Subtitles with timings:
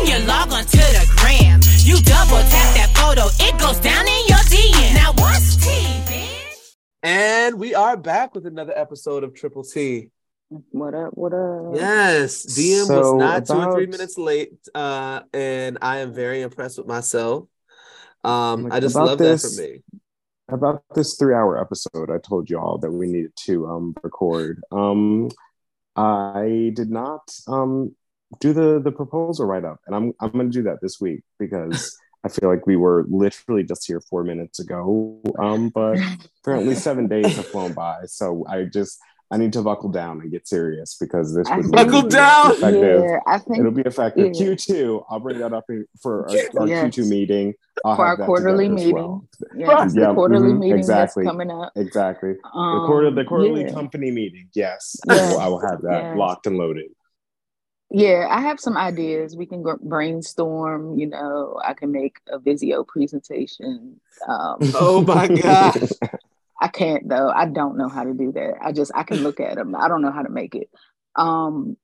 [0.00, 4.08] When you log on to the gram, you double tap that photo, it goes down
[4.08, 4.94] in your DM.
[4.94, 6.74] Now what's tea, bitch?
[7.02, 10.08] And we are back with another episode of Triple T.
[10.48, 11.10] What up?
[11.12, 11.72] What up?
[11.74, 16.40] Yes, DM was So not two or three minutes late, uh, and I am very
[16.40, 17.46] impressed with myself.
[18.24, 19.82] Um, Like, I just love this- that for me.
[20.48, 24.62] About this three-hour episode, I told you all that we needed to um record.
[24.72, 25.28] Um,
[25.94, 27.94] I did not um
[28.38, 31.22] do the the proposal write up, and I'm I'm going to do that this week
[31.38, 35.20] because I feel like we were literally just here four minutes ago.
[35.38, 35.98] Um, but
[36.42, 38.98] apparently seven days have flown by, so I just
[39.32, 42.50] I need to buckle down and get serious because this would Buckle down!
[42.52, 43.04] effective.
[43.04, 44.32] Yeah, I think It'll be effective.
[44.34, 44.46] Yeah.
[44.46, 45.66] Q2, I'll bring that up
[46.02, 46.84] for our, our Yes.
[46.96, 47.54] Q2 meeting.
[47.84, 48.94] I'll For our quarterly meeting.
[48.96, 49.24] well.
[49.56, 51.22] yeah, it's the Yeah, quarterly mhm, meeting exactly.
[51.24, 51.70] that's coming up.
[51.76, 52.32] Exactly.
[52.42, 53.72] The, Um, quarter, the quarterly yeah.
[53.72, 54.48] company meeting.
[54.52, 54.96] Yes.
[55.06, 55.20] Yes.
[55.20, 56.16] I, will, I will have that Yes.
[56.18, 56.86] locked and loaded.
[57.90, 59.36] Yeah, I have some ideas.
[59.36, 60.96] We can brainstorm.
[60.98, 64.00] You know, I can make a Visio presentation.
[64.26, 65.88] Um, Oh my god!
[66.60, 67.28] I can't though.
[67.30, 68.54] I don't know how to do that.
[68.62, 69.74] I just I can look at them.
[69.74, 70.70] I don't know how to make it.
[71.16, 71.76] Um,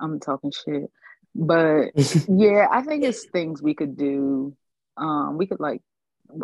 [0.00, 0.90] I'm talking shit,
[1.34, 1.90] but
[2.28, 4.56] yeah, I think it's things we could do.
[4.96, 5.82] Um, we could like.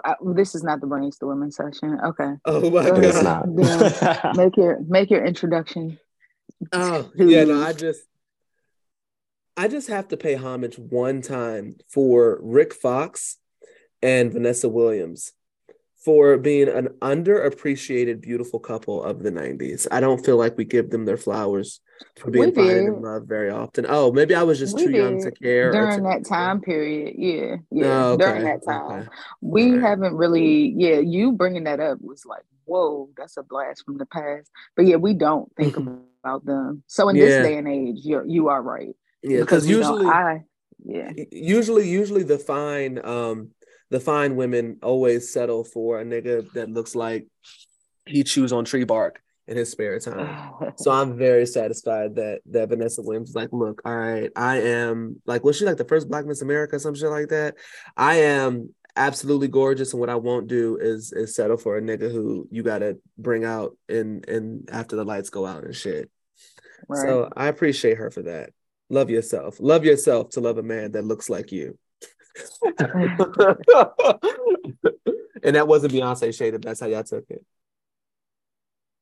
[0.04, 1.98] I, this is not the brainstorming session.
[2.04, 3.58] Okay, Oh my Go it's god!
[3.58, 4.22] ahead.
[4.24, 4.36] not.
[4.36, 5.98] make your make your introduction.
[6.72, 8.02] Oh yeah, no, I just
[9.56, 13.38] I just have to pay homage one time for Rick Fox
[14.00, 15.32] and Vanessa Williams
[16.04, 19.86] for being an underappreciated beautiful couple of the 90s.
[19.92, 21.80] I don't feel like we give them their flowers
[22.18, 22.84] for being fine did.
[22.86, 23.86] and loved very often.
[23.88, 25.70] Oh, maybe I was just We too young to care.
[25.70, 27.14] during to- that time period.
[27.16, 29.00] Yeah, yeah, Oh, okay, during that time.
[29.02, 29.08] okay.
[29.42, 29.82] We Alright.
[29.82, 34.06] haven't really, yeah, you bringing that up was like, whoa, that's a blast from the
[34.06, 34.50] past.
[34.74, 35.76] But yeah, we don't think
[36.24, 36.82] about them.
[36.88, 37.26] So in Yeah.
[37.26, 38.96] this day and age, you're you are right.
[39.22, 40.42] Yeah, because usually I,
[40.84, 43.50] yeah, usually usually the fine um
[43.90, 47.26] the fine women always settle for a nigga that looks like
[48.06, 50.50] he chews on tree bark in his spare time.
[50.76, 55.20] So I'm very satisfied that that Vanessa Williams is like, look, all right, I am
[55.26, 57.56] like, was she like the first Black Miss America, some shit like that?
[57.96, 62.10] I am absolutely gorgeous, and what I won't do is is settle for a nigga
[62.10, 66.10] who you gotta bring out in in after the lights go out and shit.
[66.88, 67.02] right.
[67.02, 68.50] So I appreciate her for that.
[68.92, 69.56] Love yourself.
[69.58, 71.78] Love yourself to love a man that looks like you.
[75.42, 77.42] and that wasn't Beyonce shade, that's how y'all took it.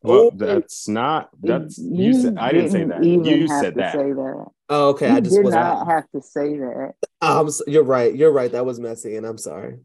[0.02, 1.30] Well, Oh, that's not.
[1.42, 2.14] That's you.
[2.14, 3.02] said I didn't say that.
[3.02, 3.92] even You have said to that.
[3.94, 4.46] Say that.
[4.68, 5.10] Oh, okay.
[5.10, 5.88] you I just did was not not.
[5.88, 6.92] have to say that.
[7.20, 8.14] Um, you're right.
[8.14, 8.52] You're right.
[8.52, 9.80] That was messy, and I'm sorry.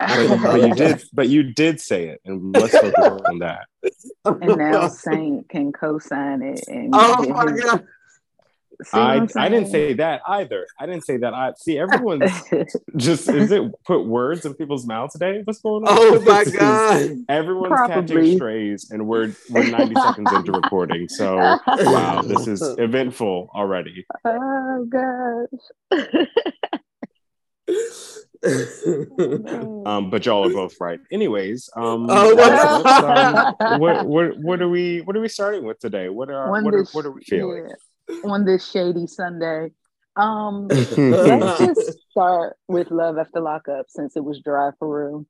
[0.00, 1.04] I But you did.
[1.12, 2.94] But you did say it, and let's focus
[3.28, 3.66] on that.
[4.24, 6.64] and now Saint can co-sign it.
[6.66, 7.86] And oh my god.
[8.84, 10.66] See what I I'm didn't say that either.
[10.78, 11.34] I didn't say that.
[11.34, 12.30] I see everyone's
[12.96, 15.42] just is it put words in people's mouths today?
[15.44, 15.88] What's going on?
[15.90, 17.10] Oh my This is- god.
[17.28, 21.08] Everyone's catching strays, and we're we're 90 seconds into recording.
[21.08, 21.36] So
[21.66, 24.06] wow, this is eventful already.
[24.24, 25.48] oh gosh.
[28.42, 30.98] Um, but y'all are both right.
[31.12, 35.28] Anyways, um, Oh, let's- what- let's, um, what what what are we what are we
[35.28, 36.08] starting with today?
[36.08, 37.66] What are On what are, what are we feeling?
[37.68, 37.74] yeah,
[38.24, 39.70] on this shady Sunday.
[40.16, 45.26] Um, let's just start with Love After Lockup since it was dry for real.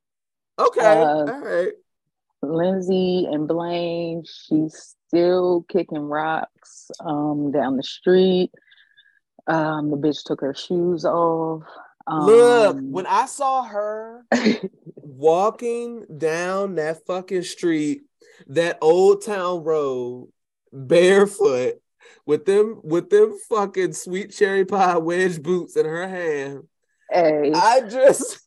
[0.59, 0.81] okay.
[0.81, 1.73] Uh, All right.
[2.43, 8.51] Lindsay and Blaine, she's still kicking rocks um, down the street.
[9.47, 11.63] Um, the bitch took her shoes off.
[12.07, 14.25] Um, Look, when I saw her
[14.95, 18.01] walking down that fucking street,
[18.47, 20.29] that old town road,
[20.73, 21.81] barefoot,
[22.25, 26.63] with them with them fucking sweet cherry pie wedge boots in her hand.
[27.11, 28.39] hey, I just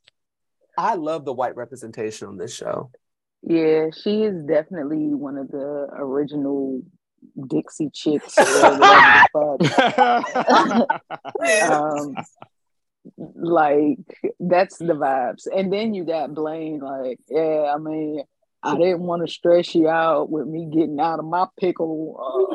[0.76, 2.90] I love the white representation on this show.
[3.42, 6.82] yeah, she is definitely one of the original
[7.46, 8.36] Dixie chicks.
[8.38, 11.00] Or whatever the
[11.40, 11.70] fuck.
[11.72, 12.16] um,
[13.36, 13.98] like
[14.40, 15.46] that's the vibes.
[15.54, 18.22] And then you got Blaine, like, yeah, I mean,
[18.62, 22.50] I didn't want to stress you out with me getting out of my pickle.
[22.50, 22.54] Uh,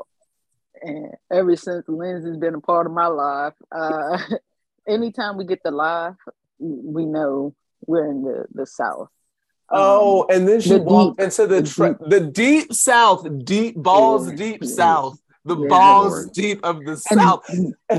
[0.82, 4.18] and ever since Lindsay's been a part of my life, uh,
[4.88, 6.16] anytime we get to laugh,
[6.60, 7.56] we know
[7.86, 9.10] we're in the the south.
[9.72, 12.74] Oh, Um, and then she the walked deep- into the the tra- deep- the deep
[12.74, 14.76] south, deep balls Yeah, deep yeah.
[14.76, 16.34] south, the Yeah, balls Lord.
[16.34, 17.44] deep of the and south.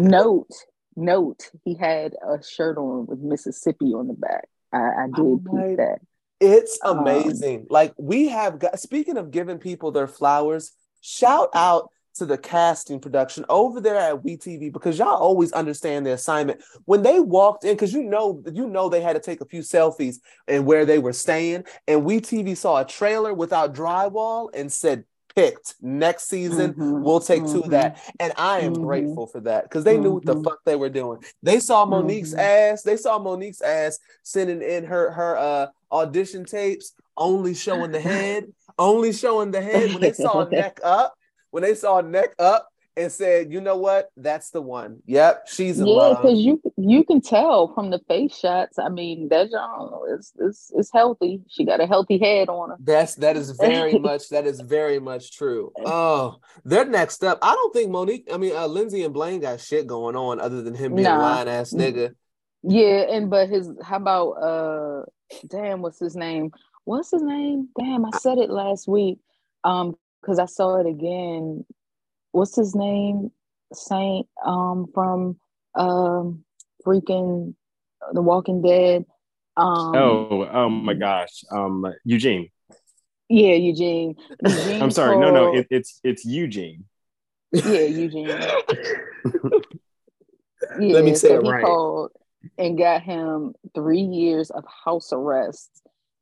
[0.00, 0.50] note,
[0.96, 4.48] note, he had a shirt on with Mississippi on the back.
[4.72, 5.98] I, I did Oh peep that.
[6.40, 7.66] It's Um, amazing.
[7.70, 10.72] like we have got speaking of giving people their flowers,
[11.02, 16.12] shout out to the casting production over there at WeTV because y'all always understand the
[16.12, 16.62] assignment.
[16.84, 19.60] When they walked in, because you know, you know they had to take a few
[19.60, 20.16] selfies
[20.48, 25.04] and where they were staying, and WeTV saw a trailer without drywall and said
[25.36, 26.74] picked next season.
[26.74, 28.00] Mhm, We'll take two of that.
[28.18, 28.82] And I am Mhm.
[28.82, 30.42] grateful for that because they knew what the Mhm.
[30.44, 31.22] fuck they were doing.
[31.42, 32.40] They saw Monique's Mhm.
[32.40, 32.82] ass.
[32.82, 38.52] They saw Monique's ass sending in her her uh audition tapes, only showing the head,
[38.76, 39.92] only showing the head.
[39.92, 41.14] When they saw neck up,
[41.50, 44.10] when they saw neck up and said, you know what?
[44.16, 45.00] That's the one.
[45.06, 48.78] Yep, she's in Yeah, because you you can tell from the face shots.
[48.78, 51.40] I mean, that John is is is healthy.
[51.48, 52.76] She got a healthy head on her.
[52.80, 55.72] That's that is very much that is very much true.
[55.84, 57.38] Oh, they're next up.
[57.42, 58.28] I don't think Monique.
[58.32, 61.10] I mean, uh, Lindsay and Blaine got shit going on other than him being a
[61.12, 61.22] Nah.
[61.22, 62.14] lying ass nigga.
[62.62, 65.04] Yeah, and but his how about uh
[65.46, 66.50] damn what's his name?
[66.84, 67.68] What's his name?
[67.78, 69.18] Damn, I said it last week.
[69.64, 71.64] Um, because I saw it again.
[72.32, 73.30] What's his name?
[73.72, 75.38] Saint um from
[75.74, 76.44] um
[76.84, 77.54] freaking
[78.12, 79.04] The Walking Dead.
[79.56, 81.44] Um oh, oh my gosh.
[81.50, 82.48] Um, Eugene.
[83.28, 84.16] yeah, Eugene.
[84.44, 85.18] Eugene I'm sorry.
[85.18, 85.54] No, no.
[85.54, 86.84] It, it's it's Eugene.
[87.52, 88.28] yeah, Eugene.
[90.78, 91.64] Let me say so it he right.
[91.64, 92.10] called
[92.58, 95.70] and got him three years of house arrest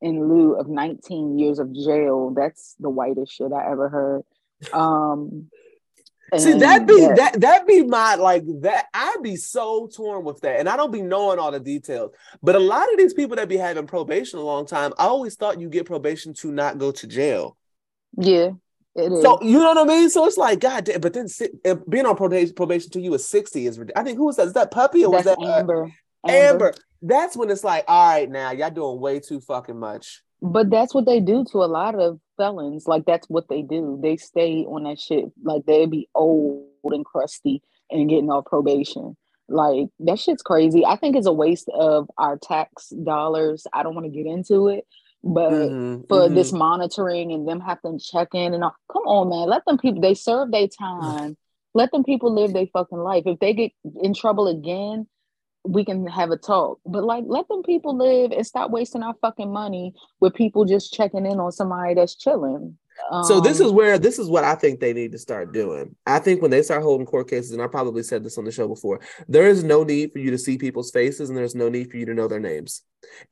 [0.01, 2.31] in lieu of 19 years of jail.
[2.31, 4.23] That's the whitest shit I ever heard.
[4.73, 5.51] Um,
[6.37, 8.87] See, that be that- that that be my like that.
[8.93, 12.13] I'd be so torn with that, and I don't be knowing all the details.
[12.43, 15.37] But a lot of these people that be having probation a long time, I always
[15.37, 17.57] thought you get probation to not go to jail.
[18.19, 18.51] Yeah,
[18.95, 19.23] it is.
[19.23, 20.11] So you know what I mean?
[20.11, 21.01] So it's like, God damn.
[21.01, 21.29] But then
[21.89, 23.81] being on probation probation to you is sixty is.
[23.97, 24.49] I think who was that?
[24.49, 25.87] Is that Puppy or was That's that uh,
[26.27, 26.67] Amber.
[26.67, 26.75] Amber?
[27.01, 30.23] That's when it's like, all right, now y'all doing way too fucking much.
[30.43, 32.87] But that's what they do to a lot of felons.
[32.87, 33.99] Like that's what they do.
[34.03, 35.27] They stay on that shit.
[35.43, 39.17] Like they be old and crusty and getting off probation.
[39.49, 40.85] Like that shit's crazy.
[40.85, 43.67] I think it's a waste of our tax dollars.
[43.73, 44.87] I don't want to get into it,
[45.25, 46.35] but Mhm, for mhm.
[46.35, 49.49] this monitoring and them having to check in and all, come on, man.
[49.49, 50.01] Let them people.
[50.01, 51.37] They serve their time.
[51.75, 53.25] Let them people live their fucking life.
[53.27, 53.73] If they get
[54.03, 55.07] in trouble again,
[55.65, 56.81] we can have a talk.
[56.87, 60.93] But like, let them people live and stop wasting our fucking money with people just
[60.93, 62.79] checking in on somebody that's chilling.
[63.25, 65.95] So this Um, is where this is what I think they need to start doing.
[66.05, 68.51] I think when they start holding court cases, and I probably said this on the
[68.51, 71.69] show before, there is no need for you to see people's faces, and there's no
[71.69, 72.83] need for you to know their names.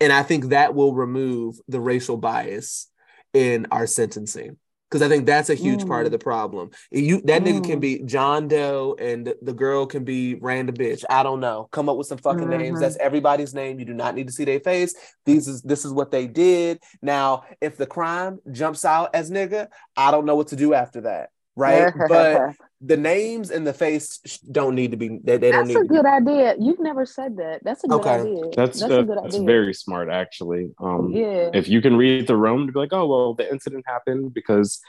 [0.01, 2.87] And I think that will remove the racial bias
[3.35, 4.57] in our sentencing.
[4.89, 6.13] Because I think that's a huge part of Mm.
[6.13, 6.71] the problem.
[6.93, 7.81] You that nigga can Mm.
[7.81, 11.05] be John Doe and the girl can be random bitch.
[11.11, 11.69] I don't know.
[11.73, 12.79] Come up with some fucking names.
[12.79, 12.81] Mhm.
[12.81, 13.81] That's everybody's name.
[13.81, 14.95] You do not need to see their face.
[15.25, 16.81] These is this is what they did.
[17.03, 21.01] Now, if the crime jumps out as nigga, I don't know what to do after
[21.01, 21.31] that.
[21.57, 21.93] Right.
[22.09, 24.19] but the names and the face
[24.53, 25.95] don't need to be they, they don't that's need a to be.
[25.97, 26.55] good idea.
[26.61, 27.65] You've never said that.
[27.65, 28.11] That's a good Okay.
[28.21, 28.43] idea.
[28.55, 29.47] That's a that's, good that's idea.
[29.47, 30.71] very smart, actually.
[30.79, 31.51] Um, yeah.
[31.55, 34.81] if you can read the room to be like, oh well, the incident happened because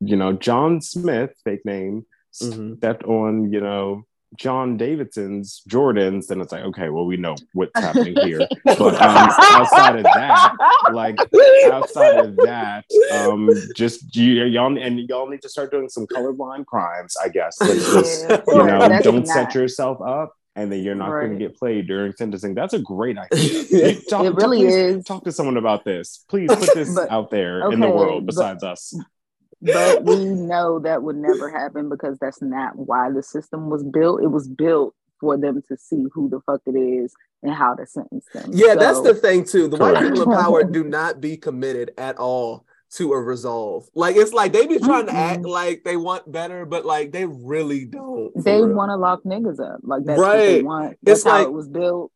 [0.00, 2.06] you know John Smith, fake name,
[2.40, 2.76] Mhm.
[2.78, 4.04] stepped on you know
[4.36, 8.40] John Davidson's Jordans, then it's like, okay, well, we know what's happening here.
[8.64, 10.54] But um, outside of that,
[10.92, 11.18] like
[11.70, 16.66] outside of that, um, just you, y'all and y'all need to start doing some colorblind
[16.66, 17.56] crimes, I guess.
[17.60, 18.40] Let's just Yeah.
[18.48, 20.32] you know, That's don't not- set yourself up.
[20.54, 22.54] And then you're not going to get played during sentencing.
[22.54, 23.62] That's a great idea.
[23.94, 25.04] Talk- It talk- really please is.
[25.04, 26.24] Talk to someone about this.
[26.28, 28.92] Please put this But- out there in the okay, world but- besides us.
[29.62, 34.22] But we know that would never happen because that's not why the system was built.
[34.22, 37.86] It was built for them to see who the fuck it is and how to
[37.86, 38.50] sentence them.
[38.52, 39.68] Yeah, that's the thing too.
[39.68, 42.66] The white people in power do not be committed at all
[42.96, 43.86] to a resolve.
[43.94, 47.24] Like it's like they be trying to act like they want better, but like they
[47.24, 48.32] really don't.
[48.44, 49.80] they want to lock niggas up.
[49.82, 50.98] Like that's what they want.
[51.02, 52.12] That's It's how like- it was built.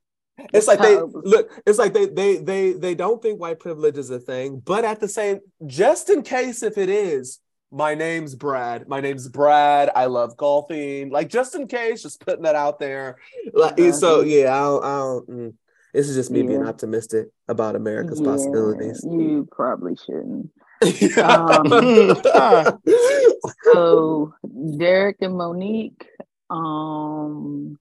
[0.53, 1.51] It's like they how it was- look.
[1.67, 5.01] It's like they they they they don't think white privilege is a thing, but at
[5.01, 7.41] the same, just in case if it is,
[7.71, 8.89] my name's Brad.
[8.89, 9.91] My name's Brad.
[9.95, 11.11] I love golfing.
[11.11, 13.17] Like just in case, just putting that out there.
[13.53, 14.55] Like so, yeah.
[14.55, 14.85] I don't.
[14.85, 15.55] I don't mm.
[15.95, 19.03] This is just me being optimistic about America's Yeah, possibilities.
[19.03, 20.51] You probably shouldn't.
[21.17, 22.21] Um,
[23.65, 24.35] So
[24.77, 26.07] Derek and Monique,
[26.51, 27.79] um,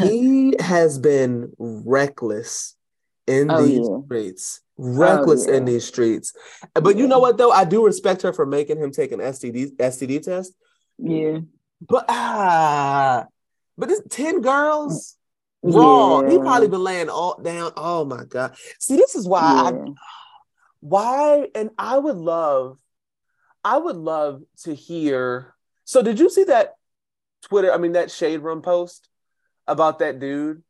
[0.00, 2.76] he has been reckless
[3.26, 3.98] in Oh, these yeah.
[4.04, 4.60] streets.
[4.76, 5.72] Reckless in yeah.
[5.72, 6.32] these streets.
[6.74, 7.52] But you know what though?
[7.52, 10.52] I do respect her for making him take an STD STD test.
[10.98, 11.40] Yeah.
[11.80, 13.26] But ah,
[13.76, 15.16] but it's 10 girls.
[15.62, 16.28] Wrong.
[16.28, 17.72] He probably been laying all down.
[17.76, 18.56] Oh my god.
[18.80, 19.72] See, this is why I
[20.80, 22.78] why and I would love
[23.64, 25.54] I would love to hear.
[25.84, 26.74] So did you see that
[27.42, 29.08] Twitter, I mean that shade room post
[29.66, 30.62] about that dude?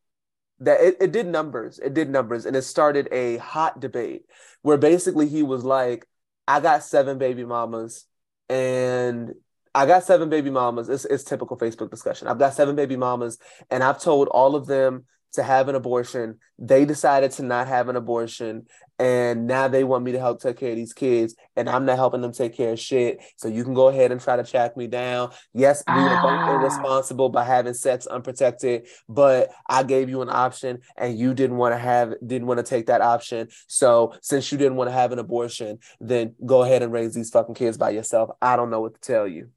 [0.61, 1.79] That it, it did numbers.
[1.79, 4.27] It did numbers and it started a hot debate
[4.63, 6.07] where basically he was like,
[6.47, 8.07] I got seven baby mamas
[8.49, 9.35] and
[9.75, 10.89] I got seven baby mamas.
[10.89, 12.29] It's, it's typical Facebook discussion.
[12.29, 13.39] I've got seven baby mamas
[13.71, 16.39] and I've told all of them to have an abortion.
[16.59, 18.67] They decided to not have an abortion,
[18.99, 21.97] and now they want me to help take care of these kids, and I'm not
[21.97, 23.21] helping them take care of shit.
[23.37, 25.33] So you can go ahead and try to track me down.
[25.55, 26.55] Yes, we were both Ah.
[26.55, 31.75] irresponsible by having sex unprotected, but I gave you an option, and you didn't want
[31.75, 33.49] to have didn't want to take that option.
[33.67, 37.31] So since you didn't want to have an abortion, then go ahead and raise these
[37.31, 38.31] fucking kids by yourself.
[38.41, 39.49] I don't know what to tell you.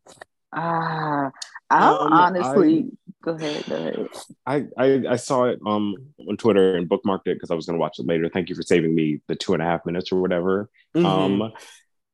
[0.56, 1.32] Ah,
[1.70, 2.86] I'm Um, honestly.
[3.24, 3.66] Go ahead.
[3.68, 4.08] Go ahead.
[4.46, 5.96] I, I I saw it um
[6.30, 8.30] on Twitter and bookmarked it because I was going to watch it later.
[8.30, 10.70] Thank you for saving me the two and a half minutes or whatever.
[10.96, 11.06] Mhm.
[11.06, 11.54] Um,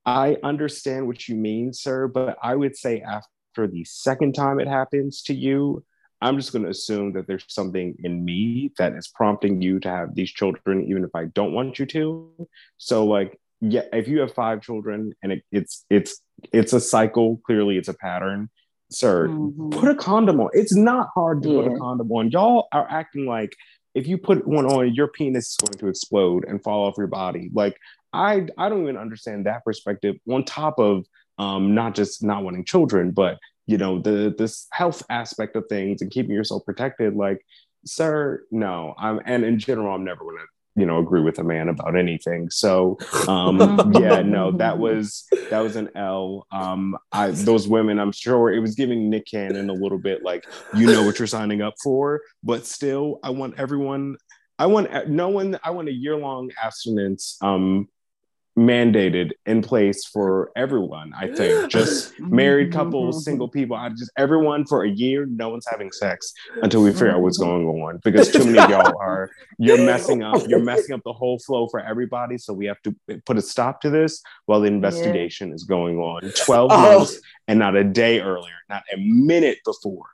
[0.06, 4.68] I understand what you mean, sir, but I would say after the second time it
[4.68, 5.84] happens to you,
[6.22, 9.90] I'm just going to assume that there's something in me that is prompting you to
[9.90, 12.48] have these children, even if I don't want you to.
[12.78, 17.40] So, like, yeah, if you have five children and it, it's it's it's a cycle,
[17.46, 18.50] clearly it's a pattern,
[18.90, 19.28] sir.
[19.30, 19.72] Mhm.
[19.72, 20.50] Put a condom on.
[20.54, 22.32] It's not hard to put a condom on.
[22.32, 23.56] Y'all are acting like
[23.94, 27.08] if you put one on, your penis is going to explode and fall off your
[27.08, 27.52] body.
[27.54, 27.78] Like
[28.14, 30.16] I, I don't even understand that perspective.
[30.30, 31.06] On top of
[31.38, 33.38] um, not just not wanting children, but
[33.68, 37.16] you know the this health aspect of things and keeping yourself protected.
[37.16, 37.46] Like,
[37.86, 38.96] sir, no.
[38.98, 42.50] I'm and in general, I'm never gonna you know agree with a man about anything.
[42.50, 42.98] So
[43.28, 46.48] um, yeah, no, that was that was an L.
[46.52, 50.46] Um, I those women, I'm sure it was giving Nick Cannon a little bit like
[50.76, 54.18] you know what you're signing up for, but still, I want everyone.
[54.58, 55.60] I want no one.
[55.64, 57.88] I want a year long abstinence um,
[58.68, 61.14] mandated in place for everyone.
[61.18, 63.24] I think just married couples, mm-hmm.
[63.24, 63.76] single people.
[63.76, 65.26] I just everyone for a year.
[65.26, 67.66] No one's having sex until we figure out what's mm-hmm.
[67.66, 69.30] going on because too many of y'all are.
[69.58, 70.48] You're messing up.
[70.48, 72.38] You're messing up the whole flow for everybody.
[72.38, 76.32] So we have to put a stop to this while the investigation is going on.
[76.46, 76.98] Twelve Oh.
[76.98, 80.06] months and not a day earlier, not a minute before.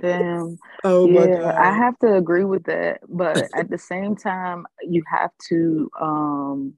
[0.00, 0.58] Damn.
[0.84, 1.54] Oh my yeah, god.
[1.56, 6.74] I have to agree with that, but at the same time, you have to um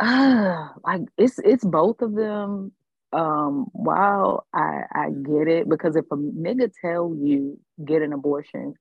[0.00, 2.72] ah, like it's it's both of them.
[3.14, 8.74] Um, while I I get it because if a nigga tell you get an abortion,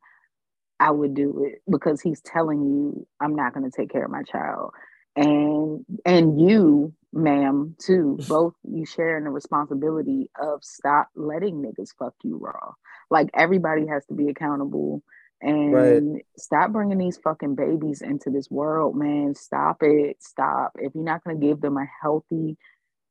[0.80, 4.12] I would do it because he's telling you I'm not going to take care of
[4.12, 4.72] my child.
[5.16, 12.14] And and you, ma'am, too, both you sharing the responsibility of stop letting niggas fuck
[12.24, 12.74] you raw.
[13.10, 15.04] Like everybody has to be accountable
[15.42, 16.04] and Right.
[16.38, 19.34] stop bringing these fucking babies into this world, man.
[19.36, 20.18] Stop it.
[20.22, 20.74] Stop.
[20.76, 22.58] If you're not going to give them a healthy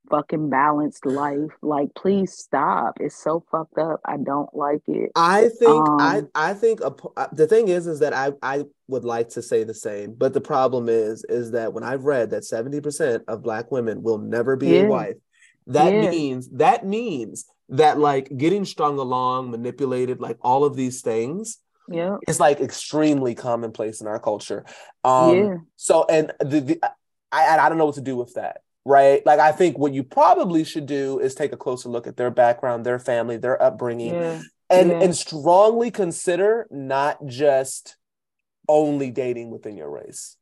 [0.08, 2.94] fucking balanced life, like please stop.
[3.00, 4.00] It's so fucked up.
[4.04, 5.10] I don't like it.
[5.14, 8.64] I think I Um, I think a, uh, the thing is is that I I
[8.88, 12.30] would like to say the same, but the problem is is that when I've read
[12.30, 14.82] that seventy percent of Black women will never be Yeah.
[14.82, 15.16] a wife,
[15.66, 16.10] that Yeah.
[16.10, 22.18] means that means that like getting strung along, manipulated, like all of these things Yeah.
[22.28, 24.64] It's like extremely commonplace in our culture.
[25.02, 25.56] Um, yeah.
[25.76, 26.80] So and the, the
[27.32, 28.62] I I don't know what to do with that.
[28.84, 29.24] Right.
[29.26, 32.30] Like I think what you probably should do is take a closer look at their
[32.30, 34.40] background, their family, their upbringing, Yeah.
[34.70, 35.00] and Yeah.
[35.02, 37.96] and strongly consider not just
[38.68, 40.36] only dating within your race.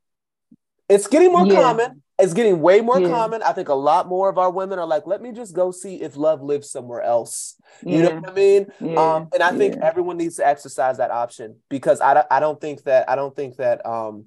[0.88, 1.60] It's getting more Yeah.
[1.60, 2.02] common.
[2.20, 3.42] It's getting way more common.
[3.42, 6.02] I think a lot more of our women are like, let me just go see
[6.02, 7.54] if love lives somewhere else.
[7.82, 8.66] You know what I mean?
[8.96, 12.82] Um, and I think everyone needs to exercise that option because I I don't think
[12.84, 14.26] that I don't think that um,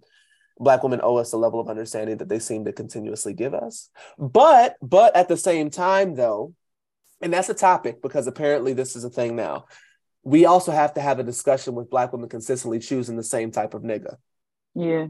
[0.61, 3.89] black women owe us a level of understanding that they seem to continuously give us.
[4.17, 6.53] But but at the same time, though,
[7.21, 9.65] and that's a topic because apparently this is a thing now.
[10.23, 13.73] We also have to have a discussion with black women consistently choosing the same type
[13.73, 14.15] of nigga.
[14.75, 15.07] Yeah.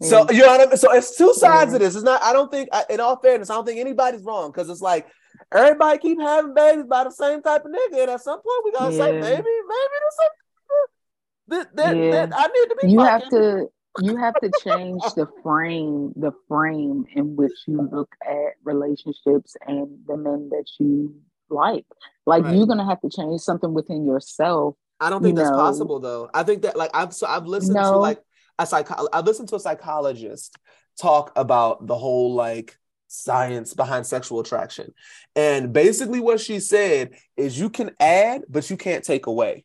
[0.00, 0.76] So you know what I mean.
[0.76, 1.76] So it's two sides Yeah.
[1.76, 1.94] of this.
[1.94, 2.22] It's not.
[2.22, 2.68] I don't think.
[2.88, 5.06] In all fairness, I don't think anybody's wrong because it's like
[5.52, 8.72] everybody keep having babies by the same type of nigga, and at some point we
[8.72, 9.20] gotta say Yeah.
[9.20, 9.42] maybe,
[9.72, 10.34] maybe there's some
[11.48, 12.10] that that, Yeah.
[12.10, 12.90] that I need to be.
[12.92, 13.12] you fucking.
[13.12, 13.66] have to
[14.00, 19.98] you have to change the frame the frame in which you look at relationships and
[20.06, 21.14] the men that you
[21.50, 21.84] like
[22.26, 22.56] like Right.
[22.56, 25.56] you're gonna have to change something within yourself I don't think You that's know.
[25.56, 26.30] possible though.
[26.32, 28.20] I think that like I've so I've listened to like
[28.58, 30.56] a psycho I've listened to a psychologist
[31.00, 34.94] talk about the whole like science behind sexual attraction.
[35.34, 39.64] And basically what she said is you can add, but you can't take away.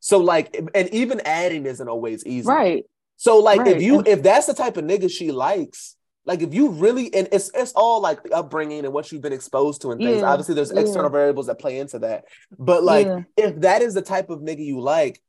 [0.00, 2.48] So like and even adding isn't always easy.
[2.48, 2.84] Right.
[3.16, 6.70] So like if you if that's the type of nigga she likes, like if you
[6.70, 10.00] really and it's it's all like the upbringing and what you've been exposed to and
[10.00, 10.20] things.
[10.20, 10.80] Yeah, Obviously, there's yeah.
[10.80, 12.24] external variables that play into that.
[12.58, 13.20] But like Yeah.
[13.36, 15.22] if that is the type of nigga you like,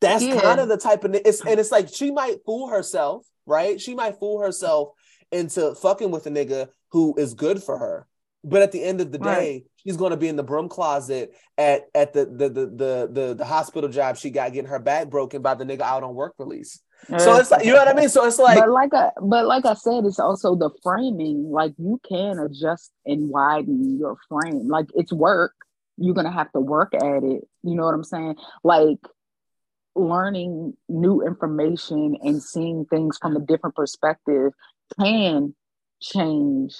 [0.00, 3.80] that's kind of the type of it's and it's like she might fool herself, right?
[3.80, 4.90] She might fool herself
[5.30, 8.06] into fucking with a nigga who is good for her.
[8.42, 9.64] But at the end of the day, Right.
[9.76, 13.44] she's gonna be in the broom closet at at the the the the the, the
[13.44, 16.80] hospital job she got getting her back broken by the nigga out on work release.
[17.18, 18.08] So it's like you know what I mean.
[18.08, 21.50] So it's like but like I but like I said, it's also the framing.
[21.50, 24.68] Like you can adjust and widen your frame.
[24.68, 25.52] Like it's work.
[25.96, 27.46] You're gonna have to work at it.
[27.62, 28.36] You know what I'm saying?
[28.64, 28.98] Like
[29.94, 34.52] learning new information and seeing things from a different perspective
[34.98, 35.54] can
[36.00, 36.76] change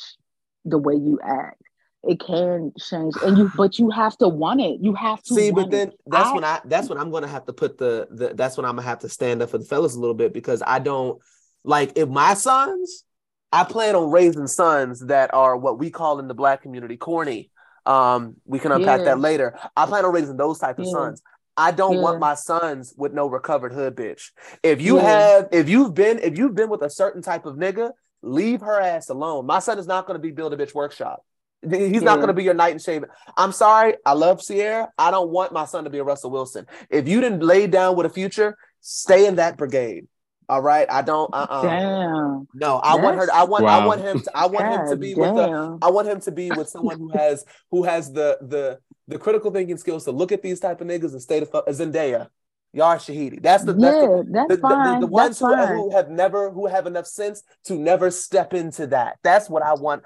[0.64, 1.60] the way you act.
[2.02, 4.78] It can change, and you but you have to want it.
[4.80, 6.00] You have to See, but then it.
[6.06, 8.64] that's I- when I that's when I'm gonna have to put the, the that's when
[8.64, 11.18] I'm gonna have to stand up for the fellas a little bit because I don't
[11.62, 13.04] like if my sons,
[13.52, 17.50] I plan on raising sons that are what we call in the black community corny.
[17.84, 19.04] Um, we can unpack Yeah.
[19.06, 19.58] that later.
[19.76, 20.92] I plan on raising those type of Yeah.
[20.92, 21.22] sons.
[21.56, 22.02] I don't Yeah.
[22.02, 24.30] want my sons with no recovered hood bitch.
[24.62, 25.02] If you Yeah.
[25.02, 27.90] have, if you've been, if you've been with a certain type of nigga,
[28.22, 29.46] leave her ass alone.
[29.46, 31.24] My son is not going to be build a bitch workshop.
[31.68, 33.10] He's not going to be your knight in shaving.
[33.36, 33.94] I'm sorry.
[34.06, 34.88] I love Ciara.
[34.96, 36.66] I don't want my son to be a Russell Wilson.
[36.88, 40.06] If you didn't lay down with a future, stay in that brigade.
[40.48, 40.90] All right.
[40.90, 41.32] I don't.
[41.34, 41.46] Uh.
[41.50, 42.48] uh damn.
[42.54, 42.78] No.
[42.78, 43.28] I want her.
[43.32, 43.66] I want.
[43.66, 44.20] I want him.
[44.20, 45.78] To, I want him to God be with the.
[45.82, 49.50] I want him to be with someone who has who has the the the critical
[49.50, 52.28] thinking skills to look at these type of niggas and stay the fuck Zendaya,
[52.72, 53.42] Yara Shahidi.
[53.42, 55.00] That's the that's the, yeah, that's the, the- the- fine.
[55.00, 55.76] the ones that's who, fine.
[55.76, 59.18] who have never who have enough sense to never step into that.
[59.22, 60.02] That's what I want.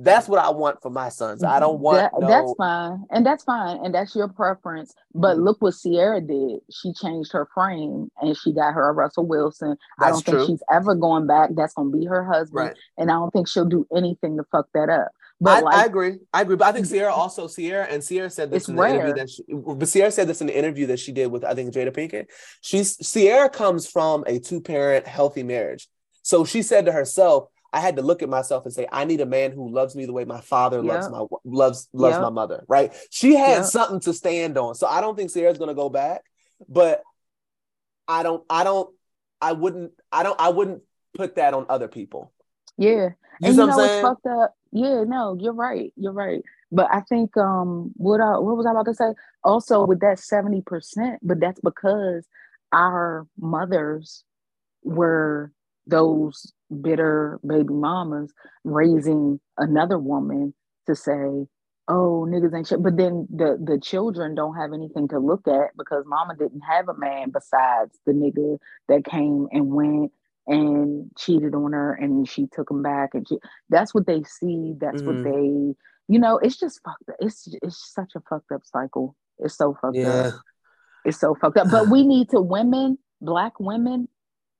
[0.00, 1.44] That's what I want for my sons.
[1.44, 2.26] I don't want That- no.
[2.26, 5.44] that's fine and that's fine and that's your preference but Mhm.
[5.44, 9.76] look what ciara did she changed her frame and she got her a russell wilson
[10.00, 12.76] i don't think she's ever going back that's going to be her husband Right.
[12.98, 15.84] and i don't think she'll do anything to fuck that up but I, like I
[15.84, 16.18] agree.
[16.32, 16.56] I agree.
[16.56, 16.94] But I think mm-hmm.
[16.94, 20.28] Ciara also Ciara and Ciara said this in the interview that she, but Ciara said
[20.28, 22.26] this in the interview that she did with I think Jada Pinkett.
[22.60, 25.88] She's Ciara comes from a two parent healthy marriage,
[26.22, 29.20] so she said to herself, "I had to look at myself and say, I need
[29.20, 32.22] a man who loves me the way my father loves my loves loves Yep.
[32.22, 32.94] my mother." Right?
[33.10, 33.64] She had Yep.
[33.64, 36.22] something to stand on, so I don't think Ciara's gonna go back.
[36.68, 37.02] But
[38.06, 38.44] I don't.
[38.48, 38.94] I don't.
[39.40, 39.92] I wouldn't.
[40.12, 40.40] I don't.
[40.40, 40.82] I wouldn't
[41.14, 42.32] put that on other people.
[42.76, 43.10] Yeah.
[43.40, 44.54] You and you know what's fucked up?
[44.72, 46.42] Yeah no you're right you're right.
[46.72, 49.14] But i think um what I, what was i about to say?
[49.42, 52.26] Also with that 70% but that's because
[52.72, 54.24] our mothers
[54.82, 55.52] were
[55.86, 58.32] those bitter baby mamas
[58.64, 60.54] raising another woman
[60.86, 61.46] to say
[61.88, 62.82] oh niggas ain't shit.
[62.82, 66.88] But then the the children don't have anything to look at because mama didn't have
[66.88, 68.58] a man besides the nigga
[68.88, 70.12] that came and went
[70.46, 73.38] and cheated on her and she took him back and she,
[73.70, 75.06] that's what they see that's Mhm.
[75.06, 75.74] what they
[76.12, 79.74] you know it's just fucked up it's it's such a fucked up cycle it's so
[79.80, 80.28] fucked Yeah.
[80.28, 80.34] up
[81.04, 84.06] it's so fucked up but we need to women black women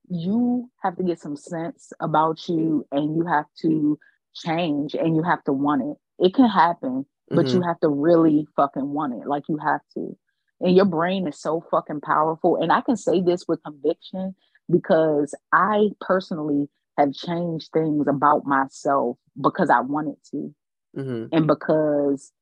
[0.08, 3.98] you have to get some sense about you and you have to
[4.34, 7.56] change and you have to want it it can happen but Mm-hmm.
[7.56, 10.16] you have to really fucking want it like you have to
[10.60, 14.34] and your brain is so fucking powerful and i can say this with conviction
[14.70, 20.54] because i personally have changed things about myself because i wanted to.
[20.96, 21.28] Mhm.
[21.32, 22.32] and because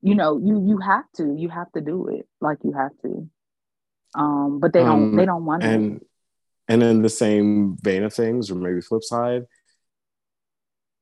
[0.00, 3.28] you know you you have to you have to do it like you have to.
[4.14, 5.66] Um but they don't Um, they don't want it.
[5.66, 6.00] and
[6.68, 9.44] and in the same vein of things or maybe flip side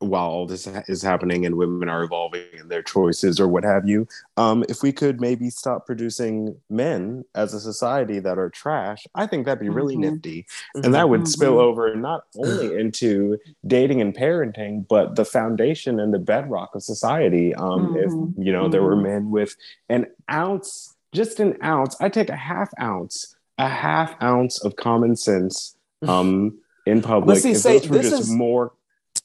[0.01, 3.89] while all this is happening and women are evolving in their choices or what have
[3.89, 4.07] you
[4.37, 9.27] um, if we could maybe stop producing men as a society that are trash i
[9.27, 10.01] think that'd be really Mhm.
[10.13, 11.63] nifty and that would spill Mhm.
[11.63, 17.55] over not only into dating and parenting but the foundation and the bedrock of society
[17.55, 18.05] um, Mhm.
[18.37, 19.03] if you know there were Mhm.
[19.03, 19.57] men with
[19.89, 25.17] an ounce just an ounce i take a half ounce a half ounce of common
[25.17, 25.75] sense
[26.07, 28.73] um, in public see, if say- those were this just is- more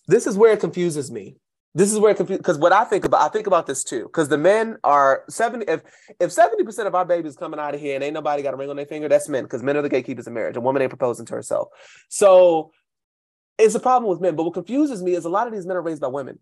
[0.07, 1.37] this is where it confuses me.
[1.73, 4.03] This is where it confuses because what I think about, I think about this too.
[4.03, 5.65] Because the men are seventy.
[5.67, 5.81] If
[6.19, 8.57] if seventy percent of our babies coming out of here and ain't nobody got a
[8.57, 9.43] ring on their finger, that's men.
[9.43, 10.57] Because men are the gatekeepers of marriage.
[10.57, 11.69] A woman ain't proposing to herself.
[12.09, 12.71] So
[13.57, 14.35] it's a problem with men.
[14.35, 16.39] But what confuses me is a lot of these men are raised by women.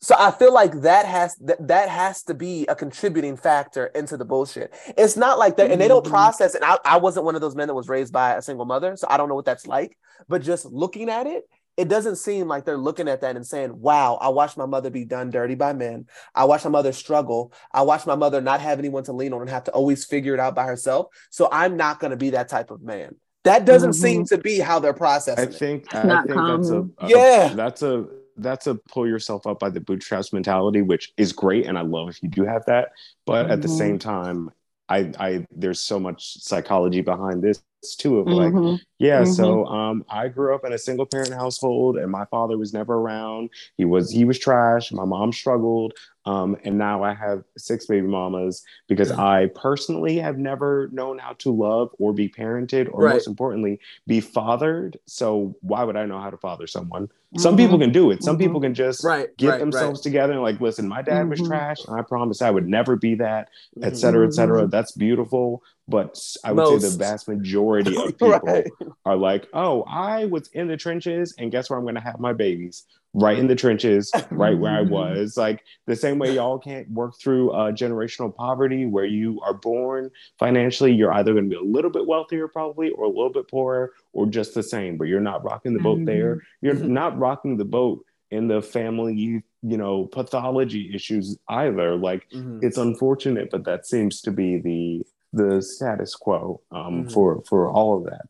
[0.00, 4.16] So I feel like that has that, that has to be a contributing factor into
[4.16, 4.74] the bullshit.
[4.98, 6.10] It's not like that, and they don't Mhm.
[6.10, 6.54] process.
[6.54, 8.96] And I, I wasn't one of those men that was raised by a single mother,
[8.96, 9.96] so I don't know what that's like.
[10.28, 11.44] But just looking at it,
[11.76, 14.90] it doesn't seem like they're looking at that and saying, "Wow, I watched my mother
[14.90, 16.06] be done dirty by men.
[16.34, 17.52] I watched my mother struggle.
[17.72, 20.34] I watched my mother not have anyone to lean on and have to always figure
[20.34, 21.06] it out by herself.
[21.30, 23.94] So I'm not going to be that type of man." That doesn't Mhm.
[23.94, 25.54] seem to be how they're processing I it.
[25.54, 27.52] think I think that's a, a- Yeah.
[27.54, 28.06] that's a
[28.36, 32.08] that's a pull yourself up by the bootstraps mentality, which is great, and I love
[32.08, 32.90] if you do have that.
[33.26, 33.78] But at the Mhm.
[33.78, 34.50] same time,
[34.88, 37.62] I I there's so much psychology behind this
[37.94, 38.80] too of like Mhm.
[38.98, 39.34] yeah Mhm.
[39.34, 42.94] so um i grew up in a single parent household and my father was never
[42.94, 45.92] around he was he was trash my mom struggled
[46.26, 51.32] um and now i have six baby mamas because i personally have never known how
[51.34, 53.14] to love or be parented or Right.
[53.14, 57.58] most importantly be fathered so why would i know how to father someone some Mhm.
[57.58, 60.60] people can do it some people can just Right, get right, themselves together and like
[60.60, 61.48] listen my dad was Mhm.
[61.48, 63.86] trash and i promise i would never be that Mhm.
[63.86, 64.66] et cetera, et cetera.
[64.68, 65.62] That's beautiful.
[65.86, 68.66] But I would say the vast majority of people Right.
[69.04, 72.18] are like, oh, I was in the trenches, and guess where I'm going to have
[72.20, 72.84] my babies?
[73.16, 75.36] Right in the trenches, right where I was.
[75.36, 80.10] Like the same way y'all can't work through uh, generational poverty where you are born
[80.38, 83.48] financially, you're either going to be a little bit wealthier, probably, or a little bit
[83.48, 86.06] poorer, or just the same, but you're not rocking the boat Mhm.
[86.06, 86.42] there.
[86.60, 86.88] You're Mhm.
[86.88, 89.14] not rocking the boat in the family,
[89.62, 91.94] you know, pathology issues either.
[91.94, 92.64] Like, Mhm.
[92.64, 97.12] it's unfortunate, but that seems to be the the status quo um, Mhm.
[97.12, 98.26] for for all of that.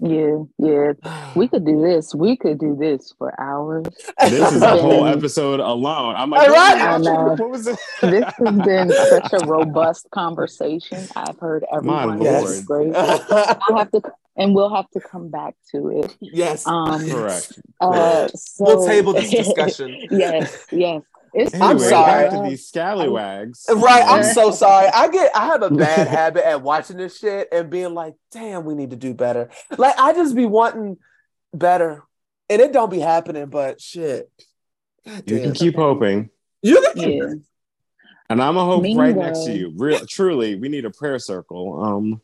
[0.00, 0.92] Yeah, yeah.
[1.36, 2.14] We could do this.
[2.14, 3.86] We could do this for hours.
[4.20, 6.14] This is a whole episode alone.
[6.16, 6.98] I'm like, All what, right.
[6.98, 7.42] was it?
[7.42, 7.78] What was it?
[8.14, 11.06] This has been such a robust conversation.
[11.14, 12.08] I've heard everyone.
[12.08, 12.66] My lord.
[12.66, 12.94] great.
[12.96, 14.00] I have to,
[14.36, 16.16] and we'll have to come back to it.
[16.20, 16.66] yes.
[16.66, 17.52] Um, Correct.
[17.80, 19.88] uh, so, we'll table this discussion.
[20.10, 21.02] yes, yes.
[21.34, 22.28] It's I'm sorry.
[22.28, 23.64] back to these scallywags.
[23.74, 24.88] Right, I'm so sorry.
[24.88, 28.64] I get I have a bad habit at watching this shit and being like, damn,
[28.64, 29.48] we need to do better.
[29.78, 30.98] Like I just be wanting
[31.54, 32.02] better.
[32.50, 34.30] And it don't be happening, but shit.
[35.06, 35.44] God You damn.
[35.46, 36.28] can keep hoping.
[36.60, 37.32] You can keep Yeah.
[38.28, 39.72] And I'm a hope right next to you.
[39.76, 41.82] Real, truly, we need a prayer circle.
[41.82, 42.20] Um,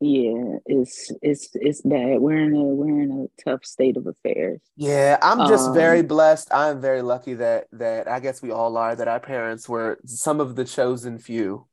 [0.00, 2.20] Yeah, it's it's it's bad.
[2.20, 4.60] We're in a we're in a tough state of affairs.
[4.76, 6.52] Yeah, I'm just Um, very blessed.
[6.52, 10.40] I'm very lucky that that I guess we all are that our parents were some
[10.40, 11.66] of the chosen few.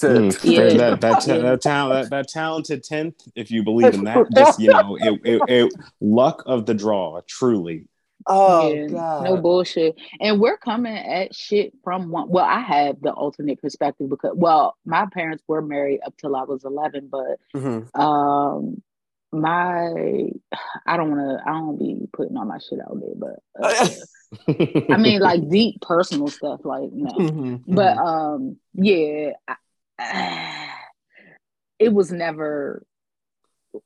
[0.00, 0.90] To mm, Yeah.
[0.90, 4.60] that that ta- that, talent that, that talented tenth, if you believe in that, just
[4.60, 7.22] you know, it, it, it luck of the draw.
[7.26, 7.88] Truly,
[8.26, 9.24] oh Yeah, god.
[9.24, 9.96] no bullshit.
[10.20, 12.28] And we're coming at shit from one.
[12.28, 16.42] Well, I have the alternate perspective because, well, my parents were married up till I
[16.44, 17.88] was 11, but Mhm.
[17.98, 18.82] um,
[19.32, 20.28] my,
[20.86, 23.88] I don't want to, I don't be putting all my shit out there, but uh,
[24.92, 27.12] I mean, like deep personal stuff, like, no.
[27.12, 27.62] Mhm.
[27.66, 29.32] But um, yeah,
[29.98, 30.68] I,
[31.78, 32.84] it was never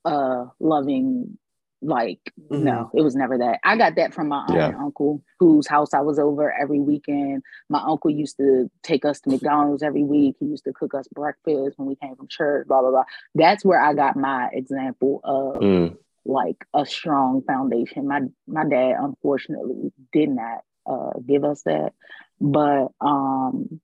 [0.05, 1.37] uh loving.
[1.83, 3.59] Like no, it was never that.
[3.65, 4.67] I got that from my aunt Yeah.
[4.69, 7.43] and uncle, whose house I was over every weekend.
[7.71, 10.37] My uncle used to take us to McDonald's every week.
[10.41, 12.67] He used to cook us breakfast when we came from church.
[12.69, 13.05] Blah blah blah.
[13.35, 18.07] That's where I got my example of Mm, like a strong foundation.
[18.09, 21.93] My my dad unfortunately did not uh give us that.
[22.41, 23.81] But um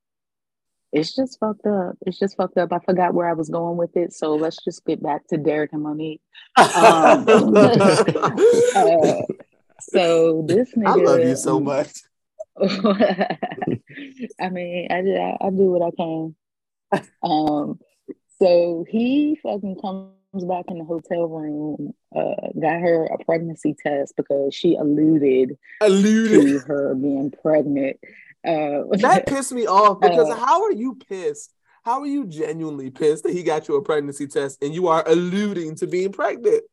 [0.96, 1.96] it's just fucked up.
[2.06, 2.72] It's just fucked up.
[2.72, 4.12] I forgot where I was going with it.
[4.12, 6.20] So let's just get back to Derek and Monique.
[6.56, 7.24] Um,
[7.56, 9.22] Uh,
[9.80, 11.90] so this nigga I love you so much.
[14.40, 16.35] I mean, I, I I do what I can.
[17.22, 17.78] Um,
[18.40, 24.14] so he fucking comes back in the hotel room, uh, got her a pregnancy test
[24.16, 26.30] because she alluded Alluded.
[26.30, 27.98] to her being pregnant.
[28.44, 31.53] Uh, That pissed me off because Uh, how are you pissed?
[31.85, 35.05] How are you genuinely pissed that he got you a pregnancy test and you are
[35.07, 36.64] alluding to being pregnant?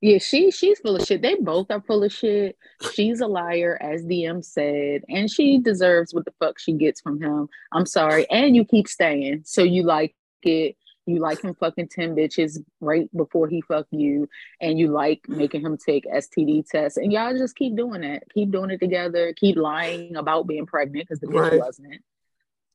[0.00, 1.22] Yeah, she she's full of shit.
[1.22, 2.58] They both are full of shit.
[2.92, 7.22] She's a liar, as DM said, and she deserves what the fuck she gets from
[7.22, 7.48] him.
[7.72, 8.28] I'm sorry.
[8.30, 9.42] And you keep staying.
[9.46, 10.76] So you like it.
[11.06, 14.28] You like him fucking 10 bitches right before he fuck you,
[14.60, 16.96] and you like making him take STD tests.
[16.96, 18.24] And y'all just keep doing it.
[18.32, 19.34] Keep doing it together.
[19.34, 21.58] Keep lying about being pregnant because the bitch Right.
[21.58, 22.02] wasn't.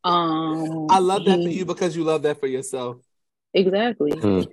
[0.04, 2.98] Um I love that for you because you love that for yourself.
[3.54, 4.12] Exactly.
[4.12, 4.48] mm.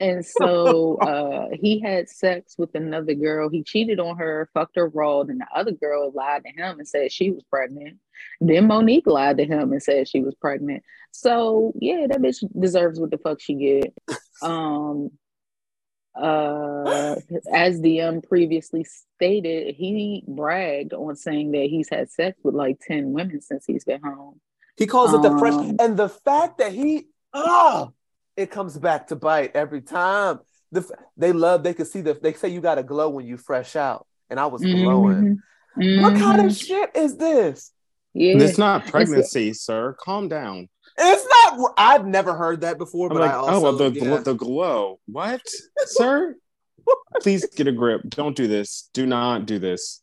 [0.00, 3.48] And so uh, he had sex with another girl.
[3.48, 5.24] He cheated on her, fucked her raw.
[5.24, 7.98] Then the other girl lied to him and said she was pregnant.
[8.40, 10.82] Then Monique lied to him and said she was pregnant.
[11.10, 13.94] So yeah, that bitch deserves what the fuck she get.
[14.42, 15.12] Um,
[16.14, 17.16] uh,
[17.52, 23.12] as DM previously stated, he bragged on saying that he's had sex with like 10
[23.12, 24.40] women since he's been home.
[24.76, 27.92] He calls it the fresh, Um, and the fact that he, oh,
[28.36, 30.40] it comes back to bite every time.
[30.72, 33.36] The they love, they can see the, they say you got to glow when you
[33.36, 35.40] fresh out, and I was glowing.
[35.78, 36.02] Mhm.
[36.02, 37.72] What kind of shit is this?
[38.14, 38.38] yeah.
[38.38, 39.94] It's not pregnancy, sir.
[40.00, 40.68] Calm down.
[40.98, 41.74] It's not.
[41.76, 44.16] I've never heard that before, I'm but like, I oh, also well, the, yeah.
[44.18, 44.98] the glow.
[45.06, 45.42] What,
[45.86, 46.34] sir?
[47.20, 48.02] Please get a grip.
[48.08, 48.88] Don't do this.
[48.94, 50.02] Do not do this.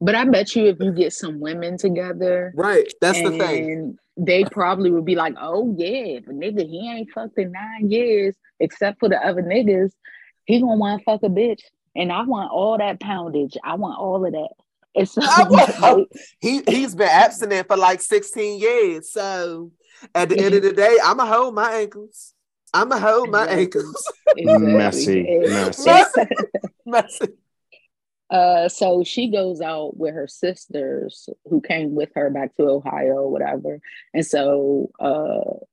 [0.00, 2.92] But I bet you if you get some women together, right.
[3.00, 3.98] That's the and thing.
[4.16, 7.90] they probably would be like, "Oh yeah, if a nigga he ain't fucked in nine
[7.90, 9.92] years, except for the other niggas,
[10.46, 11.60] he gonna want to fuck a bitch,
[11.96, 13.56] and I want all that poundage.
[13.64, 14.50] I want all of that."
[14.96, 16.04] And so I
[16.40, 19.12] He he's been abstinent for like 16 years.
[19.12, 19.70] So
[20.14, 22.34] at the end of the day, I'ma hold my ankles.
[22.74, 23.62] I'ma hold my Exactly.
[23.62, 24.12] ankles.
[24.36, 24.72] Exactly.
[24.74, 26.26] Messy, And- messy.
[26.86, 27.28] Messy.
[28.30, 33.26] Uh, so she goes out with her sisters who came with her back to Ohio
[33.28, 33.80] whatever.
[34.12, 35.64] And so uh,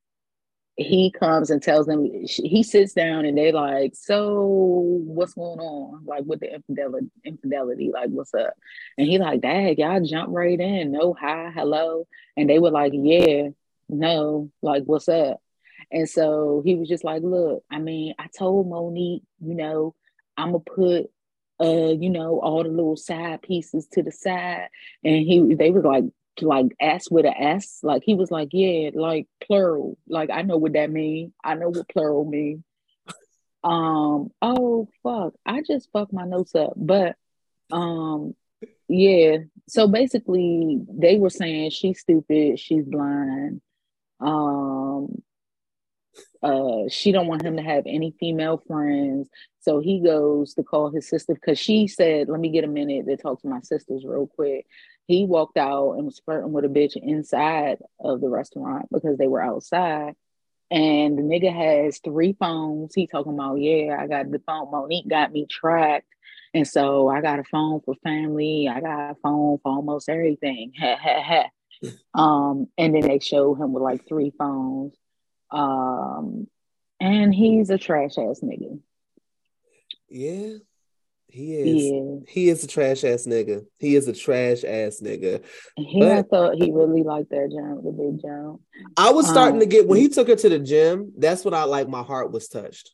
[0.77, 4.41] he comes and tells them, he sits down and they like, so
[5.05, 6.05] what's going on?
[6.05, 8.53] Like with the infidelity, infidelity, like what's up?
[8.97, 10.91] And he like, dad, y'all jump right in.
[10.91, 12.07] No hi, hello.
[12.37, 13.49] And they were like, yeah,
[13.89, 15.41] no, like what's up?
[15.91, 19.95] And so he was just like, look, I mean, I told Monique, you know,
[20.37, 21.11] I'm gonna put
[21.61, 24.69] uh, you know, all the little side pieces to the side.
[25.03, 26.05] And he they were like
[26.41, 27.79] like S with a S.
[27.83, 29.97] Like he was like, yeah, like plural.
[30.07, 31.33] Like I know what that mean.
[31.43, 32.63] I know what plural mean.
[33.63, 35.33] Um, oh fuck.
[35.45, 36.73] I just fucked my notes up.
[36.75, 37.15] But
[37.71, 38.35] um
[38.87, 39.37] yeah.
[39.67, 43.61] So basically they were saying she's stupid, she's blind.
[44.19, 45.21] Um
[46.45, 49.27] uh she don't want him to have any female friends.
[49.61, 53.07] So he goes to call his sister because she said let me get a minute
[53.07, 54.67] to talk to my sisters real quick.
[55.07, 59.27] He walked out and was flirting with a bitch inside of the restaurant because they
[59.27, 60.13] were outside.
[60.69, 62.93] And the nigga has three phones.
[62.93, 64.69] He talking about yeah i got the phone.
[64.69, 66.07] Monique got me tracked.
[66.53, 68.69] And so i got a phone for family.
[68.71, 70.73] I got a phone for almost everything.
[70.79, 71.49] Ha ha ha.
[72.13, 74.95] Um and then they showed him with like three phones
[75.51, 76.47] um,
[76.99, 78.79] and he's a trash ass nigga.
[80.09, 80.53] Yeah,
[81.27, 81.83] he is.
[81.83, 82.15] Yeah.
[82.27, 83.65] He is a trash ass nigga.
[83.79, 85.43] He is a trash ass nigga.
[85.75, 88.61] He I thought he really liked that jump, the big jump.
[88.97, 91.11] I was starting to Um, get when he took her to the gym.
[91.17, 92.91] That's what I like my heart was touched.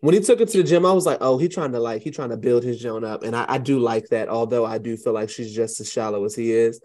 [0.00, 2.02] When he took her to the gym, I was like, "Oh, he trying to like
[2.02, 4.28] he trying to build his Joan up," and I, I do like that.
[4.28, 6.80] Although I do feel like she's just as shallow as he is.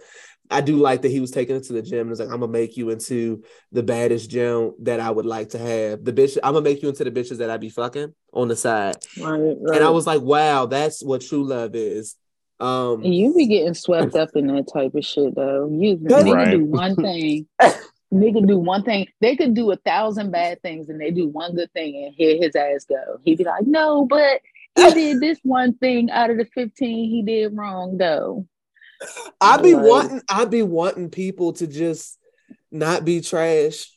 [0.53, 2.39] I do like that he was taking her to the gym and was like, "I'm
[2.39, 6.05] gonna make you into the baddest Joan that I would like to have.
[6.05, 8.55] The bitch, I'm gonna make you into the bitches that I'd be fucking on the
[8.55, 9.75] side." Right, right.
[9.75, 12.15] And I was like, "Wow, that's what true love is."
[12.59, 15.67] Um, And you be getting swept up in that type of shit though.
[15.69, 16.51] You Right.
[16.51, 17.47] do one thing.
[18.13, 19.07] nigga do one thing.
[19.21, 22.37] They could do a thousand bad things and they do one good thing and hear
[22.37, 23.19] his ass go.
[23.23, 24.41] He'd be like, no, but
[24.75, 28.45] he did this one thing out of the 15 he did wrong though.
[29.41, 29.83] I be Right.
[29.85, 32.17] wanting, I be wanting people to just
[32.71, 33.89] not be trash.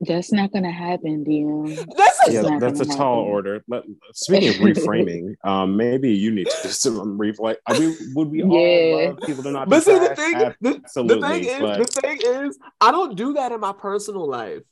[0.00, 1.74] That's not gonna happen, DM.
[1.96, 3.32] That's It's yeah, that's a tall happen.
[3.32, 3.64] order.
[3.66, 7.62] Let, speaking of reframing, um, maybe you need to do some reflect.
[7.66, 9.06] I mean, would we all Yeah.
[9.08, 10.16] love people to not be But see, the trash?
[10.18, 13.72] thing, the, the thing is, but- the thing is, I don't do that in my
[13.72, 14.62] personal life.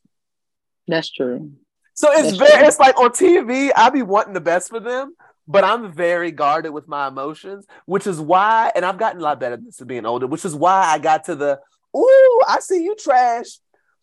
[0.87, 1.53] That's true.
[1.95, 2.67] So it's That's very, true.
[2.67, 5.15] it's like on TV, I'd be wanting the best for them,
[5.47, 9.41] but I'm very guarded with my emotions, which is why, and I've gotten a lot
[9.41, 11.61] better at this being older, which is why I got to the,
[11.97, 13.59] ooh, I see you trash.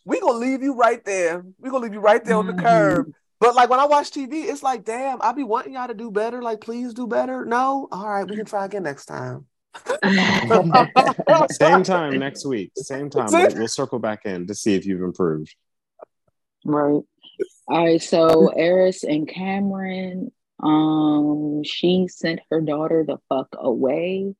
[0.05, 1.45] We gonna leave you right there.
[1.59, 3.05] We gonna leave you right there on the curb.
[3.05, 3.11] Mm-hmm.
[3.39, 6.11] But like when I watch TV, it's like, damn, I be wanting y'all to do
[6.11, 6.41] better.
[6.41, 7.43] Like, please do better.
[7.45, 9.45] No, all right, we can try again next time.
[11.51, 12.71] Same time next week.
[12.75, 13.27] Same time.
[13.29, 15.55] Same- We'll, we'll circle back in to see if you've improved.
[16.65, 17.01] Right.
[17.67, 18.01] All right.
[18.01, 24.35] So Eris and Cameron, um, she sent her daughter the fuck away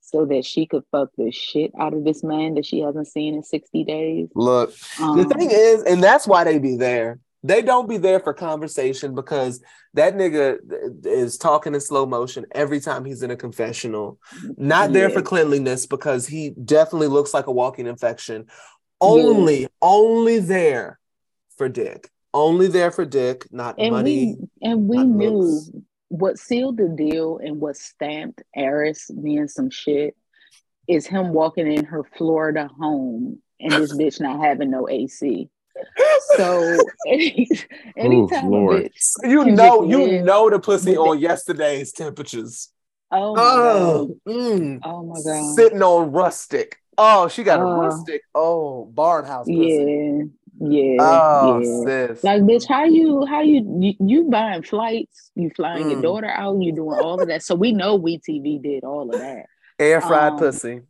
[0.00, 3.34] so that she could fuck the shit out of this man that she hasn't seen
[3.34, 4.28] in 60 days.
[4.34, 7.20] Look, Um, the thing is, and that's why they be there.
[7.44, 9.62] They don't be there for conversation because
[9.94, 10.58] that nigga
[11.06, 14.18] is talking in slow motion every time he's in a confessional.
[14.56, 15.14] Not there Yeah.
[15.14, 18.46] for cleanliness because he definitely looks like a walking infection.
[19.00, 20.98] Only, only there
[21.56, 22.10] for dick.
[22.34, 24.36] Only there for dick, not and money.
[24.36, 25.70] we and we knew looks.
[26.08, 30.14] what sealed the deal and what stamped Eris being some shit
[30.86, 35.48] is him walking in her Florida home and this bitch not having no AC.
[36.36, 37.48] So any,
[37.96, 38.84] anytime a Lord.
[38.84, 42.70] bitch, You You know, you live know the pussy with on yesterday's temperatures.
[43.10, 44.80] oh my Oh, god, mm.
[44.84, 46.76] oh my god, sitting on rustic.
[46.98, 47.80] Oh, she got a Oh.
[47.80, 48.22] rustic.
[48.34, 49.56] Oh, barn house pussy.
[49.60, 50.24] yeah,
[50.60, 51.84] yeah, Oh, yeah.
[51.84, 52.24] sis.
[52.24, 55.30] Like, bitch, how you, how you, you, you buying flights?
[55.34, 56.02] You flying your Mm.
[56.02, 56.60] daughter out?
[56.60, 57.42] You doing all of that?
[57.42, 59.46] So we know We TV did all of that.
[59.78, 60.80] Air fried um, pussy.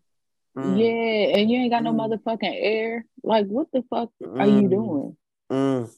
[0.56, 2.18] Mm, Yeah, and you ain't got no Mm.
[2.22, 3.04] motherfucking air.
[3.22, 5.16] Like, what the fuck are you mm, doing?
[5.50, 5.90] mm.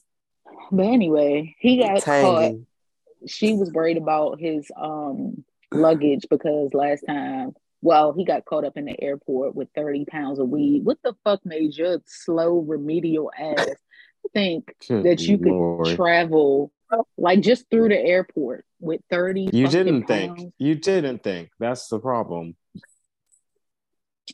[0.71, 2.55] But anyway, he got caught.
[3.27, 8.77] She was worried about his um luggage because last time, well, he got caught up
[8.77, 10.81] in the airport with 30 pounds of weed.
[10.81, 10.85] Mm.
[10.85, 13.67] What the fuck made your slow remedial ass
[14.33, 16.71] think Good that you could travel
[17.17, 20.35] like just through the airport with 30 You didn't pounds?
[20.41, 20.53] think.
[20.57, 21.49] You didn't think.
[21.59, 22.55] That's the problem.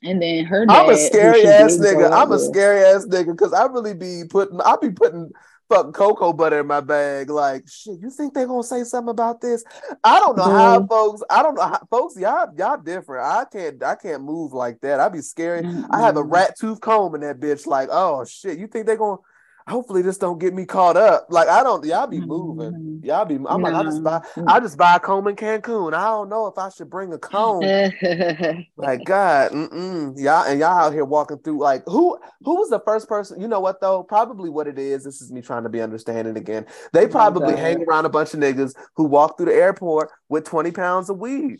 [0.03, 2.11] And then her dad, I'm a scary ass nigga.
[2.11, 5.31] I'm a with- scary ass nigga because I really be putting, I be putting
[5.69, 7.29] fucking cocoa butter in my bag.
[7.29, 9.63] Like, shit, you think they gonna say something about this?
[10.03, 11.23] I don't know how folks.
[11.29, 12.17] I don't know how folks.
[12.17, 13.25] Y'all, y'all different.
[13.25, 13.81] I can't.
[13.83, 14.99] I can't move like that.
[14.99, 15.65] I'd be scared.
[15.65, 16.31] Mm, I have a mm.
[16.31, 17.65] rat tooth comb in that bitch.
[17.65, 19.17] Like, oh shit, you think they gonna?
[19.67, 21.27] Hopefully this don't get me caught up.
[21.29, 21.83] Like, I don't.
[21.85, 22.71] Y'all be moving.
[22.71, 23.05] Mhm.
[23.05, 23.35] Y'all be.
[23.35, 24.21] I'm like, I just buy.
[24.47, 25.93] I just buy a comb in Cancun.
[25.93, 27.63] I don't know if I should bring a comb.
[28.77, 30.13] Like God, mm-mm.
[30.19, 33.41] y'all and y'all out here walking through like who who was the first person?
[33.41, 34.03] You know what though?
[34.03, 35.03] Probably what it is.
[35.03, 36.65] This is me trying to be understanding again.
[36.93, 37.59] They Oh, probably God.
[37.59, 41.17] hang around a bunch of niggas who walk through the airport with twenty pounds of
[41.17, 41.57] weed,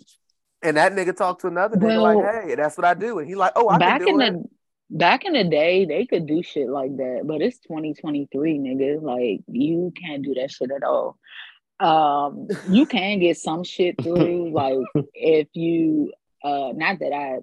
[0.62, 3.28] and that nigga talked to another nigga Well, like, "Hey, that's what I do," and
[3.28, 4.50] he like, "Oh, I back can do in it." the
[4.90, 9.02] back in the day, they could do shit like that, but it's 2023, nigga.
[9.02, 11.18] Like you can't do that shit at all.
[11.80, 14.80] Um, you can get some shit through, like
[15.14, 16.12] if you
[16.44, 17.40] uh not that I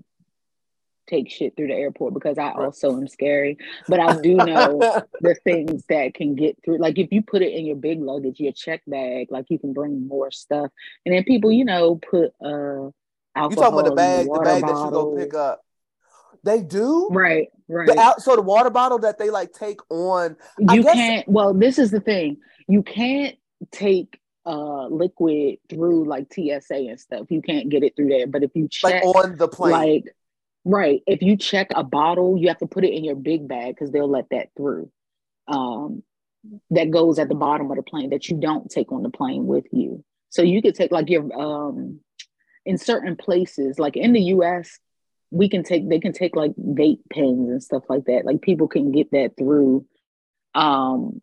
[1.07, 5.35] take shit through the airport because I also am scary, but I do know the
[5.45, 6.79] things that can get through.
[6.79, 9.73] Like if you put it in your big luggage, your check bag, like you can
[9.73, 10.71] bring more stuff.
[11.05, 12.93] And then people, you know, put uh you
[13.37, 15.11] alcohol talking about the bag, the bag that you bottle.
[15.11, 15.61] go pick up?
[16.45, 17.09] They do.
[17.11, 17.89] Right, right.
[17.89, 20.37] The out, so the water bottle that they like take on.
[20.69, 22.37] I you guess- can't well this is the thing
[22.69, 23.37] you can't
[23.73, 28.43] take uh liquid through like tsa and stuff you can't get it through there but
[28.43, 29.73] if you Like check on the plane.
[29.73, 30.05] like
[30.67, 33.75] right if you check a bottle you have to put it in your big bag
[33.75, 34.91] because they'll let that through
[35.49, 36.03] um
[36.71, 39.47] that goes at the bottom of the plane that you don't take on the plane
[39.47, 42.01] with you so you could take like your um
[42.67, 44.79] in certain places like in the us
[45.35, 48.69] we can take they can take like vape pens and stuff like that like people
[48.69, 49.85] can get that through
[50.55, 51.21] um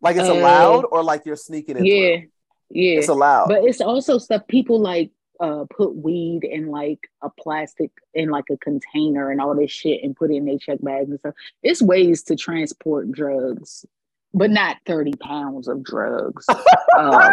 [0.00, 1.84] like it's uh, allowed, or like you're sneaking it.
[1.84, 2.28] yeah through?
[2.70, 3.48] yeah it's allowed.
[3.48, 8.44] but it's also stuff people like uh put weed in like a plastic in like
[8.50, 11.34] a container and all this shit and put it in their check bags and stuff
[11.64, 13.84] it's ways to transport drugs
[14.32, 16.46] but not 30 pounds of drugs
[16.98, 17.32] um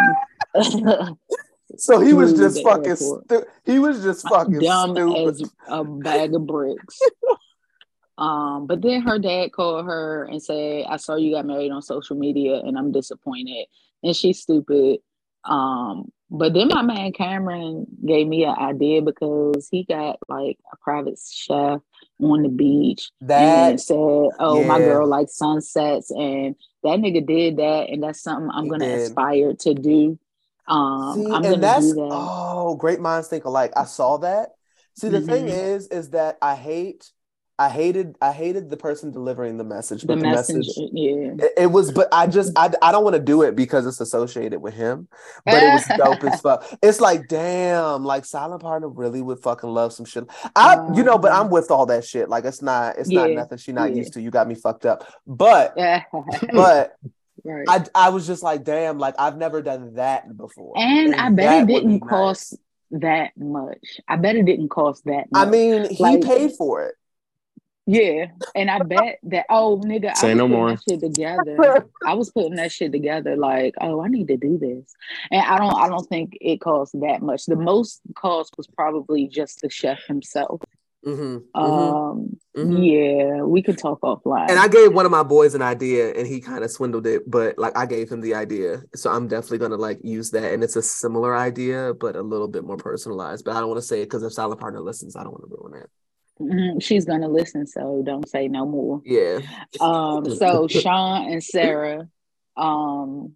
[1.75, 2.95] So he was just fucking.
[2.95, 5.27] Stu- he was just fucking dumb stupid.
[5.27, 6.97] as a bag of bricks.
[8.17, 11.81] um, but then her dad called her and said, "I saw you got married on
[11.81, 13.65] social media, and I'm disappointed."
[14.03, 14.99] And she's stupid.
[15.43, 20.77] Um, but then my man Cameron gave me an idea because he got like a
[20.77, 21.79] private chef
[22.19, 27.57] on the beach and that said, "Oh, my girl likes sunsets," and that nigga did
[27.57, 28.99] that, and that's something I'm He gonna did.
[29.01, 30.19] aspire to do.
[30.67, 32.09] Um, see, I'm and that's that.
[32.11, 33.71] oh, great minds think alike.
[33.75, 34.49] I saw that.
[34.95, 35.75] See, the thing Mhm.
[35.75, 37.11] is, is that I hate,
[37.59, 40.89] I hated, I hated the person delivering the message, the but the messenger, message.
[40.93, 41.45] yeah.
[41.45, 43.99] It, it was, but I just, I, I don't want to do it because it's
[43.99, 45.07] associated with him.
[45.45, 46.65] But it was dope as fuck.
[46.83, 50.25] It's like, damn, like Silent Partner really would fucking love some shit.
[50.55, 52.27] I, you know, but I'm with all that shit.
[52.29, 53.97] Like, it's not, it's not nothing she not yeah.
[53.97, 54.21] used to.
[54.21, 55.07] You got me fucked up.
[55.25, 55.75] But
[56.53, 56.95] but,
[57.43, 57.65] right.
[57.67, 60.73] I, I was just like, damn, like I've never done that before.
[60.77, 62.09] and I bet it didn't nice.
[62.09, 62.57] cost
[62.91, 63.99] that much.
[64.07, 65.47] I bet it didn't cost that much.
[65.47, 66.95] I mean, he Like- paid for it.
[67.85, 68.27] yeah.
[68.55, 70.69] And I bet that oh nigga, Say I was no putting more.
[70.71, 71.85] that shit together.
[72.05, 74.93] I was putting that shit together like, oh, I need to do this.
[75.31, 77.45] And I don't I don't think it cost that much.
[77.45, 80.61] The most cost was probably just the chef himself.
[81.05, 82.83] Mm-hmm, Um mhm.
[82.83, 84.49] yeah, we could talk offline.
[84.49, 87.29] And I gave one of my boys an idea, and he kind of swindled it.
[87.29, 90.51] But like, I gave him the idea, so I'm definitely gonna like use that.
[90.53, 93.45] And it's a similar idea, but a little bit more personalized.
[93.45, 95.49] But I don't want to say it because if Silent Partner listens, I don't want
[95.49, 95.89] to ruin it.
[96.39, 99.01] Mhm, she's gonna listen, so don't say no more.
[99.05, 99.39] Yeah.
[99.79, 102.09] Um, so Sean and Sarah,
[102.55, 103.35] um,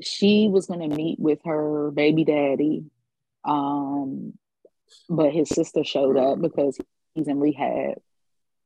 [0.00, 2.84] she was gonna meet with her baby daddy,
[3.44, 4.34] um,
[5.08, 6.78] but his sister showed up because
[7.14, 7.98] he's in rehab.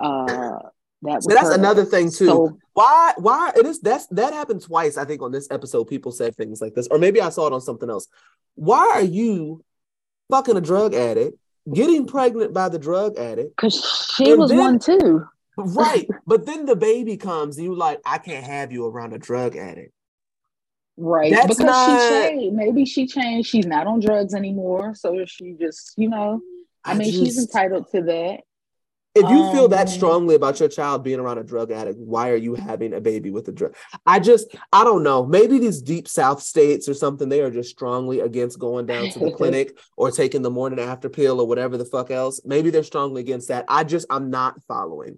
[0.01, 0.59] Uh,
[1.03, 1.55] That So that's her.
[1.55, 2.27] another thing too.
[2.27, 3.13] So why?
[3.19, 4.97] Why it is that's that happened twice?
[4.97, 7.53] I think on this episode, people said things like this, or maybe I saw it
[7.53, 8.07] on something else.
[8.55, 9.63] Why are you
[10.31, 11.37] fucking a drug addict,
[11.73, 13.55] getting pregnant by the drug addict?
[13.57, 15.25] because she was then- one too.
[15.59, 16.07] Right.
[16.27, 19.57] but then the baby comes and you like, I can't have you around a drug
[19.57, 19.93] addict.
[20.97, 21.33] Right.
[21.33, 22.57] That's because not- she changed.
[22.57, 23.49] Maybe she changed.
[23.49, 24.95] She's not on drugs anymore.
[24.95, 26.41] So she just, you know,
[26.85, 28.41] I, I mean, she's entitled to that.
[29.15, 32.29] If you feel that Um, strongly about your child being around a drug addict, why
[32.29, 33.75] are you having a baby with a drug?
[34.05, 35.25] I just, I don't know.
[35.25, 39.19] Maybe these deep South states or something, they are just strongly against going down to
[39.19, 42.43] the clinic or taking the morning after pill or whatever the fuck else.
[42.45, 43.65] Maybe they're strongly against that.
[43.69, 45.17] I just, I'm not following.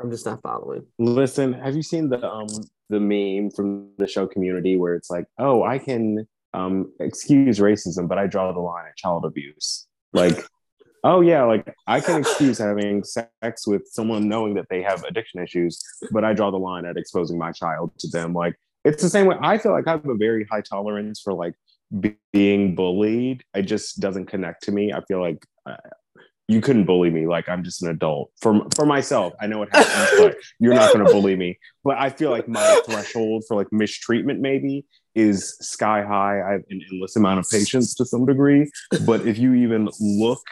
[0.00, 0.86] I'm just not following.
[0.98, 2.48] Listen, have you seen the um
[2.88, 8.08] the meme from the show Community where it's like, oh, I can um excuse racism,
[8.08, 9.86] but I draw the line at child abuse.
[10.12, 10.44] Like,
[11.04, 15.42] oh yeah, like I can excuse having sex with someone knowing that they have addiction
[15.42, 18.34] issues, but I draw the line at exposing my child to them.
[18.34, 19.36] Like, it's the same way.
[19.40, 21.54] I feel like I have a very high tolerance for like
[22.00, 23.44] be- being bullied.
[23.54, 24.92] It just doesn't connect to me.
[24.92, 25.44] I feel like.
[25.64, 25.76] Uh,
[26.48, 28.30] you couldn't bully me like I'm just an adult.
[28.40, 31.58] For for myself, I know it happens, but you're not going to bully me.
[31.84, 34.84] But I feel like my threshold for like mistreatment maybe
[35.14, 36.42] is sky high.
[36.42, 38.70] I have an endless amount of patience to some degree,
[39.06, 40.42] but if you even look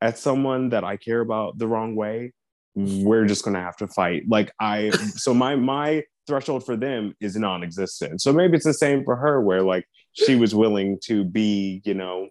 [0.00, 2.32] at someone that I care about the wrong way,
[2.74, 4.24] we're just going to have to fight.
[4.28, 8.20] Like I so my my threshold for them is non-existent.
[8.20, 11.94] So maybe it's the same for her where like she was willing to be, you
[11.94, 12.28] know,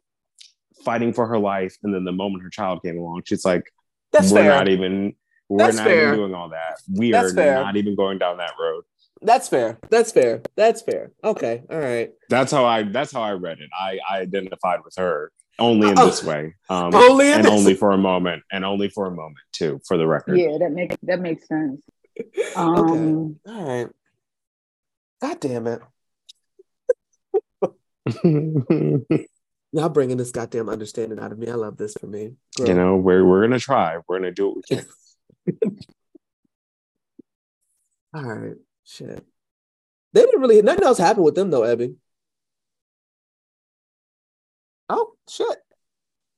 [0.84, 3.64] fighting for her life and then the moment her child came along, she's like
[4.12, 4.50] That's we're fair.
[4.50, 5.14] not even
[5.48, 6.08] we're That's not fair.
[6.08, 6.78] even doing all that.
[6.94, 7.56] We That's are fair.
[7.56, 8.84] not even going down that road.
[9.22, 9.80] That's fair.
[9.90, 10.42] That's fair.
[10.56, 11.12] That's fair.
[11.24, 11.64] Okay.
[11.70, 12.12] All right.
[12.30, 13.70] That's how I that's how I read it.
[13.78, 16.06] I, I identified with her only in Oh.
[16.06, 16.56] this way.
[16.70, 18.44] Um Only in and this- only for a moment.
[18.52, 20.38] And only for a moment too, for the record.
[20.38, 21.82] Yeah, that makes that makes sense.
[22.56, 23.88] Um, All right.
[25.22, 25.82] God damn it.
[29.72, 31.48] Y'all bringing this goddamn understanding out of me.
[31.50, 32.34] I love this for me.
[32.58, 33.98] you know, we're we're gonna try.
[34.08, 34.86] We're gonna do what we can.
[38.14, 38.56] All right.
[38.84, 39.24] Shit.
[40.14, 41.96] They didn't really nothing else happened with them though, Ebby.
[44.90, 45.58] Oh shit.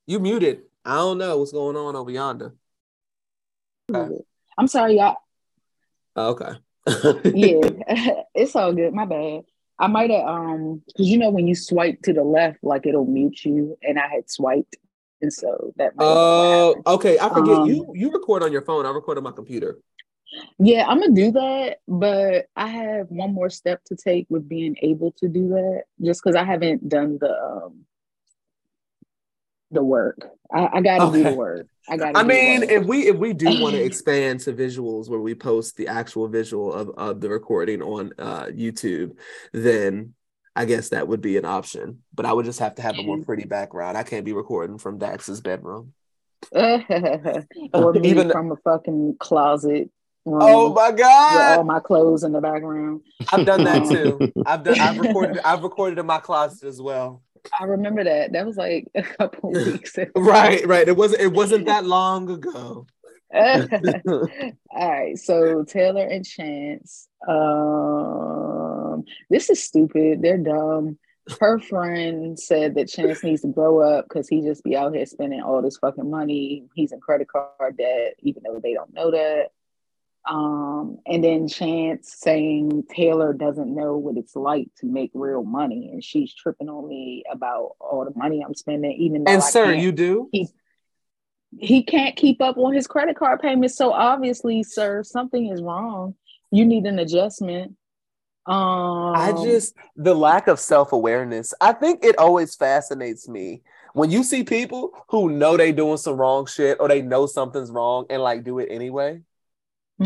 [0.06, 0.62] You muted.
[0.84, 2.54] I don't know what's going on over yonder.
[3.92, 4.16] Okay.
[4.58, 5.16] I'm sorry, y'all.
[6.16, 6.52] Oh, okay.
[7.34, 7.60] Yeah,
[8.34, 8.92] it's all good.
[8.92, 9.44] My bad.
[9.82, 13.04] I might have um because you know when you swipe to the left, like it'll
[13.04, 14.76] mute you, and I had swiped,
[15.20, 15.94] and so that.
[15.96, 16.84] might have been what Oh, happened.
[16.86, 17.18] okay.
[17.18, 17.92] I forget Um, you.
[17.94, 18.86] You record on your phone.
[18.86, 19.78] I record on my computer.
[20.58, 24.76] Yeah, I'm gonna do that, but I have one more step to take with being
[24.80, 27.84] able to do that, just because I haven't done the um
[29.72, 30.30] the work.
[30.52, 31.66] I, I got to do the work.
[31.88, 32.18] I gotta.
[32.18, 35.76] I mean, if we if we do want to expand to visuals where we post
[35.76, 39.16] the actual visual of, of the recording on uh, YouTube,
[39.52, 40.14] then
[40.54, 42.02] I guess that would be an option.
[42.14, 43.96] But I would just have to have a more pretty background.
[43.96, 45.94] I can't be recording from Dax's bedroom.
[46.52, 49.90] or me Even- from a fucking closet.
[50.24, 53.00] Room Oh my with all my clothes in the background.
[53.32, 54.32] I've done that too.
[54.46, 54.78] I've done.
[54.78, 55.40] I've recorded.
[55.44, 57.22] I've recorded in my closet as well.
[57.58, 58.32] I remember that.
[58.32, 60.10] That was like a couple weeks ago.
[60.16, 60.86] Right, right.
[60.86, 61.22] It wasn't.
[61.22, 62.86] It wasn't that long ago.
[63.34, 64.28] All
[64.74, 67.08] right, so Taylor and Chance.
[67.26, 70.20] Um, this is stupid.
[70.20, 70.98] They're dumb.
[71.40, 75.06] Her friend said that Chance needs to grow up because he just be out here
[75.06, 76.64] spending all this fucking money.
[76.74, 79.46] He's in credit card debt, even though they don't know that.
[80.28, 85.90] Um, and then Chance saying Taylor doesn't know what it's like to make real money,
[85.92, 89.46] and she's tripping on me about all the money I'm spending, even though And I
[89.46, 90.30] sir, you do.
[91.58, 93.76] he can't keep up on his credit card payments.
[93.76, 96.14] So obviously, sir, something is wrong.
[96.50, 97.76] You need an adjustment.
[98.44, 101.54] Um, I just the lack of self awareness.
[101.60, 103.62] I think it always fascinates me
[103.94, 107.70] when you see people who know they're doing some wrong shit or they know something's
[107.70, 109.20] wrong and like do it anyway.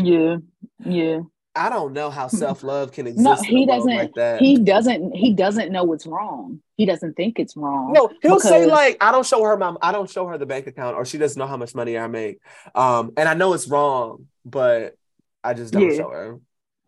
[0.03, 0.37] Yeah,
[0.85, 1.19] yeah.
[1.55, 3.25] I don't know how self love can exist.
[3.25, 3.95] No, he doesn't.
[3.95, 4.39] like that.
[4.41, 5.15] He doesn't.
[5.15, 6.61] He doesn't know what's wrong.
[6.75, 7.93] He doesn't think it's wrong.
[7.93, 10.67] no, he'll say like, "I don't show her my, I don't show her the bank
[10.67, 12.39] account, or she doesn't know how much money I make."
[12.75, 14.95] Um, and I know it's wrong, but
[15.43, 15.97] I just don't Yeah.
[15.97, 16.39] show her.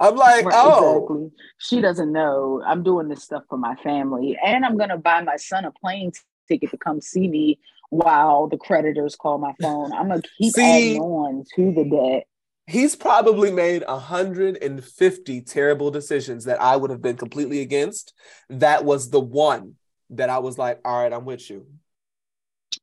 [0.01, 1.31] I'm like, Right, oh, exactly.
[1.57, 2.61] She doesn't know.
[2.65, 6.11] I'm doing this stuff for my family, and I'm gonna buy my son a plane
[6.47, 9.91] ticket to come see me while the creditors call my phone.
[9.93, 12.27] I'm gonna keep See- adding on to the debt.
[12.69, 18.13] He's probably made 150 terrible decisions that I would have been completely against.
[18.49, 19.75] That was the one
[20.11, 21.65] that I was like, all right, I'm with you.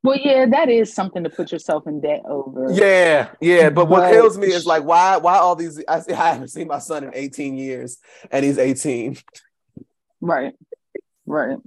[0.02, 2.70] Well, yeah, that is something to put yourself in debt over.
[2.72, 3.70] Yeah, yeah.
[3.70, 5.82] But what kills me is like, why, why all these?
[5.88, 7.98] I, I haven't seen my son in 18 years,
[8.30, 9.16] and he's 18.
[10.20, 10.54] Right.
[11.24, 11.58] Right.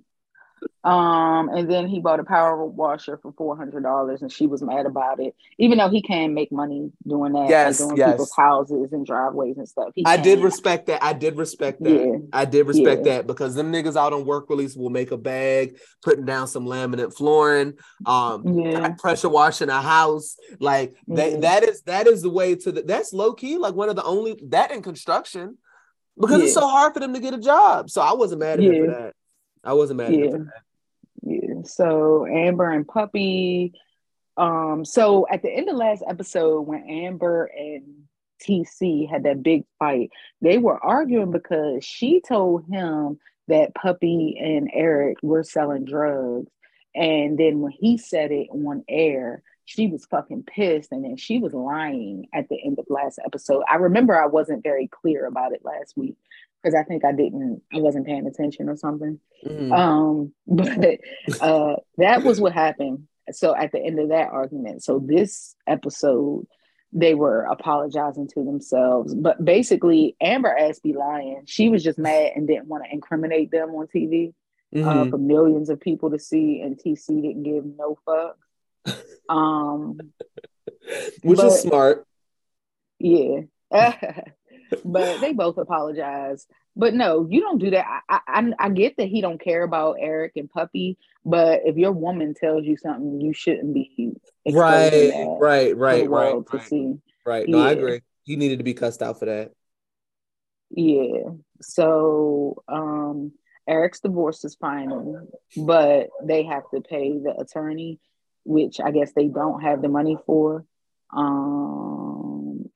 [0.90, 4.64] Um, and then he bought a power washer for four hundred dollars, and she was
[4.64, 5.36] mad about it.
[5.60, 8.12] Even though he can make money doing that, like doing yes.
[8.12, 9.90] people's houses and driveways and stuff.
[10.06, 11.04] I did respect that.
[11.04, 11.92] I did respect that.
[11.92, 12.18] Yeah.
[12.34, 13.18] I did respect Yeah.
[13.18, 16.66] that because them niggas out on work release will make a bag, putting down some
[16.66, 17.76] laminate flooring,
[18.08, 18.90] um, Yeah.
[18.98, 20.38] pressure washing a house.
[20.60, 21.40] Like they, Yeah.
[21.42, 24.04] that is that is the way to the that's low key, like one of the
[24.04, 25.58] only that in construction.
[26.20, 27.90] Because it's so hard for them to get a job.
[27.90, 29.14] So I wasn't mad at him for that.
[29.64, 30.64] I wasn't mad at him for that.
[31.24, 31.64] Yeah.
[31.66, 33.74] So Amber and Puppy.
[34.38, 38.04] Um, so at the end of last episode, when Amber and
[38.42, 40.12] TC had that big fight,
[40.42, 46.52] they were arguing because she told him that Puppy and Eric were selling drugs.
[46.96, 50.92] And then when he said it on air, she was fucking pissed.
[50.92, 53.64] And then she was lying at the end of last episode.
[53.70, 56.16] I remember I wasn't very clear about it last week
[56.62, 59.20] because I think I didn't, I wasn't paying attention or something.
[59.46, 59.72] Mhm.
[59.72, 61.00] Um, but
[61.42, 63.08] uh, that was what happened.
[63.32, 66.48] So at the end of that argument, so this episode,
[66.92, 69.14] they were apologizing to themselves.
[69.14, 71.44] But basically, Amber asked be lying.
[71.46, 74.34] She was just mad and didn't want to incriminate them on TV
[74.76, 75.10] uh, Mhm.
[75.12, 78.38] for millions of people to see, and TC didn't give no fuck.
[79.30, 80.00] Um,
[81.22, 82.08] Which but- is smart.
[82.98, 83.42] yeah.
[84.86, 86.46] but they both apologize.
[86.76, 87.86] But no, you don't do that.
[88.08, 91.92] I, I I get that he don't care about Eric and Puppy, but if your
[91.92, 94.14] woman tells you something, you shouldn't be
[94.46, 96.96] Right, right, right, right, right, see.
[97.26, 97.48] right.
[97.48, 98.02] No, I agree.
[98.24, 99.52] He needed to be cussed out for that.
[100.70, 101.32] Yeah.
[101.62, 103.34] So um
[103.68, 108.00] Eric's divorce is final, but they have to pay the attorney,
[108.44, 110.66] which I guess they don't have the money for.
[111.12, 111.99] Um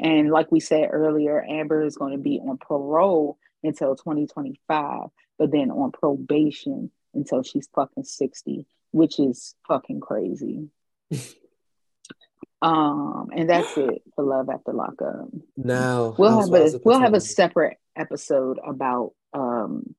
[0.04, 5.08] and like we said earlier, Amber is going to be on parole until 2025,
[5.40, 10.68] but then on probation until she's fucking 60, which is fucking crazy.
[12.62, 15.28] um and that's it for Love After Lockup
[15.58, 19.96] Now we'll have a we'll have a separate episode about um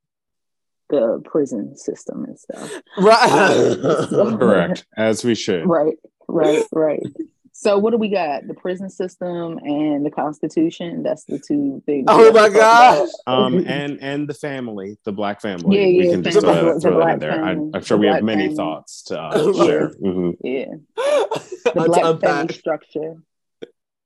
[0.88, 2.70] the prison system and stuff.
[2.98, 3.76] right.
[4.10, 5.66] Correct, as we should.
[5.66, 5.96] Right,
[6.28, 7.02] right, right.
[7.64, 8.46] So what do we got?
[8.46, 11.02] The prison system and the Constitution.
[11.02, 12.04] That's the two things.
[12.08, 13.08] Oh my to talk gosh.
[13.26, 15.78] Um, and and the family, the black family.
[15.78, 16.60] Yeah, we yeah, can just family.
[16.60, 17.32] throw that, The throw that black in there.
[17.42, 17.70] I, family.
[17.72, 18.56] I'm sure we have many family.
[18.56, 19.88] thoughts to uh, share.
[19.94, 20.36] Mhm.
[20.42, 20.66] yeah,
[21.74, 23.14] the black family structure.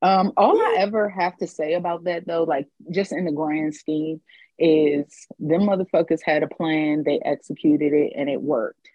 [0.03, 3.75] Um, all I ever have to say about that though, like just in the grand
[3.75, 4.21] scheme,
[4.57, 8.89] is them motherfuckers had a plan, they executed it, and it worked.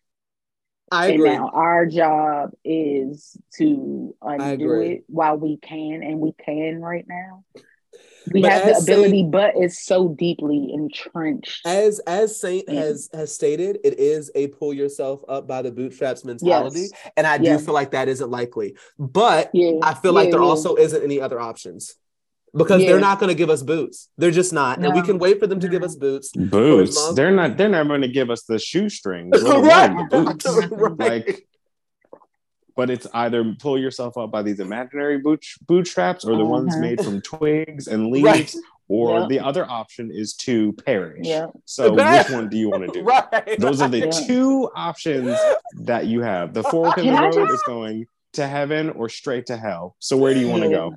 [0.92, 6.82] I and now our job is to undo it while we can, and we can
[6.82, 7.44] right now.
[8.32, 11.66] We But have the ability, Saint- but it's so deeply entrenched.
[11.68, 12.80] as as Saint Yeah.
[12.82, 16.92] has has stated, it is a pull yourself up by the bootstraps mentality, Yes.
[17.18, 17.58] and I do Yeah.
[17.58, 18.76] feel like that isn't likely.
[18.98, 20.48] But Yeah, I feel like yeah, there yeah.
[20.48, 21.96] also isn't any other options
[22.56, 22.90] because Yeah.
[22.90, 24.10] they're not going to give us boots.
[24.18, 26.32] They're just not, and we can wait for them to give us boots.
[26.36, 27.14] Boots.
[27.14, 27.58] They're not.
[27.58, 29.32] They're not going to give us the shoestrings.
[29.42, 30.46] let right, the boots.
[31.00, 31.26] right.
[31.28, 31.48] Like,
[32.76, 36.82] but it's either pull yourself up by these imaginary boot bootstraps or the ones Uh-huh.
[36.82, 38.56] made from twigs and leaves, Right.
[38.88, 39.30] or Yep.
[39.30, 41.26] the other option is to perish.
[41.28, 41.48] Yeah.
[41.66, 43.04] So which one do you want to do?
[43.04, 43.60] right.
[43.60, 44.10] Those are the Yeah.
[44.28, 45.38] two options
[45.82, 46.54] that you have.
[46.56, 49.96] The fork in the road just- is going to heaven or straight to hell.
[50.00, 50.96] So where do you want to go?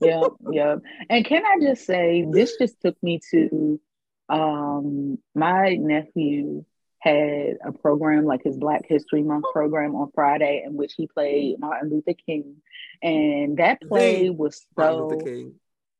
[0.00, 0.76] Yeah, yeah.
[1.08, 3.80] And can I just say, this just took me to
[4.28, 6.64] um my nephew
[6.98, 11.60] had a program like his Black History Month program on Friday in which he played
[11.60, 12.56] Martin Luther King.
[13.02, 15.08] And that play was so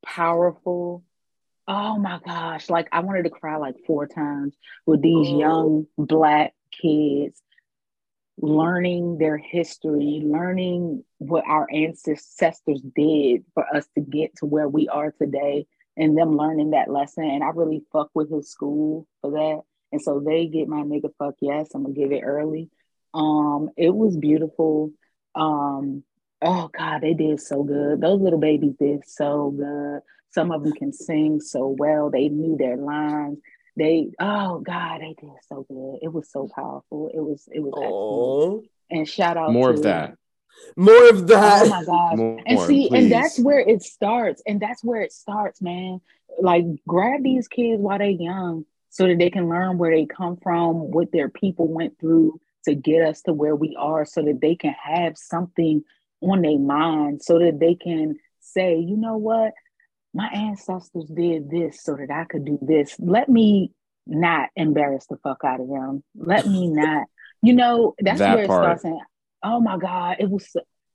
[0.05, 1.05] powerful.
[1.69, 2.69] Oh my gosh.
[2.71, 4.55] Like I wanted to cry like four times
[4.87, 5.39] with these Oh.
[5.39, 7.41] young black kids
[8.39, 14.89] learning their history, learning what our ancestors did for us to get to where we
[14.89, 15.67] are today,
[15.97, 17.25] and them learning that lesson.
[17.25, 19.61] And I really fuck with his school for that.
[19.93, 21.71] And so they get my nigga fuck yes.
[21.75, 22.69] I'm gonna give it early.
[23.15, 24.93] Um, it was beautiful.
[25.35, 26.03] Um,
[26.43, 28.01] oh god, they did so good.
[28.01, 30.01] Those little babies did so good.
[30.31, 32.11] Some of them can sing so well.
[32.11, 33.39] They knew their lines.
[33.77, 35.99] They oh god, they did so good.
[36.03, 37.11] It was so powerful.
[37.13, 37.95] It was it was excellent.
[37.95, 40.17] Oh, And shout out More to of that.
[40.77, 41.67] more of oh that.
[41.67, 42.17] Oh my gosh.
[42.17, 43.03] More, And see, please.
[43.03, 44.43] and that's where it starts.
[44.47, 46.01] And that's where it starts, man.
[46.41, 50.39] Like grab these kids while they're young so that they can learn where they come
[50.39, 54.41] from, what their people went through to get us to where we are so that
[54.41, 55.85] they can have something
[56.23, 59.53] on their mind so that they can say, you know what,
[60.15, 62.97] my ancestors did this so that I could do this.
[62.99, 63.73] Let me
[64.07, 66.03] not embarrass the fuck out of them.
[66.15, 67.07] Let me not,
[67.43, 69.01] you know, that's That where it starts saying,
[69.43, 70.49] oh my God, it was,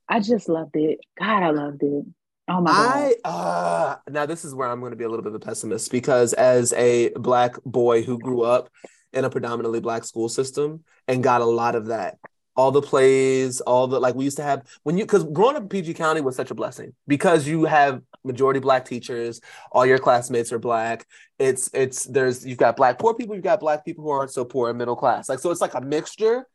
[0.08, 0.98] I just loved it.
[1.18, 2.04] God, I loved it.
[2.48, 3.14] Oh my God.
[3.24, 5.44] I uh now this is where I'm going to be a little bit of a
[5.44, 8.68] pessimist because as a black boy who grew up
[9.12, 12.18] in a predominantly black school system and got a lot of that
[12.56, 15.62] all the plays all the like we used to have when you because growing up
[15.62, 19.40] in PG County was such a blessing because you have majority black teachers
[19.72, 21.06] all your classmates are black
[21.38, 24.44] it's it's there's you've got black poor people you've got black people who aren't so
[24.44, 26.46] poor and middle class like so it's like a mixture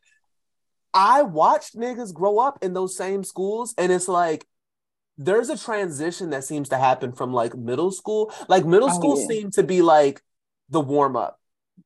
[0.93, 4.47] I watched niggas grow up in those same schools and it's like
[5.17, 8.31] there's a transition that seems to happen from like middle school.
[8.47, 9.27] Like middle Oh, school yeah.
[9.27, 10.21] seemed to be like
[10.69, 11.39] the warm up.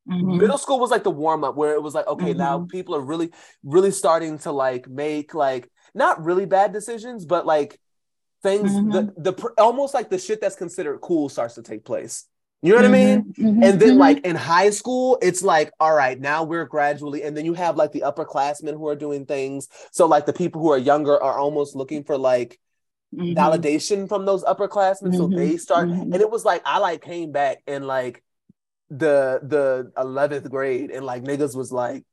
[0.07, 0.37] Mhm.
[0.39, 2.69] Middle school was like the warm up where it was like, okay, now Mhm.
[2.69, 3.31] people are really,
[3.63, 7.79] really starting to like make like not really bad decisions, but like
[8.43, 8.91] things Mhm.
[8.91, 12.25] the the almost like the shit that's considered cool starts to take place.
[12.63, 13.23] You know what I mean?
[13.23, 13.97] Mhm, mhm, And then mhm.
[13.97, 17.75] like in high school, it's like, all right, now we're gradually, and then you have
[17.75, 19.67] like the upperclassmen who are doing things.
[19.91, 22.59] So like the people who are younger are almost looking for like
[23.11, 23.35] Mhm.
[23.35, 25.13] validation from those upperclassmen.
[25.15, 28.23] So they start, and it was like I like came back in like
[28.89, 32.03] the the eleventh grade, and like niggas was like,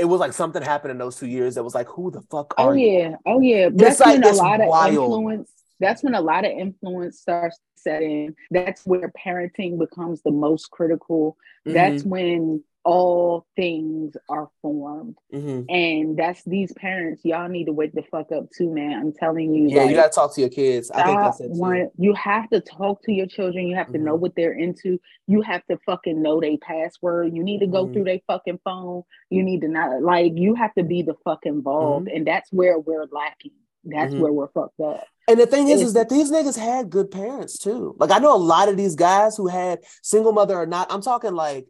[0.00, 2.54] it was like something happened in those two years that was like, who the fuck
[2.56, 2.88] Oh are you?
[2.88, 3.68] yeah, oh yeah.
[3.72, 5.50] That's like when a lot of influence.
[5.78, 8.34] That's when a lot of influence starts to set in.
[8.50, 11.36] That's where parenting becomes the most critical.
[11.64, 12.10] That's mm-hmm.
[12.10, 15.66] when all things are formed, Mhm.
[15.68, 17.22] and that's these parents.
[17.24, 18.92] Y'all need to wake the fuck up too, man.
[18.98, 19.68] I'm telling you.
[19.68, 19.82] yeah.
[19.82, 20.90] like, You gotta talk to your kids.
[20.90, 21.48] I think that's it.
[21.54, 21.90] Too.
[21.98, 23.66] you have to talk to your children.
[23.66, 24.20] You have to know Mhm.
[24.20, 24.98] what they're into.
[25.26, 27.34] You have to fucking know their password.
[27.34, 27.92] You need to go Mhm.
[27.92, 29.02] through their fucking phone.
[29.28, 32.08] You need to not like you have to be the fuck involved.
[32.08, 33.52] And that's where we're lacking.
[33.84, 34.20] That's Mhm.
[34.20, 35.04] where we're fucked up.
[35.28, 37.94] And the thing is, is that these niggas had good parents too.
[37.98, 40.90] Like I know a lot of these guys who had single mother or not.
[40.92, 41.66] I'm talking like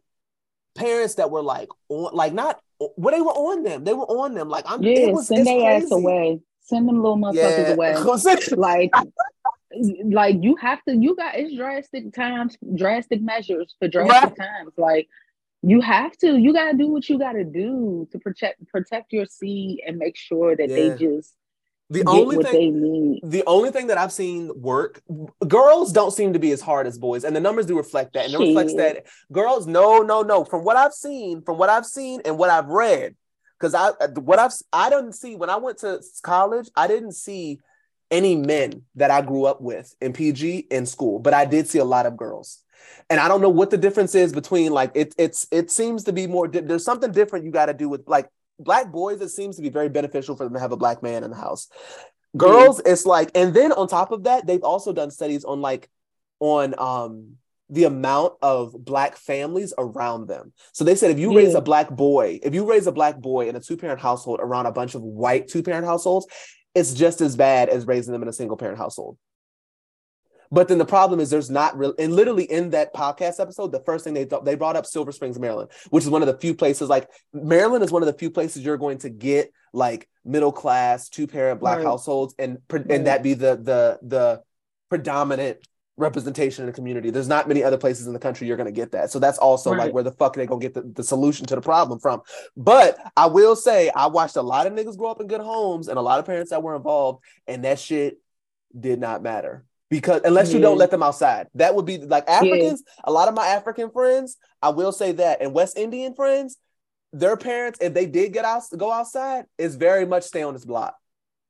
[0.75, 3.83] parents that were like on, like not well, they were on them.
[3.83, 4.49] They were on them.
[4.49, 4.81] Like I'm.
[4.81, 6.39] Yeah, it was send their ass away.
[6.61, 7.93] Send them little motherfuckers Yeah, away.
[8.57, 8.91] like
[10.05, 15.07] like you have to you got it's drastic times drastic measures for drastic times like
[15.61, 19.13] you have to you got to do what you got to do to protect protect
[19.13, 20.75] your seed and make sure that Yeah.
[20.75, 21.33] they just
[21.91, 23.19] the only thing.
[23.23, 25.01] The only thing that I've seen work,
[25.47, 28.25] girls don't seem to be as hard as boys, and the numbers do reflect that.
[28.25, 30.45] And it reflects that girls, no, no, no.
[30.45, 33.15] From what I've seen, from what I've seen, and what I've read,
[33.59, 37.13] because I uh, what I've I didn't see when I went to college, I didn't
[37.13, 37.59] see
[38.09, 41.79] any men that I grew up with in PG in school, but I did see
[41.79, 42.63] a lot of girls.
[43.09, 45.13] And I don't know what the difference is between like it.
[45.17, 46.47] It's it seems to be more.
[46.47, 48.29] There's something different you got to do with like
[48.63, 49.21] black boys.
[49.21, 51.37] It seems to be very beneficial for them to have a black man in the
[51.37, 51.67] house.
[52.37, 55.89] Girls, it's like, and then on top of that, they've also done studies on like
[56.39, 57.37] on um
[57.69, 60.51] the amount of black families around them.
[60.73, 63.47] So they said if you raise a black boy, if you raise a black boy
[63.47, 66.27] in a two parent household around a bunch of white two parent households,
[66.75, 69.17] it's just as bad as raising them in a single parent household.
[70.51, 73.79] But then the problem is there's not real, and literally in that podcast episode, the
[73.85, 76.37] first thing they thought they brought up Silver Springs, Maryland, which is one of the
[76.37, 80.09] few places like Maryland is one of the few places you're going to get like
[80.25, 81.85] middle class two parent black Right.
[81.85, 82.85] households, and Right.
[82.89, 84.41] and that be the the the
[84.89, 85.57] predominant
[85.97, 87.11] representation in the community.
[87.11, 89.11] There's not many other places in the country you're going to get that.
[89.11, 91.45] So that's also like where the fuck are they going to get the, the solution
[91.45, 92.21] to the problem from.
[92.57, 95.87] But I will say I watched a lot of niggas grow up in good homes
[95.89, 98.17] and a lot of parents that were involved, and that shit
[98.77, 99.63] did not matter.
[99.91, 102.81] Because unless you don't let them outside, that would be like Africans.
[103.03, 106.57] A lot of my African friends, I will say that, and West Indian friends,
[107.13, 110.63] their parents, if they did get out, go outside, is very much stay on this
[110.63, 110.95] block,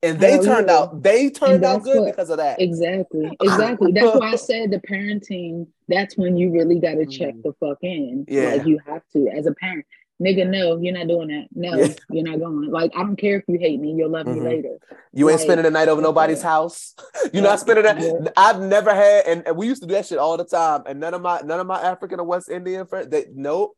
[0.02, 0.76] and they turned yeah.
[0.76, 2.60] out they turned out good what- because of that.
[2.60, 7.34] exactly exactly that's why i said the parenting that's when you really got to check
[7.34, 7.42] Mm.
[7.44, 8.54] the fuck in Yeah.
[8.56, 9.86] like you have to as a parent
[10.20, 11.94] nigga no you're not doing that no Yeah.
[12.10, 14.44] you're not going like i don't care if you hate me you'll love me mm-hmm.
[14.44, 14.76] later
[15.12, 16.94] You ain't spending the night over nobody's house.
[17.34, 18.00] You're Yeah, not spending that.
[18.00, 18.30] yeah.
[18.34, 20.84] I've never had, and, and we used to do that shit all the time.
[20.86, 23.76] And none of my none of my African or West Indian friends, they nope.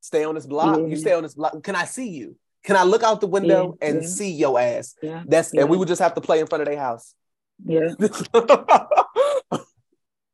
[0.00, 0.78] Stay on this block.
[0.78, 1.60] You stay on this block.
[1.64, 2.36] Can I see you?
[2.62, 4.08] Can I look out the window Yeah, and yeah.
[4.08, 4.94] see your ass?
[5.02, 7.12] yeah That's and we would just have to play in front of their house.
[7.64, 7.88] yeah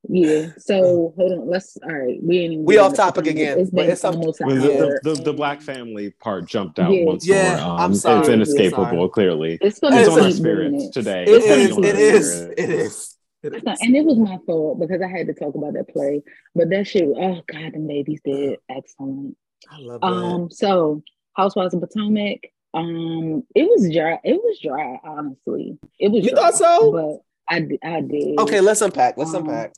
[0.09, 3.82] yeah so hold on let's all right we ain't We off topic again, it's but
[3.82, 4.55] been it's almost an the,
[5.02, 7.05] the, the, the black family part jumped out Yeah.
[7.05, 7.64] once Yeah, more.
[7.70, 8.26] Um, I'm It's sorry.
[8.26, 9.09] I'm inescapable, sorry.
[9.09, 9.59] clearly.
[9.62, 10.92] it's gonna It's on our spirits it.
[10.92, 11.22] today.
[11.22, 11.72] It It's heavy is.
[11.72, 12.32] on It our is.
[12.36, 12.55] spirits.
[12.62, 13.16] It is.
[13.44, 13.80] It is.
[13.82, 16.22] And it was my fault because I had to talk about that play.
[16.55, 19.36] But that shit, oh god, the babies did excellent.
[19.70, 20.07] I love that.
[20.07, 21.02] Um, so
[21.34, 22.40] Housewives of Potomac.
[22.74, 24.18] Um, it was dry.
[24.24, 25.78] It was dry, honestly.
[25.98, 26.24] It was.
[26.24, 26.92] You dry, thought so?
[26.92, 28.38] But I, I did.
[28.40, 29.16] Okay, let's unpack.
[29.16, 29.72] Let's Um, unpack.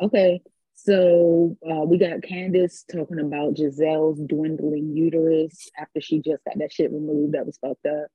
[0.00, 0.42] Okay.
[0.76, 6.72] So uh, we got Candace talking about Gizelle's dwindling uterus after she just got that
[6.72, 7.34] shit removed.
[7.34, 8.06] That was fucked up.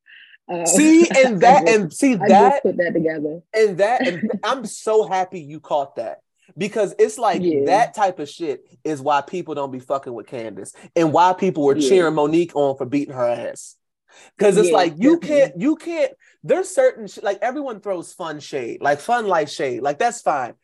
[0.52, 3.42] Uh, See, and that, just- and see I that, just put that together.
[3.54, 6.20] and that, and I'm so happy you caught that
[6.58, 7.66] because it's like Yeah.
[7.68, 11.64] that type of shit is why people don't be fucking with Candace and why people
[11.64, 11.88] were Yeah.
[11.88, 13.76] cheering Monique on for beating her ass.
[14.38, 15.28] Because it's Yeah, like you definitely.
[15.52, 16.12] can't, you can't.
[16.44, 20.56] There's certain shit like everyone throws fun shade, like fun life shade, like that's fine.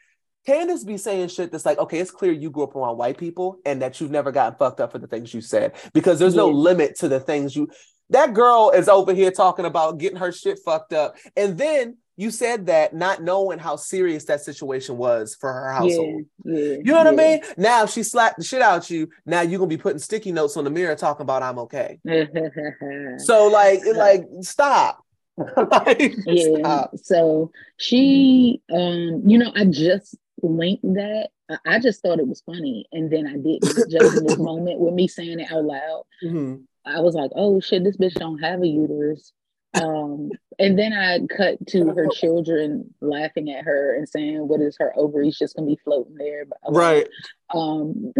[0.45, 3.59] Candace be saying shit that's like, okay, it's clear you grew up around white people
[3.65, 6.49] and that you've never gotten fucked up for the things you said because there's no
[6.49, 7.69] limit to the things you.
[8.11, 12.31] That girl is over here talking about getting her shit fucked up, and then you
[12.31, 16.23] said that not knowing how serious that situation was for her household.
[16.45, 16.75] Yeah, yeah.
[16.77, 17.41] You know what I mean?
[17.57, 19.09] Now she slapped the shit out you.
[19.25, 21.99] Now you're gonna be putting sticky notes on the mirror talking about I'm okay.
[23.17, 25.01] So like, like stop.
[25.57, 26.91] Like, yeah stop.
[27.03, 31.29] so she um you know i just linked that
[31.65, 34.93] I- just thought it was funny and then i didn't just in this moment with
[34.93, 36.63] me saying it out loud Mhm.
[36.85, 39.31] i was like oh shit this bitch don't have a uterus
[39.75, 44.75] um and then i cut to her children laughing at her and saying what is
[44.79, 47.07] her ovaries just gonna be floating there Right.
[47.53, 48.11] um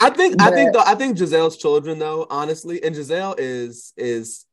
[0.00, 4.44] I think I think though I think Gizelle's children though honestly and Gizelle is is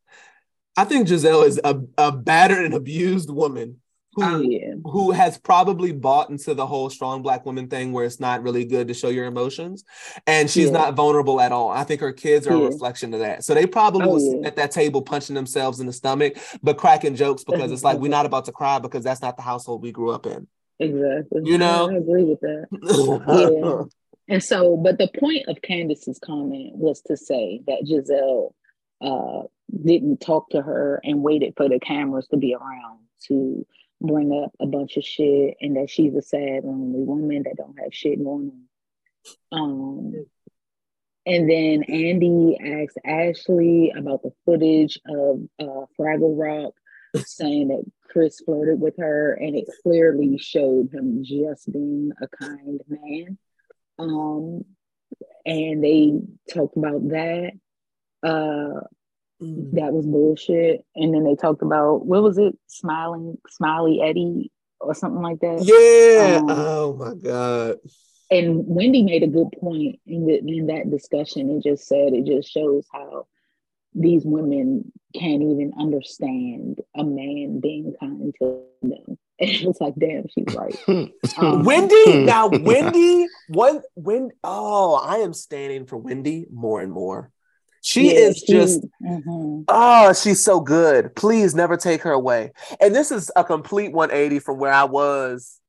[0.76, 3.80] I think Gizelle is a, a battered and abused woman
[4.16, 8.18] who yeah who has probably bought into the whole strong black woman thing where it's
[8.18, 9.84] not really good to show your emotions
[10.26, 10.72] and she's Yeah.
[10.72, 11.68] not vulnerable at all.
[11.70, 13.44] I think her kids are a reflection of that.
[13.44, 14.46] So they probably Oh, was yeah.
[14.48, 18.08] at that table punching themselves in the stomach but cracking jokes because it's like we're
[18.10, 20.46] not about to cry because that's not the household we grew up in.
[20.80, 21.90] exactly You know?
[21.90, 22.66] i agree with that
[23.88, 23.88] Yeah.
[24.28, 28.54] And so, but the point of Candace's comment was to say that Gizelle
[29.00, 29.46] uh,
[29.84, 32.98] didn't talk to her and waited for the cameras to be around
[33.28, 33.64] to
[34.00, 37.78] bring up a bunch of shit and that she's a sad, lonely woman that don't
[37.78, 38.52] have shit going
[39.52, 39.58] on.
[39.58, 40.26] Um,
[41.26, 46.74] and then Andy asked Ashley about the footage of uh, Fraggle Rock,
[47.24, 52.80] saying that Chris flirted with her, and it clearly showed him just being a kind
[52.88, 53.38] man.
[53.98, 54.64] Um,
[55.44, 56.12] and they
[56.52, 57.52] talked about that.
[58.22, 58.80] Uh,
[59.40, 59.72] Mm.
[59.72, 60.84] that was bullshit.
[60.94, 65.62] And then they talked about what was it, smiling, smiley Eddie or something like that.
[65.62, 66.38] Yeah.
[66.38, 67.76] Um, oh my god.
[68.30, 72.26] and Wendy made a good point in, the, in that discussion and just said it
[72.26, 73.26] just shows how
[73.96, 79.18] these women can't even understand a man being kind to them.
[79.38, 80.74] And it was like, damn, she's right.
[81.36, 87.30] Um, Wendy, now Wendy, one when oh, I am standing for Wendy more and more.
[87.86, 89.64] She yeah, is she- just mhm.
[89.68, 91.14] oh, she's so good.
[91.14, 92.50] Please never take her away.
[92.80, 95.60] And this is a complete 180 from where I was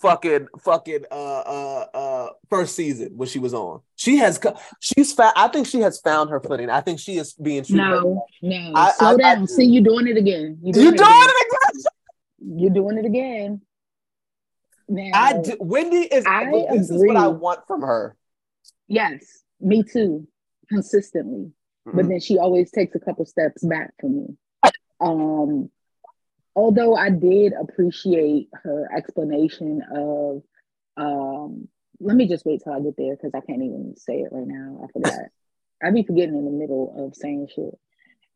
[0.00, 3.80] fucking fucking uh uh uh first season when she was on.
[3.96, 6.70] She has co- she's fa- I think she has found her footing.
[6.70, 7.76] I think she is being true.
[7.76, 8.72] No, no.
[8.74, 9.40] I- Slow I- I down.
[9.40, 9.46] do.
[9.48, 10.60] See, you doing it again.
[10.62, 11.28] You You doing doing, it again.
[11.28, 12.58] it again?
[12.58, 13.60] You're doing it again.
[14.88, 18.16] Now, I do, Wendy is I this is what I want from her.
[18.88, 20.26] yes, me too,
[20.72, 21.52] consistently.
[21.86, 21.96] Mm-hmm.
[21.96, 24.26] But then she always takes a couple steps back from me.
[25.00, 25.70] Um,
[26.54, 30.42] although I did appreciate her explanation of,
[30.96, 31.68] um,
[32.00, 34.46] let me just wait till I get there because I can't even say it right
[34.46, 34.84] now.
[34.84, 35.20] I forgot.
[35.82, 37.76] I'd be forgetting in the middle of saying shit.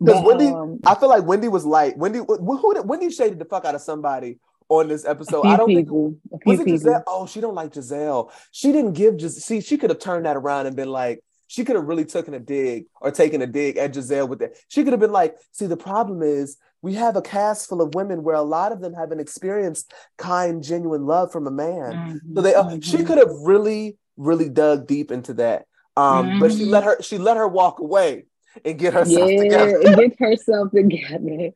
[0.00, 2.18] Because Wendy, um, I feel like Wendy was like Wendy.
[2.18, 5.46] Who, who did- Wendy shaded the fuck out of somebody on this episode.
[5.46, 6.90] I don't think people, few was it people.
[6.90, 7.02] Gizelle.
[7.06, 8.30] Oh, she don't like Gizelle.
[8.50, 11.64] She didn't give just See, she could have turned that around and been like, she
[11.64, 14.56] could have really taken a dig or taken a dig at Gizelle with that.
[14.68, 17.94] She could have been like, see, the problem is we have a cast full of
[17.94, 21.94] women where a lot of them haven't experienced kind, genuine love from a man.
[21.94, 23.06] Mhm, So they, uh, she mhm.
[23.06, 25.66] could have really, really dug deep into that.
[25.96, 28.26] Um, but she let her, she let her walk away
[28.64, 29.82] and get herself yeah, together.
[29.96, 31.52] get herself together.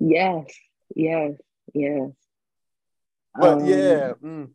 [0.00, 0.46] Yes,
[0.94, 1.32] yes,
[1.74, 2.10] yes.
[3.34, 4.50] But Um, yeah, mm.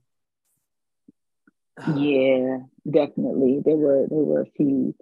[1.95, 2.57] yeah,
[2.89, 3.61] definitely.
[3.63, 4.95] There were there were a few.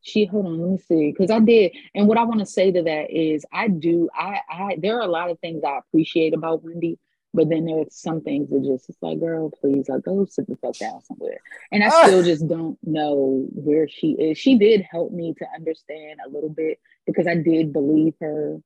[0.00, 2.70] She hold on, let me see, because I did, and what I want to say
[2.72, 6.32] to that is, I do, I, I, there are a lot of things I appreciate
[6.32, 6.98] about Wendy,
[7.34, 10.46] but then there are some things that just, it's like, girl, please, like, go sit
[10.46, 11.40] the fuck down somewhere.
[11.72, 14.38] And I still just don't know where she is.
[14.38, 18.58] She did help me to understand a little bit because I did believe her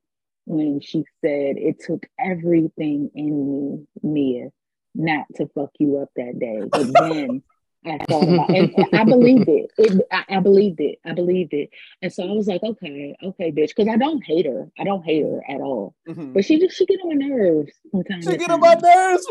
[0.45, 4.49] when she said it took everything in me, Mia,
[4.95, 6.61] not to fuck you up that day.
[6.69, 7.43] But then
[7.85, 9.71] I thought about and I believed it.
[9.77, 10.99] it I, I, believed it.
[11.05, 11.69] I believed it.
[12.01, 13.69] And so I was like, okay, okay, bitch.
[13.75, 14.71] Because I don't hate her.
[14.79, 15.95] I don't hate her at all.
[16.07, 16.33] Mm-hmm.
[16.33, 19.25] But she just she get on my nerves from time She get on my nerves.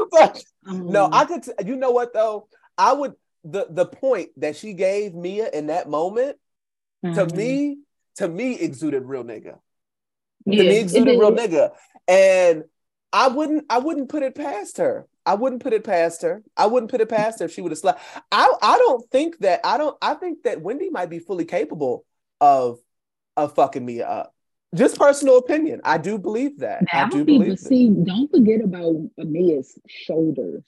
[0.67, 2.49] Um, no, I could t- you know what though?
[2.77, 6.37] I would the the point that she gave Mia in that moment
[7.05, 7.79] to me,
[8.17, 9.59] to me exuded real nigga.
[10.47, 11.73] Yeah, to me exuded real nigga.
[12.07, 12.65] And
[13.13, 15.07] I wouldn't I wouldn't put it past her.
[15.25, 16.43] I wouldn't put it past her.
[16.57, 18.01] I wouldn't put it past her if she would have slept.
[18.31, 22.05] I I don't think that I don't I think that Wendy might be fully capable
[22.41, 22.79] of
[23.37, 24.35] of fucking me up.
[24.75, 25.81] Just personal opinion.
[25.85, 26.85] I do believe that.
[26.93, 27.59] Now, I do believe.
[27.59, 30.65] See, don't forget about Mia's shoulders.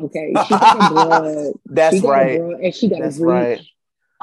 [0.00, 1.54] Okay, she got a broad.
[1.66, 2.38] That's right.
[2.38, 3.60] Broad, and she got That's a right.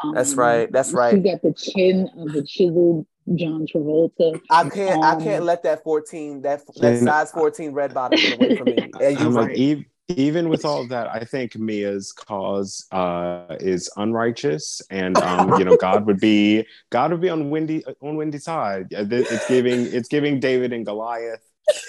[0.04, 0.72] Um, That's right.
[0.72, 1.16] That's right.
[1.16, 4.40] She got the chin of the chiseled John Travolta.
[4.50, 5.04] I can't.
[5.04, 8.68] Um, I can't let that fourteen that that size fourteen red bottom get away from
[8.68, 8.92] me.
[9.00, 14.82] I'm like, even, even with all of that, I think Mia's cause uh, is unrighteous,
[14.90, 18.88] and um, you know, God would be God would be on windy on Wendy's side.
[18.92, 21.44] It's giving it's giving David and Goliath.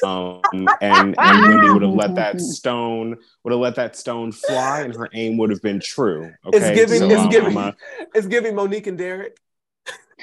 [0.04, 4.80] Um, and and Wendy would have let that stone would have let that stone fly,
[4.82, 6.32] and her aim would have been true.
[6.46, 6.58] Okay?
[6.58, 7.76] It's giving so, it's um, giving a,
[8.14, 9.38] it's giving Monique and Derek.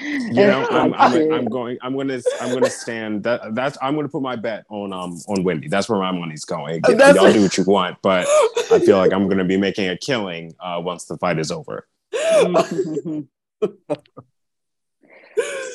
[0.00, 4.08] You know I'm, I'm, I'm, going i'm gonna i'm gonna stand that that's i'm gonna
[4.08, 5.66] put my bet on um on wendy.
[5.68, 6.82] That's where my money's going.
[6.88, 8.26] Y'all do what you want but
[8.70, 11.88] i feel like i'm gonna be making a killing uh once the fight is over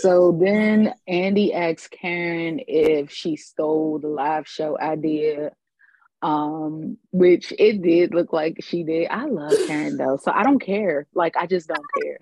[0.02, 5.52] so then andy asks karen if she stole the live show idea
[6.22, 10.60] um which it did look like she did i love karen though so i don't
[10.60, 12.18] care like i just don't care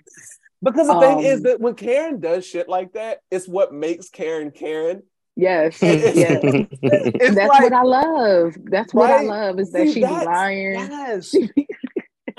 [0.63, 3.73] because the um, thing is um, that when Karen does shit like that, it's what
[3.73, 5.03] makes Karen Karen.
[5.35, 6.41] Yes, yes.
[6.81, 8.55] that's like, what I love.
[8.65, 9.21] That's what right?
[9.21, 10.73] I love is that See, she's lying.
[10.73, 11.33] Yes.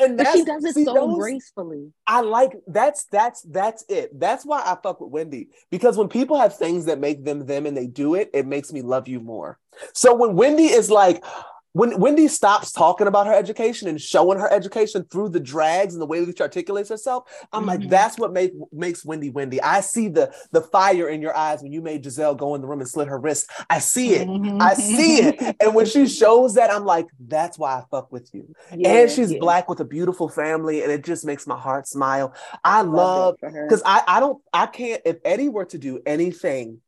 [0.02, 1.92] and she does it see, so those, gracefully.
[2.06, 4.18] I like that's that's that's it.
[4.18, 7.66] That's why I fuck with Wendy because when people have things that make them them
[7.66, 9.58] and they do it, it makes me love you more.
[9.94, 11.24] So when Wendy is like,
[11.72, 16.02] when Wendy stops talking about her education and showing her education through the drags and
[16.02, 17.68] the way that she articulates herself, I'm mm-hmm.
[17.68, 19.60] like, that's what make, makes Wendy Wendy.
[19.62, 22.66] I see the the fire in your eyes when you made Gizelle go in the
[22.66, 23.50] room and slit her wrist.
[23.70, 24.28] I see it.
[24.28, 24.60] Mm-hmm.
[24.60, 25.56] I see it.
[25.60, 28.54] And when she shows that, I'm like, that's why I fuck with you.
[28.74, 29.38] Yeah, and she's yeah.
[29.38, 32.34] black with a beautiful family, and it just makes my heart smile.
[32.64, 36.80] I love because I I don't I can't if Eddie were to do anything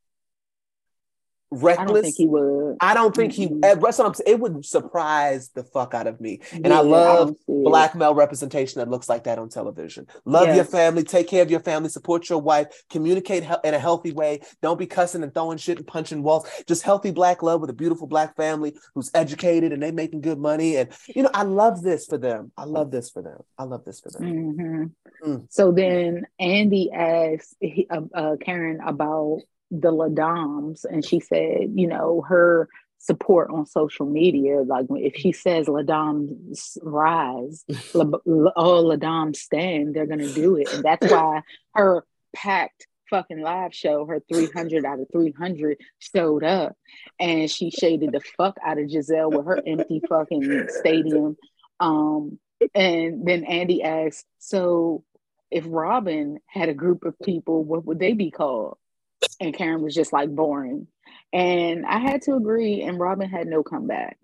[1.63, 1.89] reckless.
[1.89, 2.77] I don't think he would.
[2.81, 4.23] I don't think mm-hmm.
[4.23, 4.31] he.
[4.31, 6.41] It would surprise the fuck out of me.
[6.53, 10.07] And yeah, I love I black male representation that looks like that on television.
[10.25, 10.57] Love yes.
[10.57, 11.03] your family.
[11.03, 11.89] Take care of your family.
[11.89, 12.69] Support your wife.
[12.91, 14.41] Communicate in a healthy way.
[14.63, 16.49] Don't be cussing and throwing shit and punching walls.
[16.67, 20.39] Just healthy black love with a beautiful black family who's educated and they making good
[20.39, 20.77] money.
[20.77, 22.53] And you know, I love this for them.
[22.57, 23.41] I love this for them.
[23.59, 24.23] I love this for them.
[24.23, 25.31] Mm-hmm.
[25.31, 25.47] Mm.
[25.51, 27.55] So then Andy asks
[27.91, 29.41] uh, uh, Karen about
[29.81, 32.68] the Ladams and she said, you know, her
[32.99, 37.64] support on social media, like if she says Ladams rise,
[37.95, 40.72] all Ladams stand, they're gonna do it.
[40.72, 41.43] And that's why
[41.75, 42.05] her
[42.35, 46.77] packed fucking live show, her 300 out of 300 showed up
[47.20, 51.37] and she shaded the fuck out of Gizelle with her empty fucking stadium.
[51.81, 52.39] Um,
[52.75, 55.05] and then Andy asked, so
[55.51, 58.79] if Robyn had a group of people, what would they be called?
[59.41, 60.87] And Karen was just like boring.
[61.32, 64.18] And I had to agree, and Robyn had no comeback.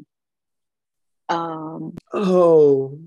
[1.29, 2.99] Um, oh,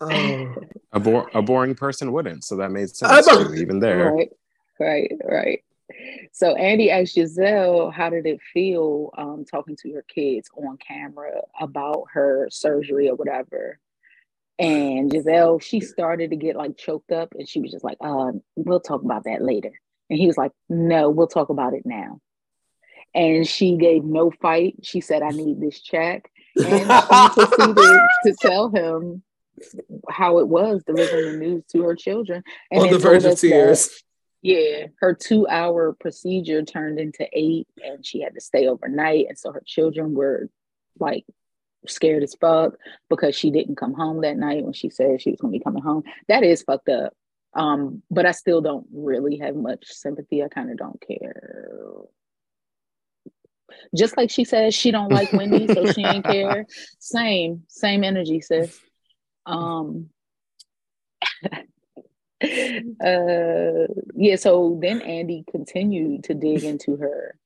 [0.00, 0.54] oh.
[0.92, 4.12] a, bo- a boring person wouldn't, so that made sense too, even there.
[4.12, 4.30] Right,
[4.80, 5.64] right, right.
[6.32, 11.42] So Andy asked Gizelle, how did it feel um, talking to your kids on camera
[11.60, 13.78] about her surgery or whatever?
[14.58, 18.32] And Gizelle, she started to get like choked up, and she was just like, uh,
[18.54, 19.72] "We'll talk about that later."
[20.12, 22.20] And he was like, No, we'll talk about it now.
[23.14, 24.76] And she gave no fight.
[24.82, 26.30] She said, I need this check.
[26.54, 29.22] And she proceeded to tell him
[30.10, 32.42] how it was delivering the news to her children.
[32.70, 33.88] And on the verge of tears.
[33.88, 34.02] That,
[34.42, 39.28] yeah, her two hour procedure turned into eight, and she had to stay overnight.
[39.28, 40.50] And so her children were
[40.98, 41.24] like
[41.86, 42.74] scared as fuck
[43.08, 45.64] because she didn't come home that night when she said she was going to be
[45.64, 46.02] coming home.
[46.28, 47.14] That is fucked up.
[47.54, 50.42] Um, but I still don't really have much sympathy.
[50.42, 51.74] I kind of don't care.
[53.94, 56.66] Just like she says she don't like Wendy, so she ain't care.
[56.98, 58.78] Same, same energy, sis.
[59.44, 60.08] Um
[61.44, 61.58] uh
[64.14, 67.36] yeah, so then Andy continued to dig into her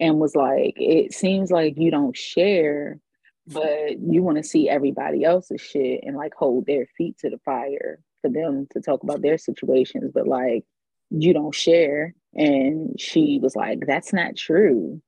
[0.00, 2.98] and was like, it seems like you don't share
[3.46, 7.38] but you want to see everybody else's shit and like hold their feet to the
[7.44, 10.64] fire for them to talk about their situations, but like
[11.10, 12.14] you don't share.
[12.34, 15.02] And she was like, That's not true.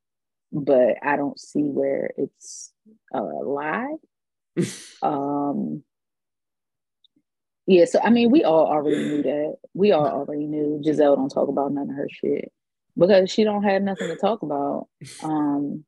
[0.53, 2.73] But I don't see where it's
[3.13, 3.97] a lie.
[5.03, 5.83] um
[7.67, 9.57] yeah, so I mean, we all already knew that.
[9.73, 12.53] We all already knew Gizelle don't talk about none of her shit
[12.97, 14.89] because she don't have nothing to talk about.
[15.23, 15.85] Um,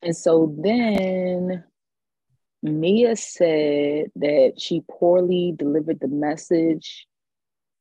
[0.00, 1.64] and so then
[2.62, 7.06] Mia said that she poorly delivered the message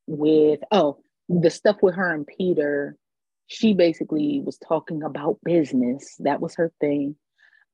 [0.07, 0.97] with oh
[1.29, 2.97] the stuff with her and Peter.
[3.47, 6.15] She basically was talking about business.
[6.19, 7.15] That was her thing.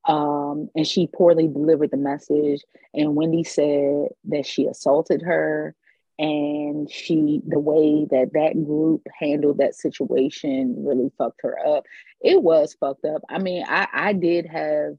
[0.08, 2.64] Um, and she poorly delivered the message.
[2.94, 5.76] And Wendy said that she assaulted her,
[6.18, 11.86] and she the way that that group handled that situation really fucked her up.
[12.22, 13.22] It was fucked up.
[13.30, 14.94] I mean, I I did have,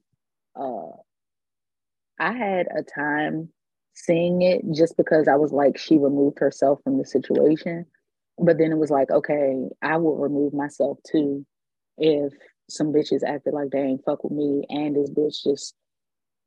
[0.55, 0.93] uh,
[2.19, 3.51] I had a time
[3.95, 7.87] seeing it just because I was like she removed herself from the situation,
[8.39, 11.45] but then it was like okay, I will remove myself too
[11.97, 12.33] if
[12.71, 15.75] some bitches acted like they ain't fuck with me, and this bitch just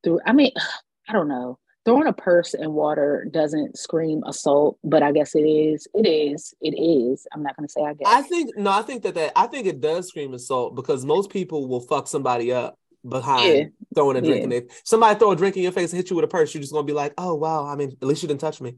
[0.03, 0.19] threw.
[0.25, 0.51] I mean,
[1.09, 1.57] I don't know.
[1.83, 5.87] Throwing a purse in water doesn't scream assault, but I guess it is.
[5.95, 6.53] It is.
[6.61, 7.25] It is.
[7.33, 8.07] I'm not gonna say I guess.
[8.07, 8.69] I think no.
[8.69, 12.07] I think that that I think it does scream assault because most people will fuck
[12.07, 12.77] somebody up
[13.07, 13.63] behind Yeah.
[13.95, 14.43] throwing a drink Yeah.
[14.43, 14.63] in their.
[14.83, 16.53] Somebody throw a drink in your face and hit you with a purse.
[16.53, 17.65] You're just gonna be like, oh wow.
[17.65, 18.75] I mean, at least you didn't touch me.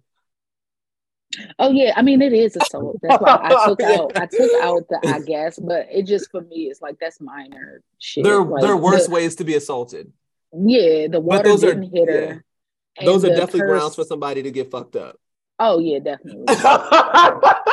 [1.58, 2.98] Oh yeah, I mean it is assault.
[3.02, 3.98] That's why I took Yeah.
[4.02, 7.20] out I took out the I guess, but it just for me it's like that's
[7.20, 8.24] minor shit.
[8.24, 10.12] There, Like, there are worse the- ways to be assaulted.
[10.56, 12.44] Yeah, the water those are- didn't hit her.
[13.00, 13.06] yeah.
[13.06, 15.18] Those are definitely purse- grounds for somebody to get fucked up.
[15.60, 16.46] Oh yeah, definitely.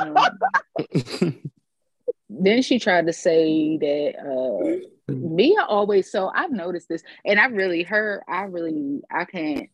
[0.00, 0.16] Um,
[2.30, 7.46] then she tried to say that uh Mia always so I've noticed this and I
[7.46, 9.68] really her I really I can't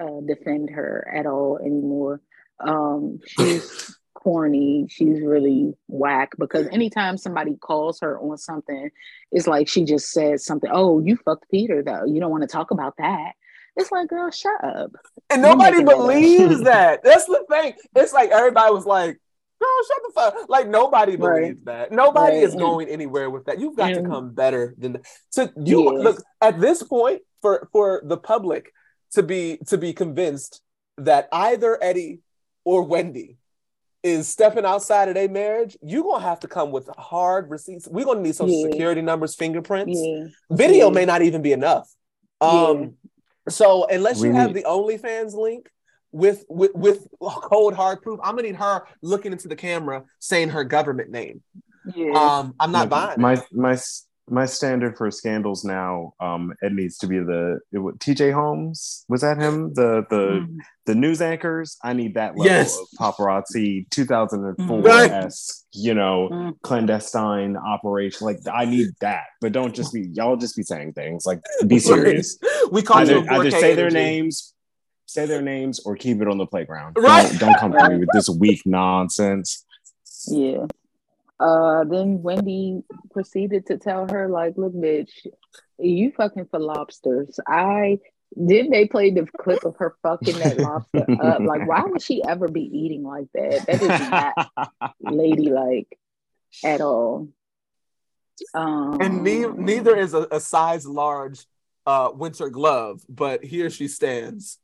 [0.00, 2.20] uh defend her at all anymore.
[2.58, 8.90] Um she's corny, she's really whack because anytime somebody calls her on something,
[9.32, 12.04] it's like she just said something, oh, you fucked Peter though.
[12.04, 13.32] You don't want to talk about that.
[13.76, 14.92] It's like, girl, shut up.
[15.30, 17.02] And nobody making that believes that.
[17.02, 17.74] That's the thing.
[17.94, 19.20] It's like everybody was like,
[19.60, 20.48] girl, shut the fuck.
[20.48, 21.40] Like nobody Right.
[21.42, 21.92] believes that.
[21.92, 22.44] Nobody Right.
[22.44, 23.60] is going anywhere with that.
[23.60, 25.02] You've got to come better than that.
[25.30, 25.98] So you Yeah.
[26.00, 28.72] look at this point for for the public
[29.12, 30.60] to be to be convinced
[30.96, 32.20] that either Eddie
[32.64, 33.36] or Wendy
[34.02, 37.86] is stepping outside of their marriage, you're gonna have to come with hard receipts.
[37.86, 38.70] We're gonna need social Yeah.
[38.70, 39.98] security numbers, fingerprints.
[39.98, 40.26] Yeah.
[40.50, 40.92] Video Yeah.
[40.92, 41.92] may not even be enough.
[42.40, 42.96] Um,
[43.48, 45.70] so unless We you have need- the OnlyFans link
[46.12, 50.50] with with with cold hard proof, I'm gonna need her looking into the camera saying
[50.50, 51.42] her government name.
[51.94, 52.12] Yeah.
[52.12, 53.12] Um, I'm not my, buying.
[53.12, 53.18] it.
[53.18, 53.42] my
[53.72, 53.78] my
[54.32, 56.12] my standard for scandals now.
[56.20, 58.30] Um, it needs to be the it, T.J.
[58.30, 59.04] Holmes.
[59.08, 59.72] Was that him?
[59.74, 60.56] The the Mhm.
[60.86, 61.76] the news anchors.
[61.82, 62.78] I need that level Yes.
[62.78, 65.10] of paparazzi 2004 Right.
[65.10, 65.64] esque.
[65.72, 66.52] You know, Mm.
[66.62, 68.24] clandestine operation.
[68.26, 71.24] Like I need that, but don't just be y'all just be saying things.
[71.26, 71.78] Like be
[72.20, 72.38] serious.
[72.70, 74.54] we call either, you either say their names,
[75.10, 76.96] say their names, or keep it on the playground.
[76.98, 77.28] Right.
[77.30, 79.64] Don't, don't come to me with this weak nonsense.
[80.26, 80.66] Yeah.
[81.38, 82.82] Uh, then Wendy
[83.12, 85.10] proceeded to tell her, like, look, bitch,
[85.78, 87.40] you fucking for lobsters.
[87.46, 87.98] I
[88.34, 91.40] didn't they play the clip of her fucking that lobster up?
[91.40, 93.66] Like, why would she ever be eating like that?
[93.66, 94.10] That is
[94.68, 95.98] not ladylike
[96.64, 97.28] at all.
[98.54, 101.44] Um, And ne- neither is a, a size large
[101.86, 104.59] uh winter glove, but here she stands.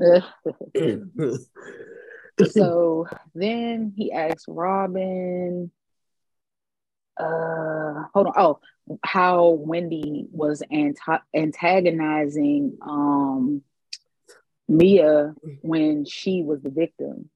[2.52, 5.70] so then he asked Robyn,
[7.18, 8.32] uh, hold on.
[8.36, 8.60] Oh,
[9.04, 13.62] how Wendy was anti- antagonizing um
[14.68, 17.30] Mia when she was the victim.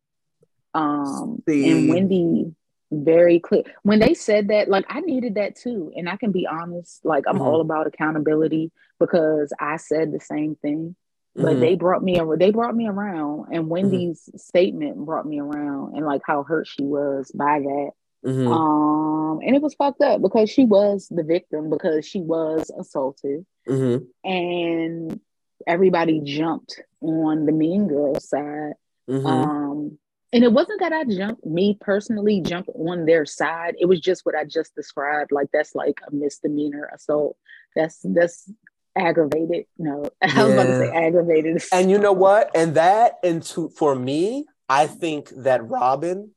[0.72, 1.68] Um, See.
[1.68, 2.54] and Wendy
[2.90, 5.92] very clear when they said that, like I needed that too.
[5.96, 7.44] And I can be honest, like I'm Mhm.
[7.44, 10.96] all about accountability because I said the same thing
[11.36, 11.60] but Mhm.
[11.60, 16.22] they brought me they brought me around and wendy's statement brought me around and like
[16.24, 17.90] how hurt she was by that
[18.24, 18.46] Mhm.
[18.52, 23.44] um and it was fucked up because she was the victim because she was assaulted
[23.66, 24.06] Mhm.
[24.22, 25.20] and
[25.66, 28.74] everybody jumped on the mean girl side
[29.08, 29.26] Mhm.
[29.26, 29.98] um
[30.32, 34.24] and it wasn't that i jumped me personally jumped on their side it was just
[34.26, 37.36] what i just described like that's like a misdemeanor assault
[37.76, 38.50] that's that's
[38.96, 42.50] aggravated no i was about to say aggravated And you know what?
[42.54, 46.30] And that, and to for me, I think that Robyn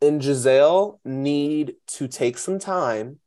[0.00, 3.18] and Gizelle need to take some time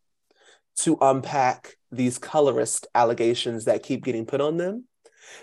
[0.77, 4.85] to unpack these colorist allegations that keep getting put on them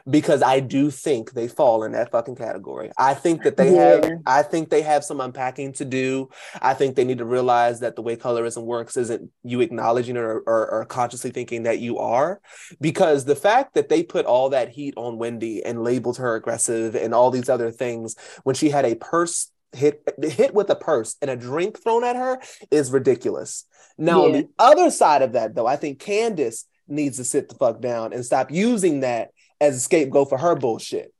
[0.08, 2.90] because I do think they fall in that fucking category.
[2.96, 4.06] I think that they Yeah.
[4.06, 6.28] have I think they have some unpacking to do.
[6.60, 10.20] I think they need to realize that the way colorism works isn't you acknowledging it
[10.20, 12.40] or, or, or consciously thinking that you are.
[12.80, 16.94] Because the fact that they put all that heat on Wendy and labeled her aggressive
[16.94, 21.16] and all these other things when she had a purse hit hit with a purse
[21.20, 22.38] and a drink thrown at her
[22.70, 23.64] is ridiculous.
[23.98, 27.54] Now on the other side of that though, I think Candace needs to sit the
[27.54, 29.30] fuck down and stop using that
[29.60, 31.12] as a scapegoat for her bullshit.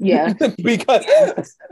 [0.00, 0.32] Yeah.
[0.62, 1.04] because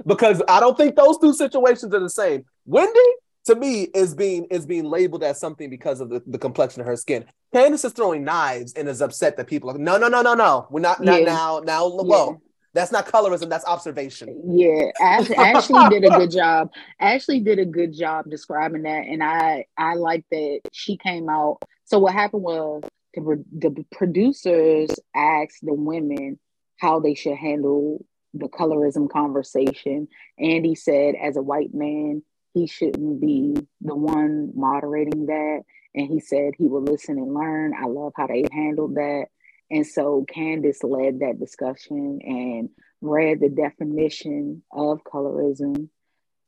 [0.06, 2.44] because I don't think those two situations are the same.
[2.64, 3.00] Wendy
[3.46, 6.86] to me is being is being labeled as something because of the, the complexion of
[6.86, 7.24] her skin.
[7.52, 10.34] Candace is throwing knives and is upset that people are like, no no no no
[10.34, 11.26] no we're not not Yeah.
[11.26, 12.40] now now whoa
[12.76, 14.38] that's not colorism that's observation.
[14.46, 16.70] Yeah, Ash- Ashley did a good job.
[17.00, 21.62] Ashley did a good job describing that, and I I like that she came out.
[21.84, 22.82] So what happened was
[23.16, 26.38] the, the producers asked the women
[26.78, 28.04] how they should handle
[28.34, 30.08] the colorism conversation.
[30.38, 35.62] Andy said, as a white man, he shouldn't be the one moderating that,
[35.94, 37.74] and he said he will listen and learn.
[37.74, 39.26] I love how they handled that.
[39.70, 45.88] And so Candace led that discussion and read the definition of colorism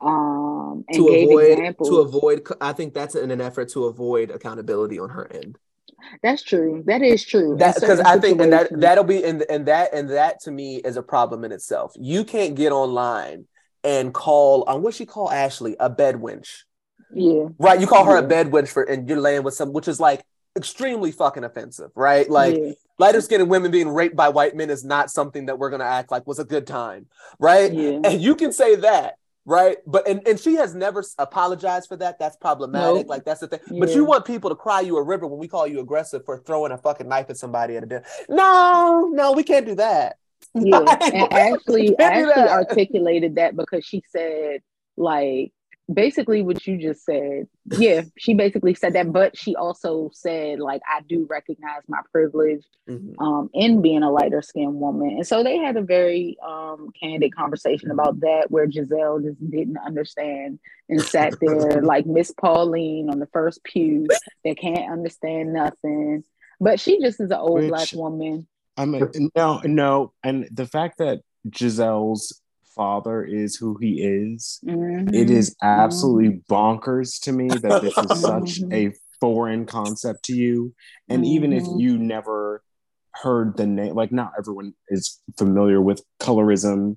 [0.01, 1.89] um, and to gave avoid examples.
[1.89, 5.59] to avoid I think that's in an effort to avoid accountability on her end.
[6.22, 6.82] That's true.
[6.86, 7.57] That is true.
[7.59, 10.76] That's because I think and that that'll be and and that and that to me
[10.76, 11.92] is a problem in itself.
[11.96, 13.46] You can't get online
[13.84, 16.62] and call um, on what she call Ashley a bed wench.
[17.12, 17.80] yeah, Right.
[17.80, 18.26] You call her a Yeah.
[18.28, 20.22] bed wench for and you're laying with some which is like
[20.57, 22.28] extremely fucking offensive, right?
[22.28, 25.70] Like yeah, lighter skinned women being raped by white men is not something that we're
[25.70, 27.07] gonna act like was a good time,
[27.38, 27.72] right?
[27.72, 28.01] yeah.
[28.05, 29.18] And you can say that,
[29.49, 29.78] right?
[29.86, 32.18] But and, and she has never apologized for that.
[32.18, 32.94] That's problematic.
[32.94, 33.09] Nope.
[33.09, 33.80] Like that's the thing.
[33.80, 36.38] But you want people to cry you a river when we call you aggressive for
[36.38, 38.05] throwing a fucking knife at somebody at a dinner.
[38.28, 40.16] No, no, we can't do that.
[40.55, 42.49] Yeah, and do Ashley that.
[42.49, 44.61] articulated that because she said
[44.96, 45.53] like
[45.93, 47.49] basically what you just said.
[47.78, 52.64] Yeah, she basically said that, but she also said like I do recognize my privilege
[52.89, 53.14] Mhm.
[53.20, 55.11] um in being a lighter skinned woman.
[55.11, 59.78] And so they had a very um candid conversation about that where Gizelle just didn't
[59.78, 60.59] understand
[60.89, 64.07] and sat there like Miss Pauline on the first pew
[64.45, 66.24] that can't understand nothing.
[66.61, 68.47] But she just is an old Which- black woman.
[68.76, 72.41] I mean, no, no, and the fact that Gizelle's
[72.79, 75.31] father is who he is, it Mhm.
[75.31, 80.72] is absolutely bonkers to me that this is such a foreign concept to you.
[81.11, 81.81] And even if Mhm.
[81.81, 82.62] you never
[83.22, 86.97] heard the name, like not everyone is familiar with colorism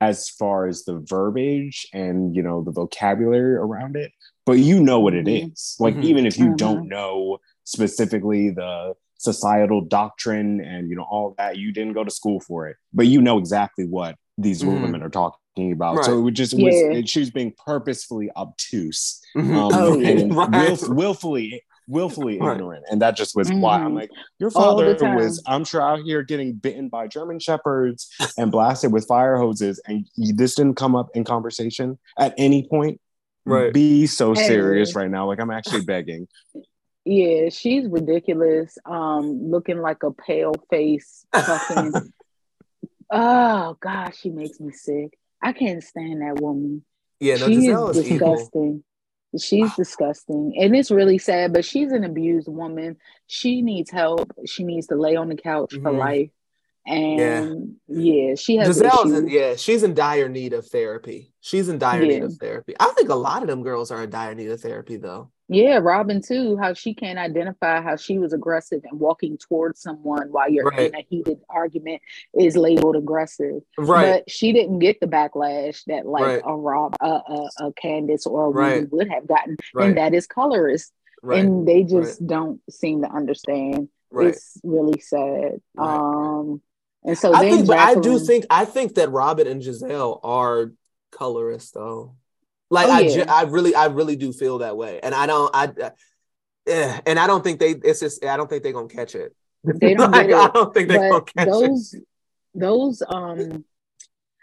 [0.00, 4.12] as far as the verbiage and you know the vocabulary around it,
[4.46, 5.76] but you know what it is.
[5.78, 6.04] Like Mhm.
[6.04, 11.72] even if you don't know specifically the societal doctrine and you know all that, you
[11.72, 14.82] didn't go to school for it, but you know exactly what these Mhm.
[14.82, 15.96] women are talking about.
[15.96, 16.04] Right.
[16.06, 16.92] So it would just was, Yeah.
[16.98, 19.54] it, she was being purposefully obtuse Mhm.
[19.56, 20.50] um, Oh, and Right.
[20.50, 22.54] willf- willfully willfully Right.
[22.56, 24.00] ignorant and that just was why i'm Mhm.
[24.00, 28.92] like your father was i'm sure out here getting bitten by german shepherds and blasted
[28.92, 33.00] with fire hoses and you, this didn't come up in conversation at any point
[33.46, 33.72] Right.
[33.72, 34.46] be so Hey.
[34.48, 36.28] serious right now like i'm actually begging
[37.06, 38.76] Yeah, she's ridiculous.
[38.84, 41.94] Um, looking like a pale face fucking
[43.10, 45.18] Oh gosh, she makes me sick.
[45.42, 46.84] I can't stand that woman.
[47.20, 48.34] Yeah, no, she Gizelle is is evil.
[48.34, 48.84] disgusting.
[49.38, 50.54] She's disgusting.
[50.58, 52.96] And it's really sad, but she's an abused woman.
[53.26, 54.32] She needs help.
[54.46, 55.98] She needs to lay on the couch for Mhm.
[55.98, 56.30] life.
[56.86, 61.34] And yeah, she has Gizelle's in, yeah, she's in dire need of therapy.
[61.40, 62.74] She's in dire need of therapy.
[62.80, 65.30] I think a lot of them girls are in dire need of therapy though.
[65.50, 70.28] Yeah, Robyn too, how she can't identify how she was aggressive and walking towards someone
[70.30, 70.90] while you're Right.
[70.90, 72.02] in a heated argument
[72.38, 73.62] is labeled aggressive.
[73.78, 74.10] Right.
[74.24, 76.42] But she didn't get the backlash that like Right.
[76.44, 78.92] a Rob, a, a, a Candace or a Right.
[78.92, 79.88] Would have gotten, right.
[79.88, 80.92] and that is colorist,
[81.22, 81.38] right.
[81.42, 83.88] and they just don't seem to understand.
[84.10, 84.28] right.
[84.28, 85.62] It's really sad.
[85.78, 86.60] Um,
[87.04, 90.20] and so I then think, but I do think I think that Robyn and Gizelle
[90.22, 90.72] are
[91.10, 92.16] colorists though.
[92.70, 93.24] Like Oh, I, yeah.
[93.24, 95.90] ge- I really, I really do feel that way, and I don't, I, uh,
[96.66, 97.70] eh, and I don't think they.
[97.70, 99.34] It's just, I don't think they're gonna catch it.
[99.64, 101.94] They don't Like, get I don't think they're gonna but catch those
[102.54, 103.64] those um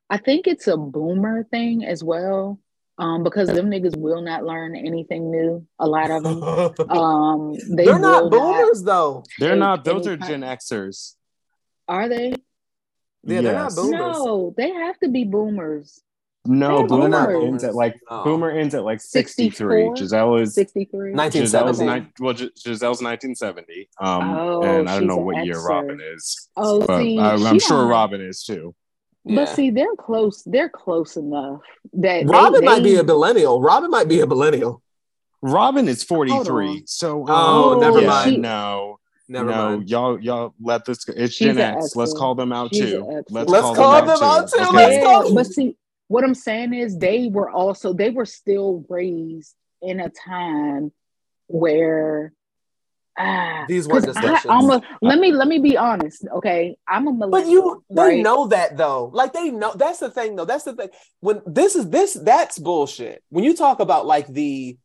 [0.10, 2.60] I think it's a boomer thing as well.
[2.98, 5.68] Um, because them niggas will not learn anything new.
[5.80, 6.42] A lot of them.
[6.90, 9.24] Um, they They're not will boomers though.
[9.38, 11.16] they're not those are gen xers
[11.88, 12.36] Are they?
[13.24, 14.00] Yeah, they're not boomers.
[14.00, 16.02] No, they have to be boomers.
[16.48, 17.44] No, They're Boomer boomers.
[17.48, 18.24] ends at like Oh.
[18.24, 19.86] Boomer ends at like 63.
[19.90, 19.96] 64?
[19.96, 21.14] Gizelle is 63.
[21.14, 22.12] Nineteen Gizelle's seventy.
[22.20, 23.90] well, Gi- Gizelle's 1970.
[24.00, 27.34] Um, Oh, and I don't know an what year Robyn is, Oh, but see, I,
[27.36, 28.76] I'm sure don't- Robyn is too.
[29.28, 30.44] But see, they're close.
[30.46, 31.62] They're close enough
[31.94, 33.60] that they- Robyn might be a millennial.
[33.62, 34.84] Robyn might be a millennial.
[35.42, 36.68] Robyn is 43.
[36.68, 36.84] on.
[36.88, 38.42] So, Oh, um, never yeah, mind.
[38.42, 39.90] No, Never no, mind.
[39.90, 41.14] y'all, y'all let this go.
[41.16, 41.96] It's She's Gen X.
[41.96, 43.24] Let's call them out She's too.
[43.30, 44.58] Let's, Let's call, call them, them out out too.
[44.58, 44.72] too.
[44.72, 45.02] Let's Okay.
[45.04, 45.28] go.
[45.28, 45.76] Yeah, but see,
[46.08, 50.92] what I'm saying is they were also they were still raised in a time
[51.48, 52.34] where
[53.18, 54.46] ah, These I, discussions.
[54.50, 56.78] I'm a, let me let me be honest, okay?
[56.88, 58.24] I'm a millennial, But you, they right?
[58.24, 59.10] know that though.
[59.14, 59.74] Like they know.
[59.76, 60.46] That's the thing though.
[60.46, 60.90] That's the thing.
[61.22, 63.24] When this is this, that's bullshit.
[63.30, 64.78] When you talk about like the,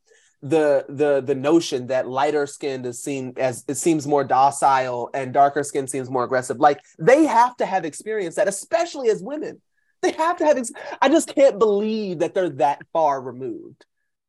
[0.42, 5.34] the the the notion that lighter skinned is seen as it seems more docile and
[5.34, 6.58] darker skin seems more aggressive.
[6.58, 9.60] Like they have to have experienced that, especially as women.
[10.02, 10.56] They have to have.
[10.56, 10.72] Ex-
[11.02, 13.84] I just can't believe that they're that far removed.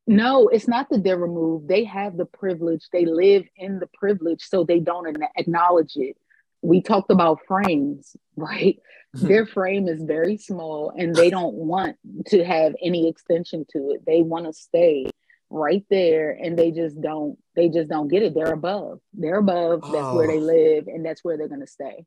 [0.06, 1.68] No, it's not that they're removed.
[1.68, 2.88] They have the privilege.
[2.92, 6.16] They live in the privilege, so they don't acknowledge it.
[6.60, 8.78] We talked about frames, right?
[9.16, 9.26] Hmm.
[9.28, 11.96] Their frame is very small and they don't want
[12.26, 14.04] to have any extension to it.
[14.06, 15.06] They want to stay
[15.50, 18.34] right there and they just don't they just don't get it.
[18.34, 19.00] They're above.
[19.12, 19.82] They're above.
[19.82, 20.40] That's where they Oh.
[20.40, 22.04] live and that's where they're going to stay.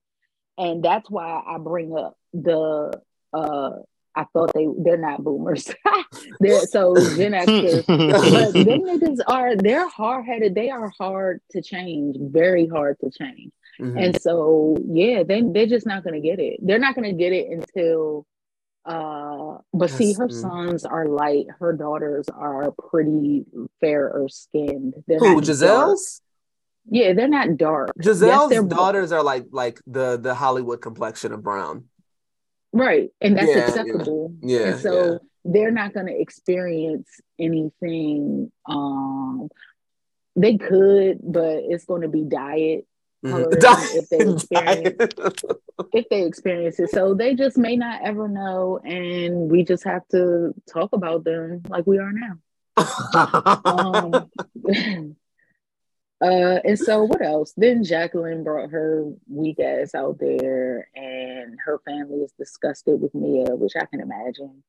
[0.58, 3.00] And that's why I bring up the
[3.36, 3.72] uh
[4.16, 5.70] I thought they they're not boomers.
[6.40, 10.56] they're so Gen Xers but them niggas are they're hard headed.
[10.56, 13.52] They are hard to change, very hard to change.
[13.80, 14.02] Mhm.
[14.02, 16.60] And so yeah, they they're just not gonna get it.
[16.62, 18.26] They're not gonna get it until
[18.86, 20.42] uh but see her mm.
[20.42, 23.46] sons are light, her daughters are pretty
[23.82, 24.94] fairer skinned.
[25.08, 25.46] They're Who not dark.
[25.46, 26.22] Gizelle's?
[26.88, 27.92] Yeah, they're not dark.
[28.02, 31.86] Gizelle's they're- daughters are like like the the Hollywood complexion of brown.
[32.76, 33.10] Right.
[33.22, 33.68] And that's Yeah, yeah.
[33.68, 34.34] acceptable.
[34.42, 35.18] Yeah, And so yeah.
[35.46, 37.08] they're not gonna experience
[37.40, 39.50] anything um
[40.36, 42.86] they could, but it's gonna be diet
[43.26, 43.48] Mhm.
[43.96, 45.14] if they experience Diet.
[45.94, 46.90] if they experience it.
[46.92, 51.64] So they just may not ever know and we just have to talk about them
[51.70, 52.36] like we are now.
[53.66, 54.30] Um,
[56.22, 57.54] uh, and so what else?
[57.58, 63.56] Then Jacqueline brought her weak ass out there, and her family is disgusted with Mia,
[63.56, 64.64] which I can imagine.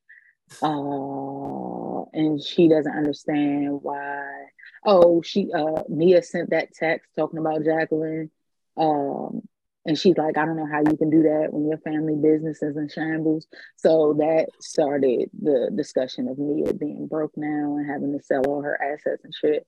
[0.62, 4.47] Uh, and she doesn't understand why.
[4.85, 8.31] Oh, she uh Mia sent that text talking about Jacqueline.
[8.77, 9.43] Um,
[9.86, 12.60] and she's like, I don't know how you can do that when your family business
[12.60, 13.47] is in shambles.
[13.77, 18.62] So that started the discussion of Mia being broke now and having to sell all
[18.62, 19.66] her assets and shit.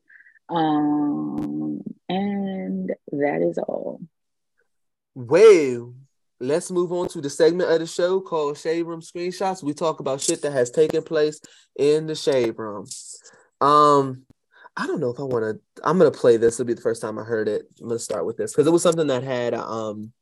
[0.49, 1.58] Um,
[3.21, 4.01] that is all.
[5.15, 5.95] well,
[6.41, 9.63] let's move on to the segment of the show called Shade Room Screenshots.
[9.63, 11.41] We talk about shit that has taken place
[11.77, 12.87] in the shade room.
[13.61, 14.25] Um,
[14.77, 15.83] I don't know if I want to.
[15.83, 16.55] I'm gonna play this.
[16.55, 17.67] It'll be the first time I heard it.
[17.81, 20.13] I'm gonna start with this because it was something that had um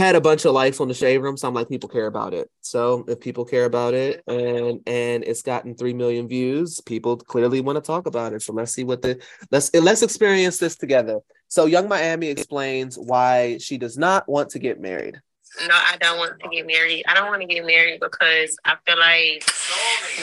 [0.00, 1.36] had a bunch of likes on the shade room.
[1.36, 2.50] So I'm like, people care about it.
[2.62, 7.60] So if people care about it and and it's gotten three million views, people clearly
[7.60, 8.42] want to talk about it.
[8.42, 9.20] So let's see what the
[9.50, 11.20] let's let's experience this together.
[11.48, 15.20] So Yung Miami explains why she does not want to get married.
[15.68, 17.04] No, I don't want to get married.
[17.06, 19.44] I don't want to get married because I feel like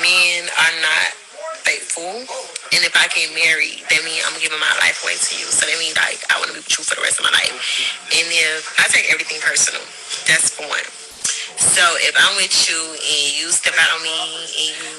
[0.02, 1.27] men are not
[1.68, 2.24] faithful.
[2.72, 5.48] And if I get married, that means I'm giving my life away to you.
[5.52, 7.52] So that means like I want to be you for the rest of my life.
[8.16, 9.84] And if I take everything personal,
[10.24, 10.88] that's one.
[11.60, 14.92] So if I'm with you and you step out on me and you,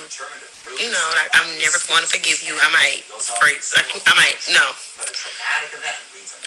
[0.76, 2.52] you know, like I'm never going to forgive you.
[2.60, 4.64] I might, I might, no.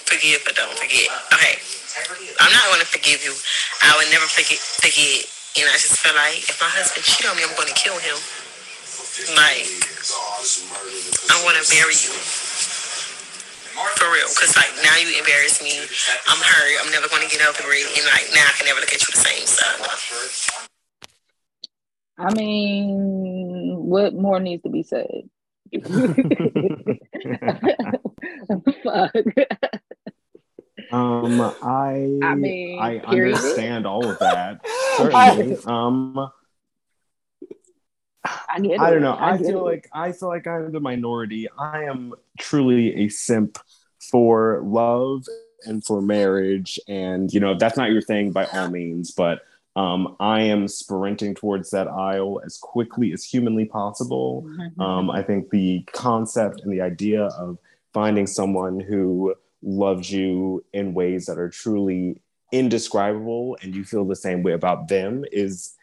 [0.06, 1.10] Forgive but don't forget.
[1.34, 1.58] Okay.
[2.38, 3.34] I'm not going to forgive you.
[3.82, 4.60] I would never forget.
[4.60, 5.26] Forget.
[5.60, 7.98] And I just feel like if my husband cheat on me, I'm going to kill
[8.00, 8.16] him.
[9.36, 9.68] Like
[11.30, 12.12] I want to bury you.
[13.98, 15.80] For real, cause like now you embarrass me.
[16.28, 16.86] I'm hurt.
[16.86, 19.08] I'm never gonna get over it, and like now I can never look at you
[19.14, 19.46] the same.
[19.48, 19.66] So
[22.18, 25.30] I mean, what more needs to be said?
[28.84, 29.14] Fuck.
[30.92, 33.36] Um, I I mean, I period.
[33.38, 34.60] understand all of that.
[34.98, 35.58] Certainly.
[35.66, 36.30] um,
[38.50, 38.80] I get it.
[38.80, 39.18] I don't know.
[39.18, 39.72] I, get feel it.
[39.72, 41.48] like I feel like I'm the minority.
[41.58, 43.58] I am truly a simp
[44.12, 45.26] for love
[45.66, 49.42] and for marriage, and you know if that's not your thing by all means, but
[49.76, 54.44] um, I am sprinting towards that aisle as quickly as humanly possible.
[54.46, 54.82] Mm-hmm.
[54.82, 57.58] Um, I think the concept and the idea of
[57.94, 59.34] finding someone who
[59.64, 62.20] loves you in ways that are truly
[62.52, 65.74] indescribable and you feel the same way about them is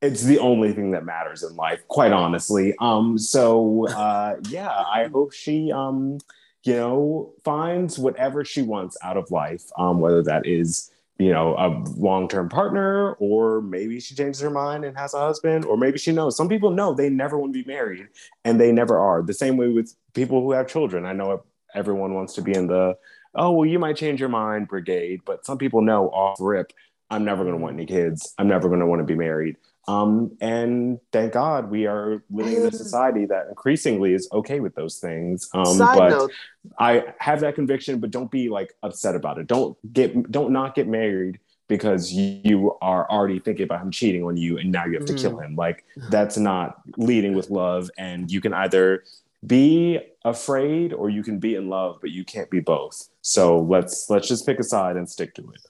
[0.00, 2.74] it's the only thing that matters in life, quite honestly.
[2.80, 6.18] Um, so uh, yeah, I hope she um,
[6.64, 11.54] you know, finds whatever she wants out of life, um, whether that is you know
[11.56, 15.98] a long-term partner or maybe she changes her mind and has a husband or maybe
[15.98, 16.36] she knows.
[16.36, 18.08] Some people know they never want to be married
[18.44, 19.22] and they never are.
[19.22, 21.06] The same way with people who have children.
[21.06, 21.44] I know
[21.74, 22.96] everyone wants to be in the
[23.34, 26.72] oh well you might change your mind brigade but some people know off rip
[27.10, 28.32] i'm never going to want any kids.
[28.38, 29.56] I'm never going to want to be married
[29.86, 34.74] um, and thank God we are living in a society that increasingly is okay with
[34.74, 35.48] those things.
[35.52, 36.32] Um, Side but note.
[36.78, 39.46] I have that conviction, but don't be like upset about it.
[39.46, 41.38] Don't get, don't not get married
[41.68, 45.14] because you are already thinking about him cheating on you and now you have to
[45.14, 45.56] kill him.
[45.56, 47.90] Like that's not leading with love.
[47.98, 49.04] And you can either
[49.46, 53.08] be afraid or you can be in love, but you can't be both.
[53.22, 55.60] So let's, let's just pick a side and stick to it.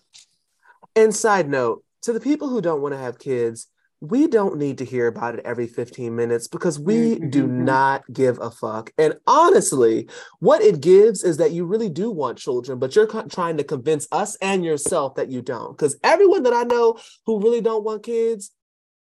[0.97, 3.69] And side note, to the people who don't want to have kids,
[4.09, 7.65] we don't need to hear about it every 15 minutes because we do mm-hmm.
[7.65, 8.93] not give a fuck.
[8.99, 10.09] And honestly,
[10.41, 14.07] what it gives is that you really do want children, but you're trying to convince
[14.13, 15.77] us and yourself that you don't.
[15.77, 18.51] Because everyone that I know who really don't want kids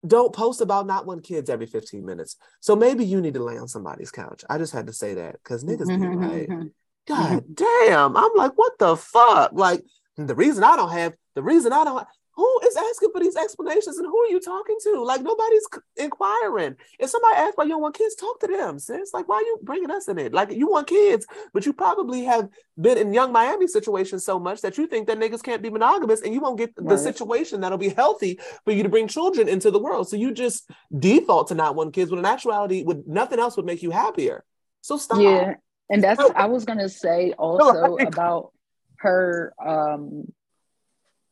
[0.05, 2.35] don't post about not wanting kids every 15 minutes.
[2.59, 4.43] So maybe you need to lay on somebody's couch.
[4.49, 6.49] I just had to say that because niggas be mm-hmm, right.
[6.49, 6.67] Mm-hmm,
[7.07, 8.17] God damn.
[8.17, 9.51] I'm like, what the fuck?
[9.53, 9.83] Like,
[10.17, 13.97] the reason I don't have, the reason I don't, who is asking for these explanations
[13.97, 15.03] and who are you talking to?
[15.03, 15.67] Like, nobody's
[15.97, 16.75] inquiring.
[16.99, 19.13] If somebody asks why you don't want kids, talk to them, sis.
[19.13, 20.33] Like, why are you bringing us in it?
[20.33, 22.49] Like, you want kids, but you probably have
[22.79, 26.21] been in Yung Miami situations so much that you think that niggas can't be monogamous
[26.21, 29.69] and you won't get the situation that'll be healthy for you to bring children into
[29.69, 30.07] the world.
[30.07, 33.65] So you just default to not want kids when in actuality, would nothing else would
[33.65, 34.43] make you happier.
[34.81, 35.19] So stop.
[35.19, 35.55] Yeah,
[35.89, 38.53] and that's I was gonna say also about
[38.97, 40.31] her um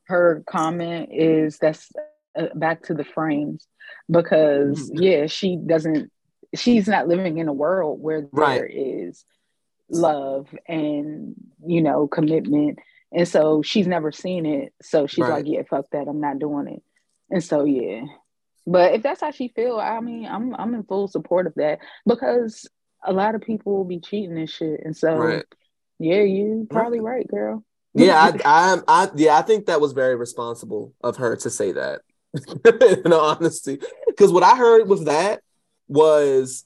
[0.09, 1.91] her comment is that's
[2.35, 3.67] uh, back to the frames
[4.09, 5.01] because Mhm.
[5.01, 6.11] yeah she doesn't
[6.55, 8.55] she's not living in a world where Right.
[8.57, 9.23] there is
[9.89, 12.79] love and you know commitment
[13.11, 15.37] and so she's never seen it so she's Right.
[15.37, 16.83] like yeah fuck that i'm not doing it
[17.31, 18.01] and so yeah
[18.67, 21.79] but if that's how she feel i mean i'm i'm in full support of that
[22.05, 22.67] because
[23.03, 25.45] a lot of people will be cheating and shit and so Right.
[25.99, 27.63] yeah you probably right girl
[27.93, 31.71] Yeah, I, I, I, yeah, I think that was very responsible of her to say
[31.73, 32.01] that.
[33.05, 35.41] in all honesty, because what I heard with that
[35.87, 36.63] was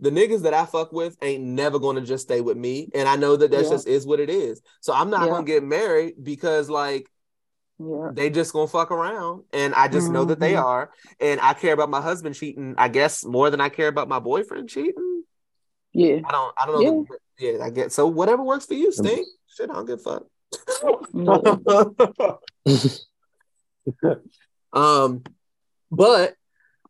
[0.00, 3.06] the niggas that I fuck with ain't never going to just stay with me, and
[3.06, 3.70] I know that that Yeah.
[3.70, 4.62] just is what it is.
[4.80, 5.32] So I'm not Yeah.
[5.32, 7.10] gonna get married because like
[7.78, 10.64] yeah they just gonna fuck around, and I just know that they Mhm.
[10.64, 12.74] are, and I care about my husband cheating.
[12.78, 15.24] I guess more than I care about my boyfriend cheating.
[15.92, 17.06] yeah I don't, I don't know.
[17.10, 19.26] the- yeah, I get so whatever works for you, stink.
[19.46, 20.26] Shit, I don't give a fuck.
[24.72, 25.22] um,
[25.90, 26.34] but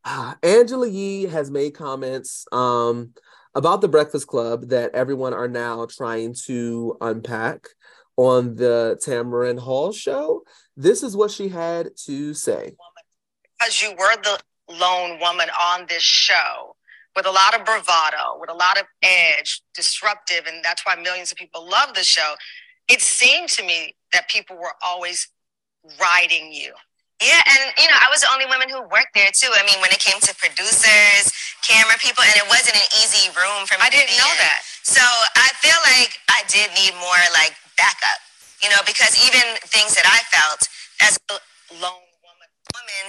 [0.05, 3.13] uh, Angela Yee has made comments um
[3.55, 7.69] about the Breakfast Club that everyone are now trying to unpack
[8.17, 10.43] on the Tamron Hall show.
[10.77, 12.73] This is what she had to say.
[13.59, 14.39] because you were the
[14.69, 16.77] lone woman on this show
[17.15, 21.33] with a lot of bravado, with a lot of edge, disruptive, and that's why millions
[21.33, 22.35] of people love the show.
[22.89, 25.29] It seemed to me that people were always
[26.01, 26.73] riding you.
[27.21, 29.49] Yeah, and you know, I was the only woman who worked there too.
[29.49, 31.33] I mean, when it came to producers,
[31.65, 33.89] camera people, and it wasn't an easy room for me.
[33.89, 34.61] I didn't know that.
[34.85, 38.21] So I feel like I did need more like backup,
[38.63, 40.69] you know, because even things that I felt
[41.01, 41.41] as a
[41.81, 42.06] lone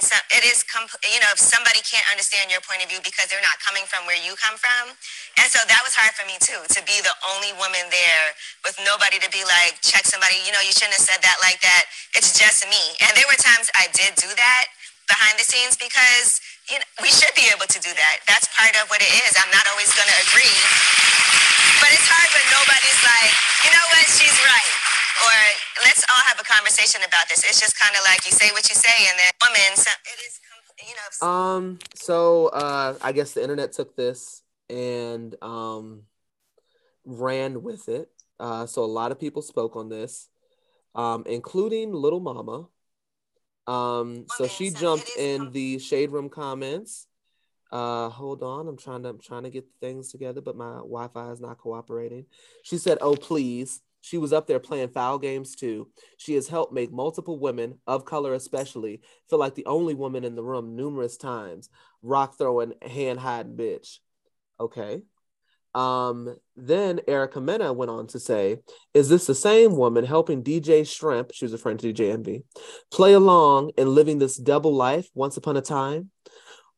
[0.08, 3.28] so it is, comp- you know, if somebody can't understand your point of view because
[3.28, 4.94] they're not coming from where you come from,
[5.36, 8.26] and so that was hard for me too, to be the only woman there
[8.64, 11.60] with nobody to be like, check somebody, you know, you shouldn't have said that like
[11.60, 11.90] that.
[12.16, 12.82] It's just me.
[13.04, 14.64] And there were times I did do that
[15.10, 16.40] behind the scenes because
[16.72, 18.16] you know, we should be able to do that.
[18.28, 19.32] That's part of what it is.
[19.40, 20.56] I'm not always going to agree,
[21.80, 23.32] but it's hard when nobody's like,
[23.64, 24.74] you know what, she's right.
[25.24, 25.38] Or
[25.84, 27.42] let's all have a conversation about this.
[27.44, 30.18] It's just kind of like you say what you say, and then woman, so it
[30.26, 30.40] is,
[30.88, 31.26] you know.
[31.26, 36.02] Um, so uh I guess the internet took this and um
[37.04, 38.10] ran with it.
[38.38, 40.28] Uh so a lot of people spoke on this,
[40.94, 42.68] um, including Lil Mama.
[43.66, 47.06] Um, so she jumped in the shade room comments.
[47.72, 51.32] Uh hold on, I'm trying to I'm trying to get things together, but my Wi-Fi
[51.32, 52.26] is not cooperating.
[52.62, 53.82] She said, Oh please.
[54.08, 55.90] She was up there playing foul games too.
[56.16, 60.34] She has helped make multiple women, of color especially, feel like the only woman in
[60.34, 61.68] the room numerous times.
[62.00, 63.98] Rock throwing, hand hiding bitch.
[64.58, 65.02] Okay.
[65.74, 68.60] Um, then Erica Mena went on to say,
[68.94, 72.44] Is this the same woman helping DJ Shrimp, she was a friend to DJ Envy,
[72.90, 76.10] play along and living this double life once upon a time?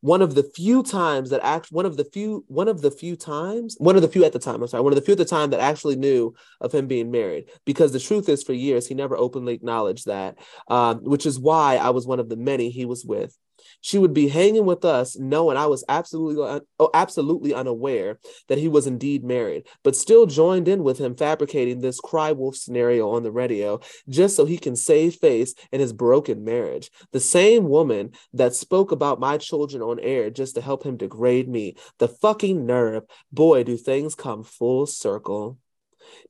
[0.01, 3.17] One of the few times that act one of the few one of the few
[3.17, 5.19] times one of the few at the time I'm sorry one of the few at
[5.19, 7.51] the time that actually knew of him being married.
[7.65, 11.77] Because the truth is for years he never openly acknowledged that um, which is why
[11.77, 13.37] I was one of the many he was with
[13.81, 18.69] she would be hanging with us, knowing I was absolutely oh, absolutely unaware that he
[18.69, 23.23] was indeed married, but still joined in with him fabricating this cry wolf scenario on
[23.23, 26.91] the radio just so he can save face in his broken marriage.
[27.13, 31.49] The same woman that spoke about my children on air just to help him degrade
[31.49, 31.77] me.
[31.99, 33.05] The fucking nerve.
[33.33, 35.59] Boy, do things come full circle.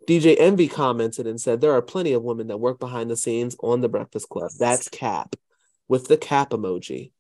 [0.07, 3.57] DJ Envy commented and said, There are plenty of women that work behind the scenes
[3.61, 4.51] on the Breakfast Club.
[4.59, 5.37] That's cap
[5.89, 7.13] with the cap emoji.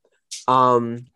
[0.48, 1.06] Um,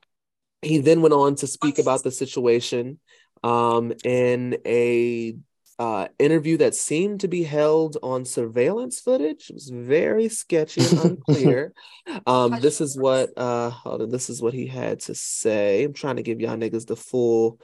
[0.62, 2.98] he then went on to speak about the situation
[3.42, 5.36] um, in a
[5.78, 9.50] uh, interview that seemed to be held on surveillance footage.
[9.50, 11.72] It was very sketchy and unclear.
[12.26, 15.84] um, this is what uh, hold on, this is what he had to say.
[15.84, 17.60] I'm trying to give y'all niggas the full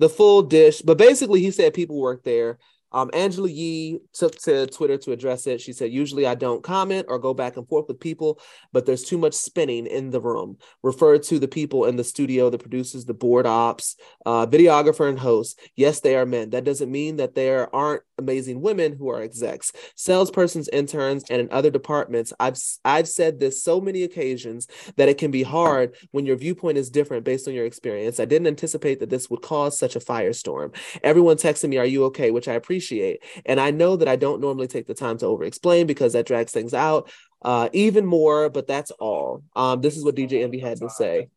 [0.00, 2.58] the full dish, but basically he said people work there
[2.94, 5.60] um, Angela Yee took to Twitter to address it.
[5.60, 8.40] She said, Usually I don't comment or go back and forth with people,
[8.72, 10.58] but there's too much spinning in the room.
[10.84, 15.18] Referred to the people in the studio, the producers, the board ops, uh, videographer, and
[15.18, 15.58] host.
[15.74, 16.50] Yes, they are men.
[16.50, 21.48] That doesn't mean that there aren't amazing women who are execs, salespersons, interns, and in
[21.50, 22.32] other departments.
[22.38, 26.78] I've, I've said this so many occasions that it can be hard when your viewpoint
[26.78, 28.20] is different based on your experience.
[28.20, 30.76] I didn't anticipate that this would cause such a firestorm.
[31.02, 32.30] Everyone texted me, Are you okay?
[32.30, 33.22] Which I appreciate appreciate.
[33.46, 36.26] And I know that I don't normally take the time to over explain because that
[36.26, 37.10] drags things out
[37.42, 39.42] uh, even more, but that's all.
[39.56, 41.28] Um, this is what DJ Envy had to say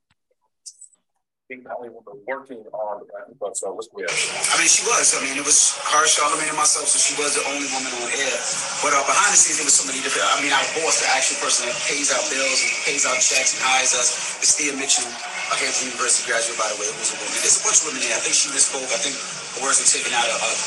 [1.47, 3.55] being the only woman working on the Black Club.
[3.55, 4.11] So what's weird?
[4.11, 5.15] I mean, she was.
[5.15, 8.11] I mean, it was her, Charlamagne, and myself, so she was the only woman on
[8.11, 8.37] air.
[8.83, 10.27] But uh, behind the scenes, there was so many different.
[10.27, 13.55] I mean, our boss, the actual person that pays our bills and pays our checks
[13.55, 15.07] and hires us, is Thea Mitchem,
[15.47, 17.39] a Hampton University graduate, by the way, It was a woman.
[17.39, 18.15] There's a bunch of women there.
[18.15, 18.91] I think she misspoke.
[18.91, 19.15] I think
[19.55, 20.57] the words were taken out of, of,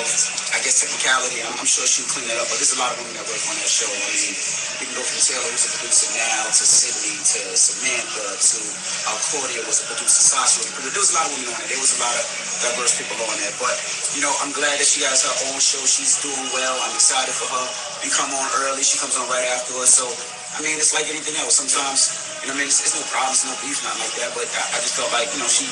[0.00, 0.06] of
[0.56, 1.44] I guess, technicality.
[1.44, 2.48] I'm, I'm, sure she'll clean that up.
[2.48, 3.84] But there's a lot of women that work on that show.
[3.86, 4.32] I mean,
[4.80, 8.58] we can go from Taylor, who's a producer now, to Sydney, to Samantha, to
[9.12, 10.64] uh, Claudia was a producer, Sasha.
[10.72, 11.68] There was a lot of women on it.
[11.68, 12.24] There was a lot of
[12.64, 13.54] diverse people on there.
[13.60, 13.76] But,
[14.16, 15.84] you know, I'm glad that she has her own show.
[15.84, 16.74] She's doing well.
[16.80, 17.64] I'm excited for her.
[18.00, 18.80] We come on early.
[18.80, 19.92] She comes on right after us.
[19.92, 20.08] So,
[20.56, 21.60] I mean, it's like anything else.
[21.60, 24.30] Sometimes, you know, I mean, it's, it's no problems, no beef, nothing like that.
[24.36, 25.64] But I, I just felt like, you know, she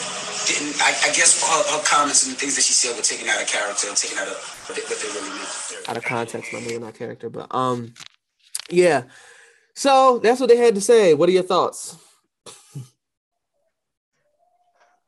[0.48, 0.80] didn't.
[0.80, 3.44] I, I guess her, her, comments and the things that she said were taken out
[3.44, 5.52] of character and taken out of what they, what they really meant.
[5.88, 7.28] Out of context, not character.
[7.28, 7.92] But um,
[8.70, 9.04] yeah.
[9.74, 11.12] So that's what they had to say.
[11.12, 11.96] What are your thoughts?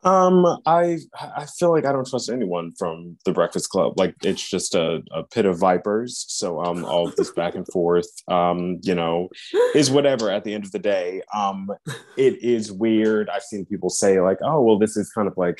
[0.05, 3.97] Um, I I feel like I don't trust anyone from the Breakfast Club.
[3.97, 6.25] Like it's just a, a pit of vipers.
[6.27, 9.29] So um, all this back and forth, um, you know,
[9.73, 10.29] is whatever.
[10.29, 11.71] At the end of the day, um,
[12.17, 13.29] it is weird.
[13.29, 15.59] I've seen people say like, oh, well, this is kind of like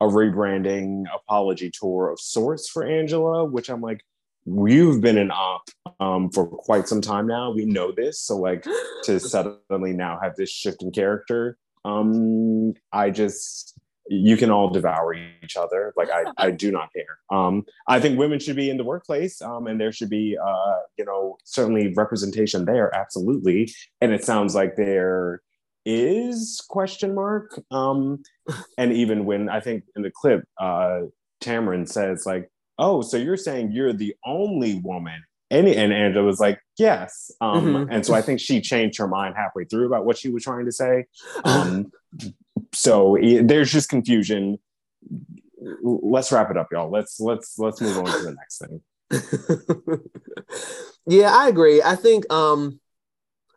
[0.00, 4.04] a rebranding apology tour of sorts for Angela, which I'm like,
[4.44, 7.52] you've been an op um, for quite some time now.
[7.52, 8.20] We know this.
[8.20, 8.66] So like
[9.04, 13.73] to suddenly now have this shift in character, um, I just
[14.06, 15.92] you can all devour each other.
[15.96, 17.18] Like I, I do not care.
[17.30, 20.76] Um, I think women should be in the workplace, um, and there should be, uh,
[20.96, 23.72] you know, certainly representation there, absolutely.
[24.00, 25.42] And it sounds like there
[25.84, 27.60] is question mark.
[27.70, 28.22] Um,
[28.78, 31.02] and even when I think in the clip, uh,
[31.42, 36.40] Tamron says like, "Oh, so you're saying you're the only woman?" And, and Angela was
[36.40, 37.30] like, yes.
[37.40, 37.92] Um, mm-hmm.
[37.92, 40.64] And so I think she changed her mind halfway through about what she was trying
[40.64, 41.04] to say.
[41.44, 41.92] Um,
[42.74, 44.58] so there's just confusion.
[45.82, 46.90] Let's wrap it up, y'all.
[46.90, 48.80] Let's let's let's move on to the next thing.
[51.06, 51.82] yeah, I agree.
[51.82, 52.80] I think um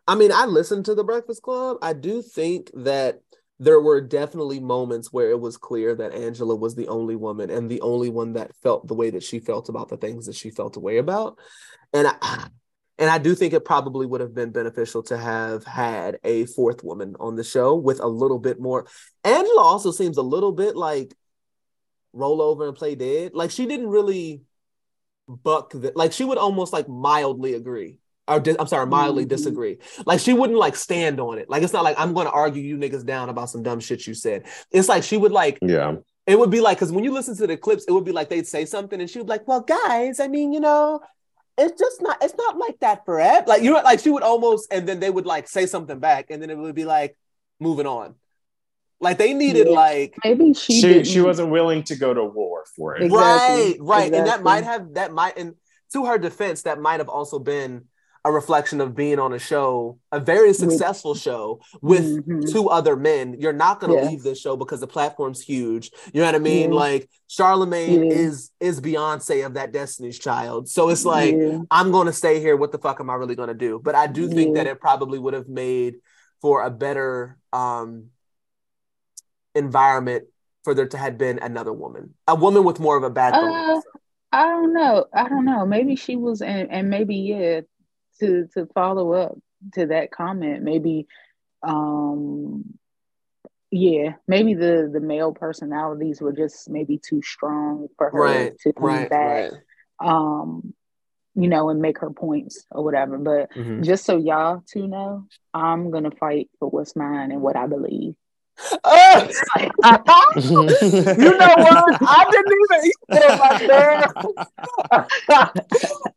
[0.06, 1.76] I mean, I listened to the Breakfast Club.
[1.82, 3.20] I do think that
[3.60, 7.68] there were definitely moments where it was clear that Angela was the only woman and
[7.68, 10.50] the only one that felt the way that she felt about the things that she
[10.50, 11.38] felt away about.
[11.92, 12.48] And I
[12.98, 16.82] and I do think it probably would have been beneficial to have had a fourth
[16.82, 18.86] woman on the show with a little bit more.
[19.24, 21.14] Angela also seems a little bit like
[22.12, 23.34] roll over and play dead.
[23.34, 24.42] Like she didn't really
[25.28, 27.98] buck the, like she would almost like mildly agree.
[28.26, 29.28] Or di- I'm sorry, mildly mm-hmm.
[29.28, 29.78] disagree.
[30.04, 31.48] Like she wouldn't like stand on it.
[31.48, 34.06] Like it's not like I'm going to argue you niggas down about some dumb shit
[34.06, 34.46] you said.
[34.72, 35.96] It's like she would like yeah.
[36.26, 38.28] It would be like because when you listen to the clips, it would be like
[38.28, 41.00] they'd say something and she would be like, "Well, guys, I mean, you know,
[41.58, 43.44] it's just not it's not like that forever.
[43.46, 46.26] Like you know, like she would almost and then they would like say something back
[46.30, 47.16] and then it would be like
[47.60, 48.14] moving on.
[49.00, 49.74] Like they needed Yeah.
[49.74, 53.02] like Maybe she She she wasn't willing to go to war for it.
[53.02, 53.72] Exactly.
[53.72, 55.54] right, right, and that might have that might and
[55.92, 57.86] to her defense, that might have also been
[58.28, 62.52] a reflection of being on a show, a very successful show with Mhm.
[62.52, 63.34] two other men.
[63.38, 64.10] You're not going to Yeah.
[64.10, 65.90] leave this show because the platform's huge.
[66.12, 66.70] You know what I mean?
[66.70, 66.78] Yeah.
[66.78, 68.16] Like Charlamagne Yeah.
[68.16, 70.68] is is Beyonce of that Destiny's Child.
[70.68, 71.60] So it's like Yeah.
[71.70, 72.56] I'm going to stay here.
[72.56, 73.80] What the fuck am I really going to do?
[73.82, 75.96] But I do think that it probably would have made
[76.42, 78.10] for a better um
[79.54, 80.24] environment
[80.64, 83.50] for there to have been another woman, a woman with more of a backbone.
[83.50, 83.80] Uh,
[84.32, 85.06] I don't know.
[85.14, 85.64] I don't know.
[85.64, 87.60] Maybe she was, and, and maybe yeah.
[88.20, 89.38] To to follow up
[89.74, 91.06] to that comment, maybe,
[91.62, 92.78] um,
[93.70, 98.72] yeah, maybe the the male personalities were just maybe too strong for her right, to
[98.72, 99.62] come right, back, right.
[100.00, 100.74] um,
[101.34, 103.18] you know, and make her points or whatever.
[103.18, 103.84] But Mhm.
[103.84, 108.14] just so y'all two know, I'm gonna fight for what's mine and what I believe.
[108.84, 109.28] Ah!
[110.36, 110.52] you
[111.38, 111.98] know what?
[112.02, 114.12] I didn't even eat that like that.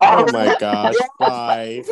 [0.02, 0.96] oh my gosh!
[1.20, 1.84] Bye.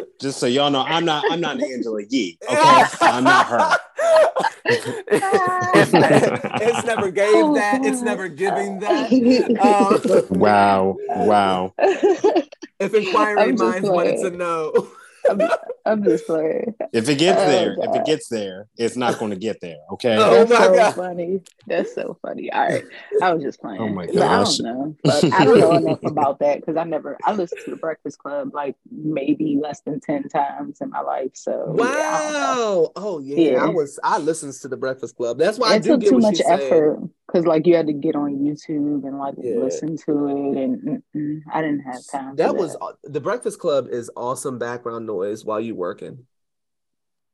[0.20, 2.38] Just so y'all know, I'm not I'm not Angela Yee.
[2.50, 3.76] Okay, I'm not her.
[4.66, 5.92] it's,
[6.60, 7.84] it's never gave that.
[7.84, 9.12] It's never giving that.
[9.60, 10.96] Um, Wow!
[11.08, 11.74] Wow!
[11.78, 14.38] if inquiring minds wanted to playing.
[14.38, 14.88] know.
[15.30, 15.40] I'm,
[15.84, 16.74] I'm just playing.
[16.92, 19.76] If it gets Oh, there, if it gets there, it's not going to get there.
[19.92, 20.16] Okay.
[20.16, 20.94] Oh That's my so God.
[20.94, 21.40] funny.
[21.66, 22.50] That's so funny.
[22.52, 22.84] All right.
[23.22, 23.80] I was just playing.
[23.82, 24.96] Oh my But I don't know.
[25.04, 28.18] But I don't know enough about that because I never I listened to the Breakfast
[28.18, 31.32] Club like maybe less than ten times in my life.
[31.34, 32.80] So yeah, I don't know.
[32.82, 32.92] Wow.
[32.96, 33.52] Oh yeah.
[33.52, 33.64] Yeah.
[33.64, 35.38] I was I listened to the Breakfast Club.
[35.38, 36.96] That's why I It do took get too what much effort.
[36.96, 37.10] saying.
[37.28, 39.56] Because like you had to get on YouTube and like Yeah.
[39.56, 42.36] listen to it and mm-mm, I didn't have time.
[42.36, 46.26] That for was the Breakfast Club is awesome background noise while you working.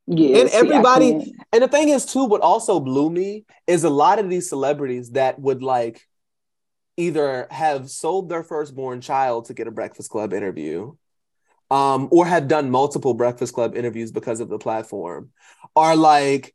[0.07, 0.39] yeah.
[0.41, 4.19] and see, everybody- And the thing is, too, what also blew me is a lot
[4.19, 6.03] of these celebrities that would like
[6.97, 10.95] either have sold their firstborn child to get a Breakfast Club interview,
[11.71, 15.31] um, or have done multiple Breakfast Club interviews because of the platform,
[15.75, 16.54] are like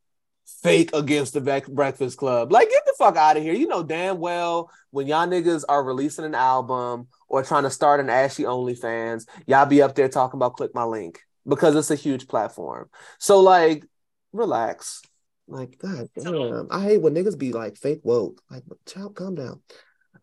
[0.63, 2.51] fake against the Bre- Breakfast Club.
[2.51, 3.53] Like, get the fuck out of here.
[3.53, 7.99] You know damn well when y'all niggas are releasing an album or trying to start
[7.99, 11.95] an Ashy OnlyFans, y'all be up there talking about click my link because it's a
[11.95, 12.89] huge platform.
[13.19, 13.85] So like,
[14.34, 15.01] relax.
[15.47, 18.39] Like, god damn, I hate when niggas be like fake woke.
[18.51, 19.61] Like, child, calm down.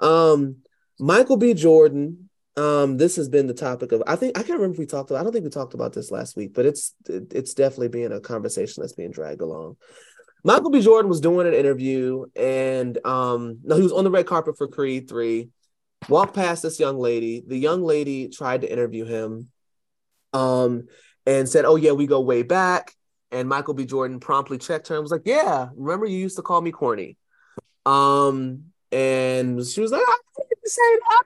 [0.01, 0.57] Um,
[0.99, 1.55] Michael B.
[1.55, 2.29] Jordan.
[2.57, 4.03] Um, this has been the topic of.
[4.07, 5.21] I think I can't remember if we talked about.
[5.21, 8.13] I don't think we talked about this last week, but it's it- it's definitely being
[8.13, 9.77] a conversation that's being dragged along.
[10.47, 10.81] Michael B.
[10.81, 14.69] Jordan was doing an interview, and um, no, he was on the red carpet for
[14.69, 15.49] Creed Three.
[16.09, 17.43] Walked past this young lady.
[17.45, 19.49] The young lady tried to interview him,
[20.33, 20.87] um,
[21.27, 22.95] and said, "Oh yeah, we go way back."
[23.33, 23.87] And Michael B.
[23.87, 27.17] Jordan promptly checked her and was like, "Yeah, remember you used to call me corny."
[27.85, 30.17] Um, and she was like, "I
[30.49, 31.25] didn't say that."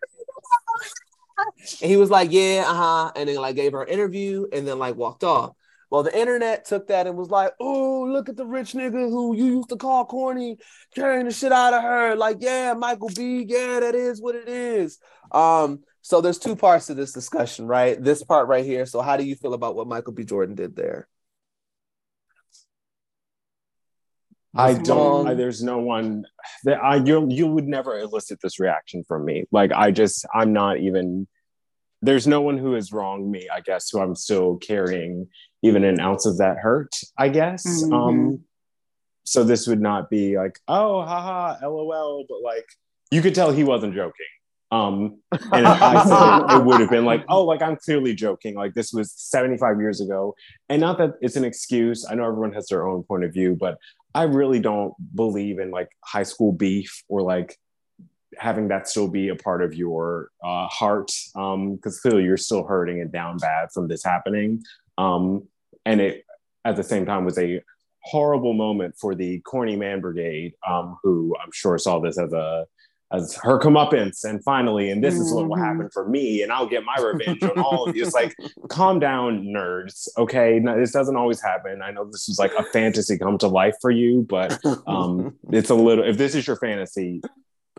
[1.82, 4.66] And he was like, "Yeah, uh huh," and then like gave her an interview and
[4.66, 5.54] then like walked off.
[5.90, 9.34] Well, the internet took that and was like, "Oh, look at the rich nigga who
[9.34, 10.58] you used to call corny,
[10.94, 13.44] carrying the shit out of her." Like, yeah, Michael B.
[13.46, 14.98] Yeah, that is what it is.
[15.32, 18.02] Um, so there's two parts to this discussion, right?
[18.02, 18.86] This part right here.
[18.86, 20.24] So, how do you feel about what Michael B.
[20.24, 21.08] Jordan did there?
[24.54, 25.28] I don't.
[25.28, 26.24] I, there's no one
[26.64, 29.44] that I you you would never elicit this reaction from me.
[29.52, 31.26] Like I just I'm not even.
[32.02, 33.48] There's no one who has wronged me.
[33.52, 35.28] I guess who I'm still carrying
[35.62, 36.94] even an ounce of that hurt.
[37.18, 37.64] I guess.
[37.84, 37.92] Mhm.
[37.92, 38.44] Um.
[39.24, 42.66] So this would not be like oh haha lol, but like
[43.10, 44.26] you could tell he wasn't joking.
[44.72, 45.18] Um,
[45.52, 48.54] and I it, it would have been like, oh, like I'm clearly joking.
[48.54, 50.34] Like this was 75 years ago.
[50.68, 52.06] And not that it's an excuse.
[52.08, 53.78] I know everyone has their own point of view, but
[54.14, 57.56] I really don't believe in like high school beef or like
[58.38, 61.10] having that still be a part of your uh, heart.
[61.34, 64.62] Um, because clearly you're still hurting and down bad from this happening.
[65.00, 65.48] Um,
[65.84, 66.24] and it
[66.64, 67.62] at the same time was a
[68.02, 72.66] horrible moment for the corny man brigade, um, who I'm sure saw this as a
[73.12, 76.68] as her comeuppance, and finally, and this is what will happen for me, and I'll
[76.68, 78.04] get my revenge on all of you.
[78.04, 78.36] It's like,
[78.68, 80.06] calm down, nerds.
[80.16, 81.82] Okay, no, this doesn't always happen.
[81.82, 85.70] I know this is like a fantasy come to life for you, but um, it's
[85.70, 86.04] a little.
[86.04, 87.20] If this is your fantasy,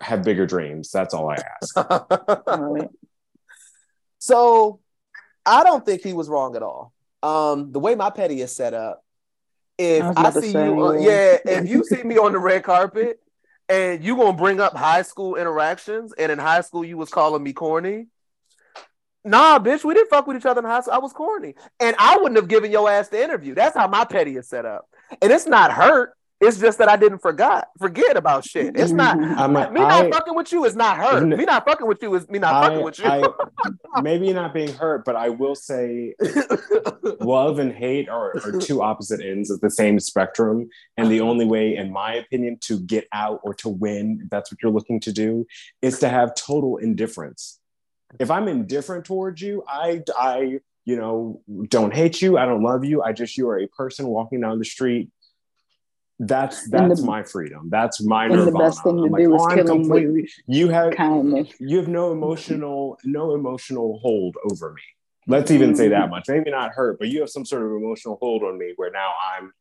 [0.02, 0.92] have bigger dreams.
[0.92, 2.90] That's all I ask.
[4.24, 4.80] So
[5.48, 6.94] I don't think he was wrong at all.
[7.24, 9.04] Um, the way my petty is set up,
[9.78, 11.38] if I I, see you, on, yeah.
[11.46, 13.20] yeah, if you see me on the red carpet
[13.70, 17.44] and you gonna bring up high school interactions, and in high school you was calling
[17.44, 18.08] me corny.
[19.24, 20.94] Nah, bitch, we didn't fuck with each other in high school.
[20.94, 23.54] I was corny, and I wouldn't have given your ass the interview.
[23.54, 24.88] That's how my petty is set up.
[25.22, 26.14] and it's not hurt.
[26.42, 28.76] It's just that I didn't forgot forget about shit.
[28.76, 28.98] It's mm-hmm.
[28.98, 31.24] not I'm like, me not I- fucking with you is not hurt.
[31.26, 33.06] Me not fucking with you is me not fucking with you.
[33.06, 36.16] I maybe not being hurt, but I will say
[37.20, 40.70] love and hate are, are two opposite ends of the same spectrum.
[40.98, 44.52] And the only way, in my opinion, to get out or to win, if that's
[44.52, 45.46] what you're looking to do,
[45.82, 47.60] is to have total indifference.
[48.20, 52.38] If I'm indifferent towards you, I, I, you know, don't hate you.
[52.38, 53.02] I don't love you.
[53.02, 55.10] I just you are a person walking down the street.
[56.24, 57.70] That's And the- that's my freedom.
[57.70, 58.60] That's my and the nirvana.
[58.60, 60.30] best thing to I'm do is oh, I'm kill 'em completely.
[60.46, 61.50] You have kindness.
[61.60, 64.82] you have no emotional no emotional hold over me
[65.28, 66.12] let's even say that mm-hmm.
[66.12, 68.92] much maybe not hurt but you have some sort of emotional hold on me where
[68.92, 69.54] now i'm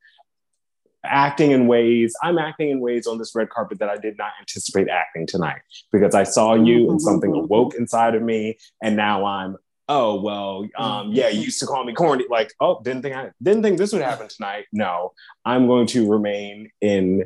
[1.04, 4.32] acting in ways i'm acting in ways on this red carpet that i did not
[4.40, 5.60] anticipate acting tonight
[5.92, 6.98] because i saw you and mm-hmm.
[6.98, 9.56] something awoke inside of me and now i'm
[9.90, 13.30] oh well um yeah you used to call me corny like oh didn't think i
[13.42, 15.12] didn't think this would happen tonight no
[15.44, 17.24] i'm going to remain in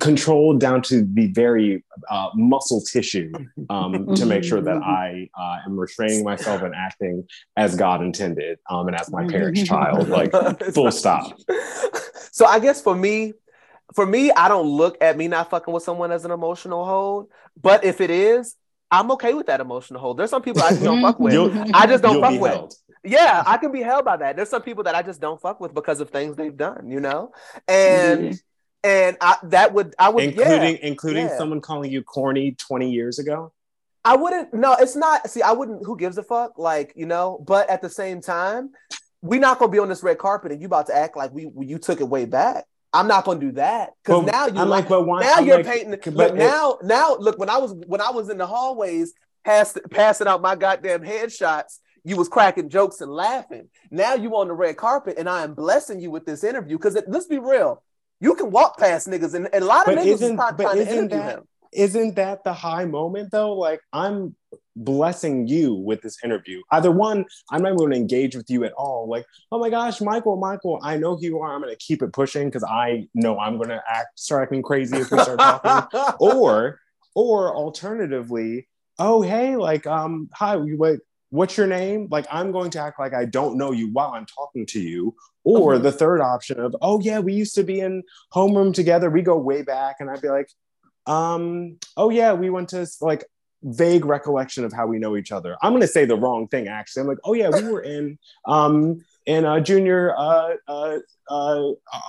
[0.00, 3.32] control down to the very uh, muscle tissue
[3.70, 7.24] um, to make sure that I uh, am restraining myself and acting
[7.56, 10.08] as God intended um, and as my parents' child.
[10.16, 10.32] Like
[10.72, 11.38] full stop.
[12.32, 13.34] so I guess for me,
[13.94, 17.28] for me, I don't look at me not fucking with someone as an emotional hold.
[17.60, 18.56] But if it is,
[18.90, 20.16] I'm okay with that emotional hold.
[20.16, 21.32] There's some people I just don't fuck with.
[21.32, 22.52] You'll- I just don't fuck with.
[22.52, 22.74] held.
[23.04, 24.36] Yeah, I can be held by that.
[24.36, 27.00] There's some people that I just don't fuck with because of things they've done, you
[27.00, 27.32] know?
[27.68, 28.38] And
[28.82, 31.38] and I that would I would including yeah, including yeah.
[31.38, 33.52] someone calling you corny 20 years ago.
[34.04, 34.54] I wouldn't.
[34.54, 35.28] No, it's not.
[35.28, 35.84] See, I wouldn't.
[35.84, 36.58] Who gives a fuck?
[36.58, 37.42] Like you know.
[37.44, 38.70] But at the same time,
[39.20, 41.50] we're not gonna be on this red carpet, and you about to act like we
[41.60, 42.64] you took it way back.
[42.96, 45.20] I'm not gonna do that because now you I'm like, but why?
[45.22, 45.90] now I'm you're like, painting.
[46.04, 49.12] but Look, it- now now look when I was when I was in the hallways
[49.44, 51.78] pass, passing out my goddamn headshots.
[52.04, 53.68] You was cracking jokes and laughing.
[53.90, 56.76] Now you on the red carpet, and I am blessing you with this interview.
[56.78, 57.82] Because let's be real,
[58.20, 60.56] you can walk past niggas, and, and a lot of But niggas is isn't- trying,
[60.56, 61.48] but trying to interview that- him.
[61.72, 63.52] Isn't that the high moment though?
[63.54, 64.34] Like I'm
[64.76, 66.60] blessing you with this interview.
[66.70, 69.08] Either one, I'm not going to engage with you at all.
[69.08, 71.54] Like, oh my gosh, Michael, Michael, I know who you are.
[71.54, 74.62] I'm going to keep it pushing because I know I'm going to act start acting
[74.62, 76.02] crazy if we start talking.
[76.20, 76.78] or,
[77.14, 78.68] or alternatively,
[78.98, 81.00] oh hey, like um, hi, like.
[81.30, 82.06] What's your name?
[82.08, 85.12] Like, I'm going to act like I don't know you while I'm talking to you.
[85.42, 85.82] Or Mhm.
[85.82, 89.10] the third option of, oh, yeah, we used to be in homeroom together.
[89.10, 89.96] We go way back.
[89.98, 90.48] And I'd be like,
[91.06, 93.24] um, oh yeah, we went to like
[93.62, 95.56] vague recollection of how we know each other.
[95.62, 97.02] I'm gonna say the wrong thing actually.
[97.02, 101.62] I'm like, oh yeah, we were in um in a junior uh uh uh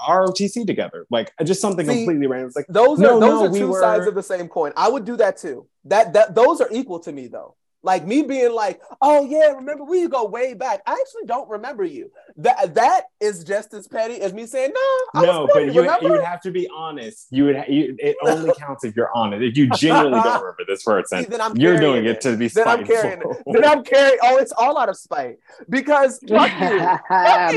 [0.10, 1.06] ROTC together.
[1.10, 2.48] Like just something See, completely random.
[2.48, 4.48] It's like Those No, are those no, are we two were- sides of the same
[4.48, 4.74] coin.
[4.76, 5.68] I would do that too.
[5.86, 7.56] That that those are equal to me though.
[7.88, 10.82] Like me being like, oh yeah, remember we go way back.
[10.86, 12.12] I actually don't remember you.
[12.36, 15.80] That that is just as petty as me saying, no, I no, was but you,
[15.82, 16.04] remember?
[16.06, 17.28] you would have to be honest.
[17.32, 19.42] You would ha- you, it only counts if you're honest.
[19.42, 22.50] If you genuinely don't remember this person, See, then I'm you're doing it to be
[22.50, 23.44] then I'm carrying it.
[23.46, 24.20] Then I'm carrying.
[24.22, 25.38] Oh, it's all out of spite
[25.70, 27.54] because fuck you, fuck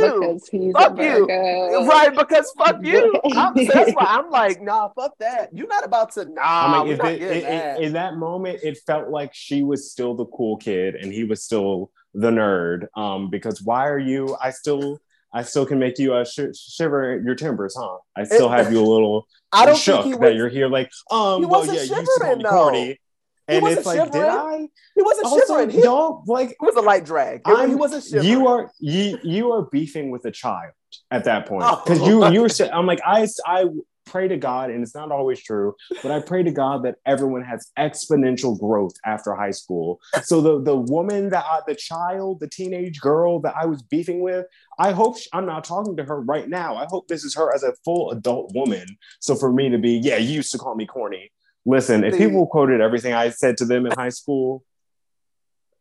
[0.52, 1.26] you, Fuck you.
[1.26, 2.14] Right?
[2.16, 3.20] Because fuck you.
[3.34, 5.48] I'm, that's why I'm like, nah, fuck that.
[5.52, 6.26] You're not about to.
[6.26, 7.80] Nah, I mean, if not it, it- it- that.
[7.80, 11.42] in that moment, it felt like she was still the cool kid and he was
[11.42, 12.86] still the nerd.
[12.96, 14.36] Um, because why are you?
[14.42, 15.00] I still,
[15.32, 17.98] I still can make you uh, sh- shiver your timbers, huh?
[18.16, 20.34] I still It- have you a little I don't shook think he that was.
[20.36, 20.68] you're here.
[20.68, 23.00] Like, um, He well, wasn't yeah, you used to shivering, me corny,
[23.48, 24.30] and it's like, did shivering.
[24.38, 24.68] I?
[24.94, 25.70] He wasn't Also, shivering.
[25.70, 26.50] He, don't like.
[26.50, 27.40] it was a light drag.
[27.46, 28.28] It- he wasn't shivering.
[28.28, 30.72] you are you you are beefing with a child
[31.10, 31.82] at that point Oh.
[31.84, 33.64] because you you were I'm like I I
[34.10, 37.42] pray to God and it's not always true but I pray to God that everyone
[37.42, 40.00] has exponential growth after high school.
[40.22, 44.20] So the the woman that I, the child the teenage girl that I was beefing
[44.20, 44.46] with
[44.78, 46.76] I hope sh- I'm not talking to her right now.
[46.76, 48.86] I hope this is her as a full adult woman.
[49.20, 51.30] So for me to be yeah you used to call me corny.
[51.66, 54.64] Listen if people quoted everything I said to them in high school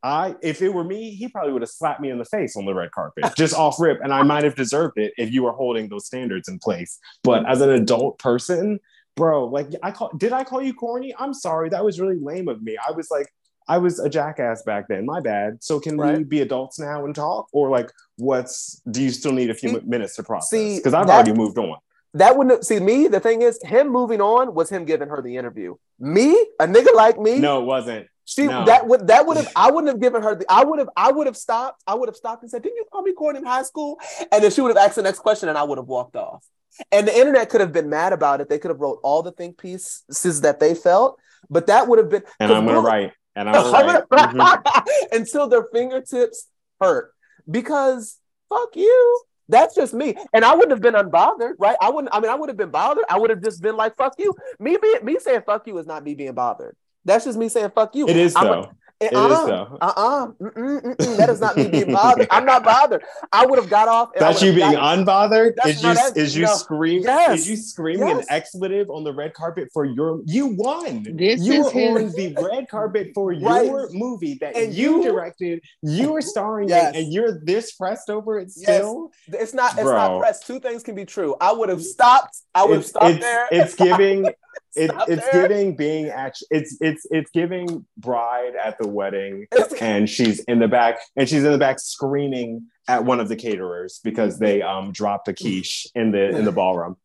[0.01, 2.65] I, if it were me, he probably would have slapped me in the face on
[2.65, 5.51] the red carpet, just off rip, and I might have deserved it if you were
[5.51, 6.99] holding those standards in place.
[7.23, 8.79] But as an adult person,
[9.17, 11.13] bro, like I call, did I call you corny?
[11.19, 12.77] I'm sorry, that was really lame of me.
[12.77, 13.27] I was like,
[13.67, 15.05] I was a jackass back then.
[15.05, 15.61] My bad.
[15.63, 18.81] So can we be adults now and talk, or like, what's?
[18.89, 20.49] Do you still need a few mm, See- minutes to process?
[20.49, 21.77] see, Because I've that- already moved on.
[22.13, 23.07] that wouldn't see me.
[23.07, 25.75] The thing is, him moving on was him giving her the interview.
[25.99, 28.07] Me, a nigga like me, No, it wasn't.
[28.29, 28.65] She no.
[28.65, 31.11] that would that would have I wouldn't have given her the I would have I
[31.11, 31.81] would have stopped.
[31.87, 33.99] I would have stopped and said, "Didn't you call me corny in high school?"
[34.31, 36.45] And then she would have asked the next question, and I would have walked off.
[36.91, 38.47] And the internet could have been mad about it.
[38.49, 41.17] They could have wrote all the think pieces that they felt,
[41.49, 43.13] but that would have been And I'm gonna write.
[43.35, 44.35] And I'm gonna write.
[44.35, 44.85] Mhm.
[45.11, 46.47] until their fingertips
[46.79, 47.11] hurt
[47.49, 48.17] because
[48.49, 50.15] fuck you That's just me.
[50.31, 51.75] And I wouldn't have been unbothered, right?
[51.81, 53.05] I wouldn't, I mean, I would have been bothered.
[53.09, 54.35] I would have just been like, fuck you.
[54.59, 56.75] Me being me saying fuck you is not me being bothered.
[57.05, 58.07] That's just me saying fuck you.
[58.07, 58.71] It is I'm a- though.
[59.01, 59.77] Eh, it is uh-uh, though.
[59.79, 61.15] uh-uh, mm-mm, mm-mm.
[61.17, 62.27] That is not me being bothered.
[62.31, 63.01] I'm not bothered.
[63.31, 64.09] I would have got off.
[64.19, 65.55] That's you being gotten- unbothered.
[65.55, 66.53] That's- Is you that's- is you no.
[66.55, 67.03] scream?
[67.03, 67.39] Yes.
[67.39, 68.27] Is you screaming Yes.
[68.27, 70.19] an expletive on the red carpet for your?
[70.25, 71.03] You won.
[71.15, 73.67] This you is were on the red carpet for Right.
[73.67, 75.61] your movie that And you, you- directed.
[75.81, 76.93] You were starring Yes.
[76.93, 78.63] in, and you're this pressed over it Yes.
[78.79, 79.11] still.
[79.29, 79.75] It's not.
[79.77, 80.45] It's not pressed.
[80.45, 81.37] Two things can be true.
[81.39, 82.35] I would have stopped.
[82.53, 83.47] I would have stopped it's, there.
[83.49, 84.27] it's giving.
[84.75, 85.47] It, it's there.
[85.47, 89.47] giving being at it's it's it's giving bride at the wedding
[89.81, 93.35] and she's in the back and she's in the back screaming at one of the
[93.35, 96.97] caterers because they um dropped a quiche in the in the ballroom.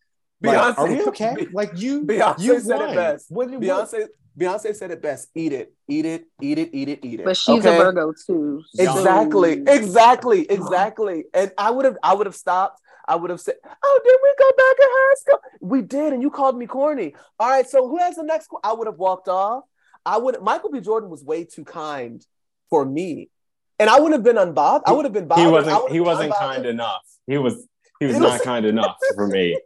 [0.43, 1.47] Like, Beyonce- are we okay?
[1.53, 2.91] Like you, Beyonce you said won.
[2.91, 3.27] it best.
[3.31, 4.09] What, what- Beyonce.
[4.39, 5.29] Beyonce said it best.
[5.37, 5.73] Eat it.
[5.89, 6.25] Eat it.
[6.43, 6.71] Eat it.
[6.75, 7.05] Eat it.
[7.05, 7.25] Eat it.
[7.25, 7.77] But she's Okay?
[7.77, 8.63] a Virgo too.
[8.75, 9.63] so- Exactly.
[9.67, 10.51] Exactly.
[10.51, 11.25] Exactly.
[11.33, 11.97] And I would have.
[12.03, 12.81] I would have stopped.
[13.07, 15.39] I would have said, "Oh, did we go back in high school?
[15.61, 17.15] We did, and you called me corny.
[17.39, 17.69] All right.
[17.69, 18.49] So who has the next?
[18.49, 19.65] qu-" I would have walked off.
[20.07, 20.41] I would.
[20.43, 20.81] Michael B.
[20.81, 22.25] Jordan was way too kind
[22.71, 23.31] for me,
[23.79, 24.83] and I wouldn't have been unbothered.
[24.87, 25.45] I would have been bothered.
[25.47, 26.39] he wasn't he wasn't unbothered.
[26.39, 27.03] kind enough.
[27.27, 27.67] He was
[28.01, 29.59] he was He not was- kind enough for me.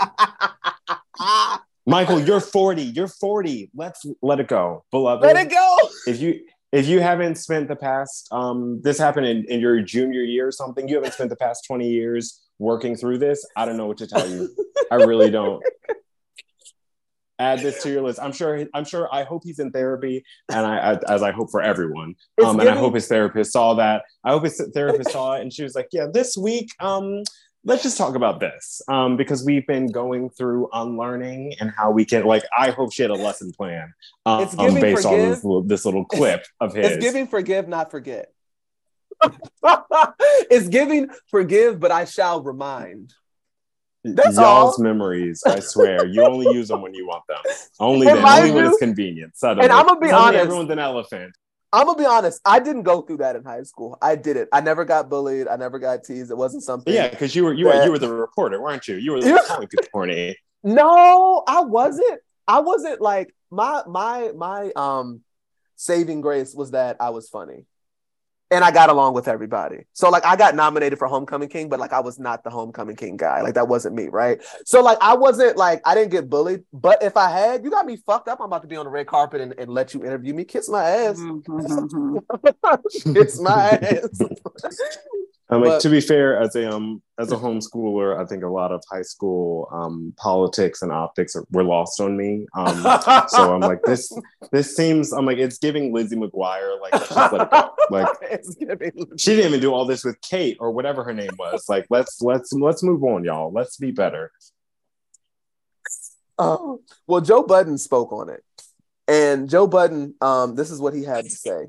[1.86, 2.82] Michael, you're 40.
[2.82, 3.70] You're 40.
[3.74, 5.22] Let's let it go, beloved.
[5.24, 5.76] Let it go.
[6.06, 6.40] if you
[6.70, 10.52] if you haven't spent the past um this happened in, in your junior year or
[10.52, 13.98] something you haven't spent the past 20 years working through this i don't know what
[13.98, 14.48] to tell you.
[14.90, 15.62] I really don't.
[17.38, 18.20] Add this to your list.
[18.20, 21.50] I'm sure i'm sure i hope he's in therapy and i, I as i hope
[21.50, 22.14] for everyone.
[22.44, 24.04] Um and i hope his therapist saw that.
[24.24, 27.22] I hope his therapist saw it and she was like yeah this week um
[27.64, 28.82] let's just talk about this.
[28.88, 33.02] Um, because we've been going through unlearning and how we can like i hope she
[33.02, 33.92] had a lesson plan
[34.26, 36.92] um, It's giving based on this little, this little clip of his.
[36.92, 38.32] It's giving forgive, not forget.
[40.50, 43.12] it's giving forgive, but I shall remind.
[44.04, 44.82] That's y'all's all.
[44.82, 47.38] memories i swear you only use them when you want them
[47.78, 50.42] only then only when it's convenient suddenly and I'ma be Suddenly honest.
[50.42, 51.36] everyone's an elephant
[51.72, 52.40] I'm gonna be honest.
[52.44, 53.96] I didn't go through that in high school.
[54.02, 54.48] I did it.
[54.52, 55.46] I never got bullied.
[55.48, 56.32] I never got teased.
[56.32, 56.92] It wasn't something.
[56.92, 59.28] yeah because you were you were you were the reporter weren't you you were the
[59.28, 59.36] Yeah.
[59.36, 62.20] one calling people horny No, I wasn't.
[62.48, 65.20] I wasn't like my my my um
[65.76, 67.66] saving grace was that I was funny.
[68.52, 69.84] And I got along with everybody.
[69.94, 72.96] So like I got nominated for Homecoming King, but like I was not the Homecoming
[72.96, 73.40] King guy.
[73.40, 74.42] Like that wasn't me, right?
[74.66, 76.62] So like I wasn't like I didn't get bullied.
[76.70, 78.40] But if I had, you got me fucked up.
[78.40, 80.44] I'm about to be on the red carpet and, and let you interview me.
[80.44, 81.18] Kiss my ass.
[81.18, 82.22] Mhm.
[83.14, 84.20] Kiss my ass.
[85.52, 88.48] I mean, But- to be fair, as a um as a homeschooler, I think a
[88.48, 92.46] lot of high school um politics and optics are, were lost on me.
[92.56, 92.80] Um,
[93.28, 94.10] so I'm like, this
[94.50, 95.12] this seems.
[95.12, 96.80] I'm like, it's giving Lizzie McGuire.
[96.80, 97.70] Like, let's just let it go.
[97.90, 98.08] Like,
[99.18, 101.66] she didn't even do all this with Kate or whatever her name was.
[101.68, 103.52] Like, let's let's let's move on, y'all.
[103.52, 104.32] Let's be better.
[106.38, 108.42] Oh, well, Joe Budden spoke on it.
[109.06, 111.66] And Joe Budden, um, this is what he had to say.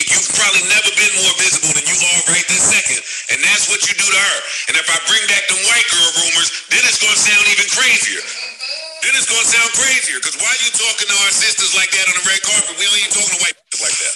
[0.00, 3.00] You've probably never been more visible than you are right this second,
[3.34, 4.38] and that's what you do to her.
[4.70, 8.22] And if I bring back the white girl rumors, then it's gonna sound even crazier.
[9.02, 12.06] Then it's gonna sound crazier because why are you talking to our sisters like that
[12.06, 12.74] on the red carpet?
[12.78, 14.14] We don't even talking to white like that.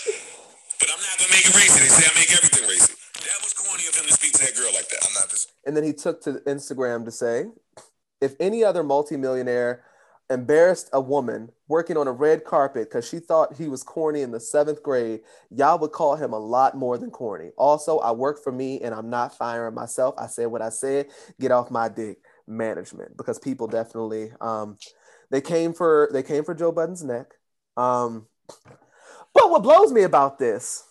[0.81, 1.78] But I'm not gonna make it racy.
[1.81, 2.93] They say I make everything racy.
[3.24, 5.01] That was corny of him to speak to that girl like that.
[5.03, 5.51] I'm not just.
[5.65, 7.49] And then he took to Instagram to say,
[8.20, 9.85] if any other multimillionaire
[10.30, 14.30] embarrassed a woman working on a red carpet because she thought he was corny in
[14.30, 15.20] the seventh grade,
[15.51, 17.51] y'all would call him a lot more than corny.
[17.56, 20.14] Also, I work for me and I'm not firing myself.
[20.18, 21.09] I said what I said.
[21.40, 22.18] Get off my dick.
[22.46, 24.76] Management, because people definitely um
[25.30, 27.32] they came for they came for Joe Budden's neck.
[27.78, 28.26] Um,
[29.32, 30.84] but what blows me about this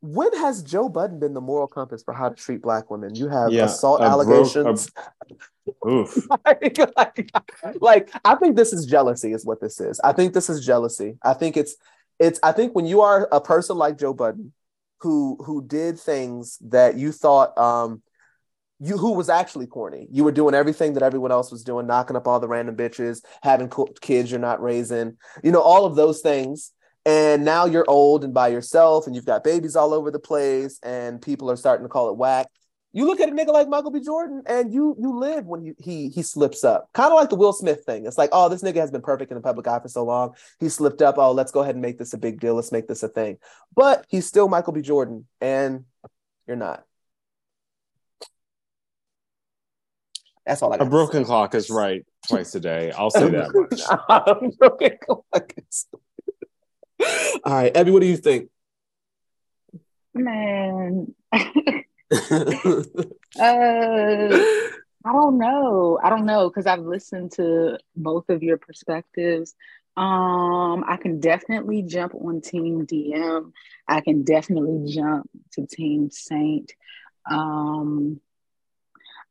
[0.00, 3.14] when has Joe Budden been the moral compass for how to treat black women?
[3.14, 4.90] You have Yeah, assault bro- allegations.
[5.88, 6.26] Oof.
[6.46, 7.30] like, like,
[7.80, 10.00] like, I think this is jealousy, is what this is.
[10.00, 11.18] I think this is jealousy.
[11.22, 11.76] I think it's
[12.18, 14.52] it's I think when you are a person like Joe Budden
[15.00, 18.02] who who did things that you thought um
[18.80, 20.06] you who was actually corny.
[20.10, 23.24] You were doing everything that everyone else was doing, knocking up all the random bitches,
[23.42, 23.70] having
[24.00, 26.72] kids you're not raising, you know, all of those things.
[27.08, 30.78] And now you're old and by yourself, and you've got babies all over the place,
[30.82, 32.48] and people are starting to call it whack.
[32.92, 34.00] You look at a nigga like Michael B.
[34.00, 37.36] Jordan, and you you live when he he he slips up, kind of like the
[37.36, 38.04] Will Smith thing.
[38.04, 40.34] It's like, oh, this nigga has been perfect in the public eye for so long.
[40.60, 41.16] He slipped up.
[41.16, 42.54] Oh, let's go ahead and make this a big deal.
[42.54, 43.38] Let's make this a thing.
[43.74, 44.82] But he's still Michael B.
[44.82, 45.86] Jordan, and
[46.46, 46.84] you're not.
[50.44, 50.90] That's all I A got.
[50.90, 52.90] broken clock is right twice a day.
[52.90, 53.80] I'll say that much.
[54.10, 55.86] A broken clock is-
[57.44, 58.50] all right, Abby, what do you think?
[60.14, 61.14] Man,
[62.12, 62.18] uh,
[65.04, 65.98] I don't know.
[66.02, 69.54] I don't know because I've listened to both of your perspectives.
[69.96, 73.52] Um, I can definitely jump on Team DM.
[73.86, 76.72] I can definitely jump to Team Saint.
[77.28, 78.20] Um,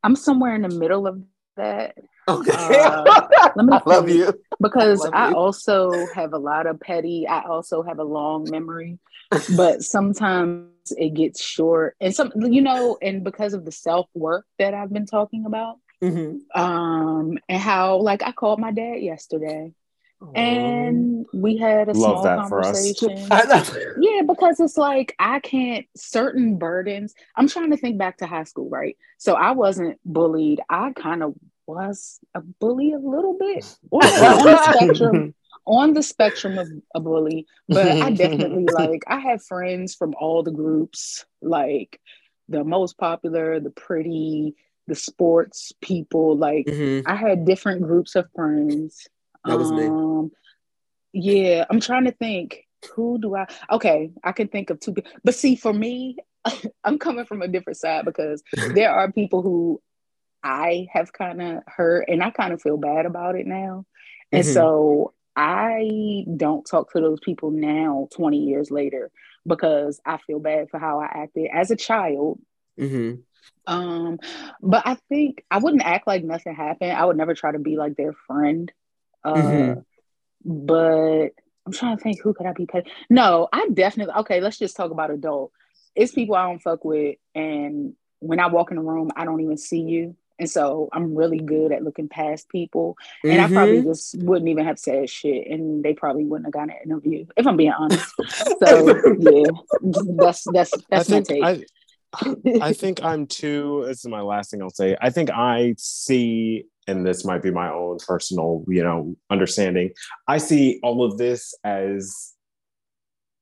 [0.02, 1.22] I'm somewhere in the middle of
[1.56, 1.96] that
[2.28, 2.82] okay.
[2.84, 3.04] Uh,
[3.56, 4.32] let me I love you.
[4.60, 5.36] because love I you.
[5.36, 7.26] also have a lot of petty.
[7.26, 8.98] I also have a long memory,
[9.56, 14.46] but sometimes it gets short, and some, you know, and because of the self work
[14.58, 16.40] that I've been talking about, Mhm.
[16.54, 19.72] um, and how like I called my dad yesterday,
[20.34, 22.66] and we had a Love small that for us.
[22.68, 23.28] conversation.
[24.00, 27.14] Yeah, because it's like I can't certain burdens.
[27.36, 28.96] I'm trying to think back to high school, right?
[29.18, 30.60] So I wasn't bullied.
[30.70, 31.34] I kind of
[31.68, 34.00] was a bully a little bit on,
[34.44, 35.34] the spectrum,
[35.66, 37.46] on the spectrum of a bully.
[37.68, 42.00] But I definitely like I had friends from all the groups, like
[42.48, 46.36] the most popular, the pretty, the sports people.
[46.36, 47.02] Like Mhm.
[47.06, 49.06] I had different groups of friends.
[49.44, 49.86] That was me.
[49.86, 50.32] Um,
[51.12, 52.64] yeah, I'm trying to think.
[52.94, 53.46] Who do I?
[53.70, 54.94] Okay, I can think of two.
[55.24, 56.16] But see, for me,
[56.84, 58.42] I'm coming from a different side because
[58.74, 59.82] there are people who
[60.42, 63.84] I have kind of hurt, and I kind of feel bad about it now.
[64.32, 64.52] And Mhm.
[64.54, 69.10] so I don't talk to those people now, 20 years later,
[69.46, 72.40] because I feel bad for how I acted as a child
[72.78, 73.22] Mhm.
[73.66, 74.18] um,
[74.62, 76.92] but I think I wouldn't act like nothing happened.
[76.92, 78.72] I would never try to be like their friend.
[79.24, 79.84] Uh, Mhm.
[80.44, 81.28] But
[81.66, 82.90] I'm trying to think who could I be petty?
[83.10, 84.40] No, I definitely okay.
[84.40, 85.52] Let's just talk about adult.
[85.94, 89.40] It's people I don't fuck with, and when I walk in the room, I don't
[89.40, 92.96] even see you, and so I'm really good at looking past people.
[93.24, 93.84] And I probably Mhm.
[93.84, 97.46] just wouldn't even have said shit, and they probably wouldn't have gotten an interview if
[97.46, 98.14] I'm being honest.
[98.58, 98.86] So
[99.18, 99.50] yeah,
[99.82, 101.44] that's that's I that's my think take.
[101.44, 101.64] I,
[102.60, 103.84] I think I'm too.
[103.86, 104.96] This is my last thing I'll say.
[105.00, 109.90] I think I see, and this might be my own personal, you know, understanding.
[110.26, 112.34] I see all of this as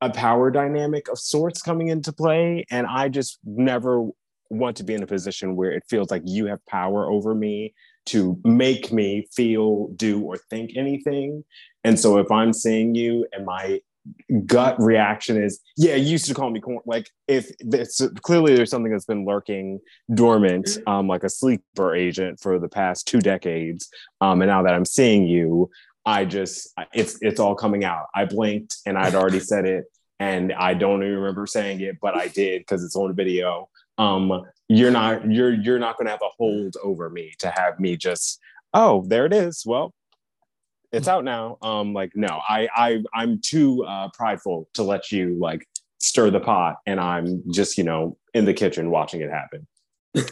[0.02, 4.08] a power dynamic of sorts coming into play, and I just never
[4.50, 7.74] want to be in a position where it feels like you have power over me
[8.06, 11.44] to make me feel, do, or think anything.
[11.84, 13.80] And so if I'm seeing you and my
[14.46, 16.80] gut reaction is, yeah, you used to call me corn.
[16.86, 19.80] Like if this clearly there's something that's been lurking
[20.14, 23.88] dormant, um, like a sleeper agent for the past two decades.
[24.20, 25.70] Um, and now that I'm seeing you,
[26.04, 28.06] I just it's it's all coming out.
[28.14, 29.86] I blinked and I'd already said it,
[30.20, 33.68] and I don't even remember saying it, but I did because it's on video.
[33.98, 37.96] Um, you're not you're you're not gonna have a hold over me to have me
[37.96, 38.40] just
[38.74, 39.64] oh there it is.
[39.64, 39.94] Well,
[40.92, 41.58] it's out now.
[41.62, 45.66] Um, like no, I I I'm too uh, prideful to let you like
[46.00, 49.66] stir the pot, and I'm just you know in the kitchen watching it happen.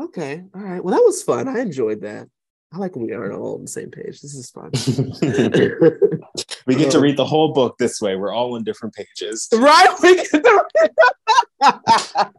[0.00, 0.42] Okay.
[0.54, 0.82] All right.
[0.82, 1.46] Well, that was fun.
[1.46, 2.26] I enjoyed that.
[2.72, 4.20] I like when we are all on the same page.
[4.20, 4.70] This is fun.
[6.66, 8.16] we get to read the whole book this way.
[8.16, 9.48] We're all on different pages.
[9.52, 9.88] right?
[11.60, 12.30] We get to-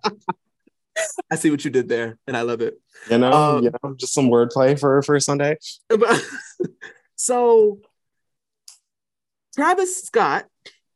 [1.31, 2.79] I see what you did there, and I love it.
[3.09, 5.57] You know, Um, you know, just some wordplay for for Sunday.
[7.15, 7.79] so
[9.55, 10.45] Travis Scott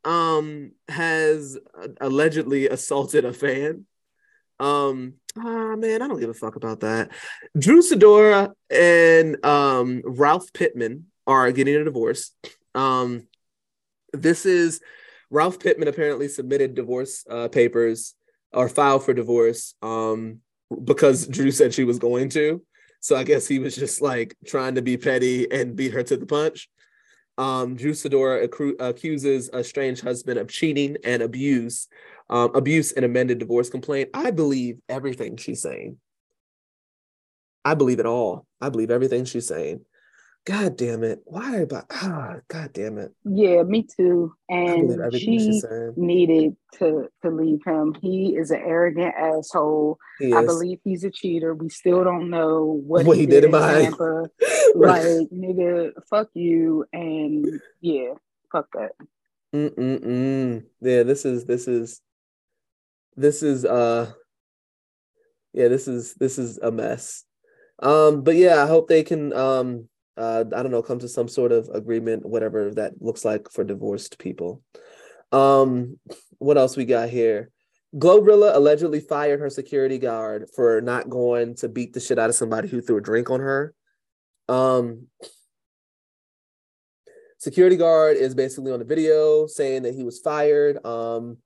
[0.04, 1.58] um has
[2.00, 3.86] allegedly assaulted a fan.
[4.60, 7.10] Um ah man, I don't give a fuck about that.
[7.58, 12.32] Drew Sidora and um Ralph Pittman are getting a divorce.
[12.74, 13.26] Um
[14.12, 14.80] this is
[15.30, 18.14] Ralph Pittman apparently submitted divorce uh, papers
[18.52, 20.40] or filed for divorce um
[20.84, 22.62] because Drew said she was going to.
[23.00, 26.16] So I guess he was just like trying to be petty and beat her to
[26.16, 26.68] the punch.
[27.38, 31.86] Um, Drew Sidora accru- accuses a strange husband of cheating and abuse,
[32.30, 34.10] um, abuse and amended divorce complaint.
[34.14, 35.98] I believe everything she's saying.
[37.64, 38.46] I believe it all.
[38.60, 39.84] I believe everything she's saying.
[40.46, 41.22] God damn it!
[41.24, 41.86] Why about?
[41.90, 43.12] Ah, God damn it!
[43.24, 44.32] Yeah, me too.
[44.48, 45.60] And she
[45.96, 47.94] needed to to leave him.
[48.00, 49.98] He is an arrogant asshole.
[50.22, 51.52] I believe he's a cheater.
[51.52, 54.30] We still don't know what, What he, he did, did in Tampa.
[54.76, 56.84] like, nigga, fuck you.
[56.92, 58.12] And yeah,
[58.52, 58.92] fuck that.
[59.52, 60.64] Mm-mm-mm.
[60.80, 62.00] Yeah, this is this is
[63.16, 64.12] this is uh
[65.52, 67.24] yeah, this is this is a mess.
[67.80, 71.28] Um, but yeah, I hope they can um uh I don't know, come to some
[71.28, 74.62] sort of agreement, whatever that looks like for divorced people.
[75.32, 75.98] Um,
[76.38, 77.50] what else we got here?
[77.94, 82.36] Glorilla allegedly fired her security guard for not going to beat the shit out of
[82.36, 83.74] somebody who threw a drink on her.
[84.48, 85.06] Um,
[87.38, 91.38] security guard is basically on the video saying that he was fired um,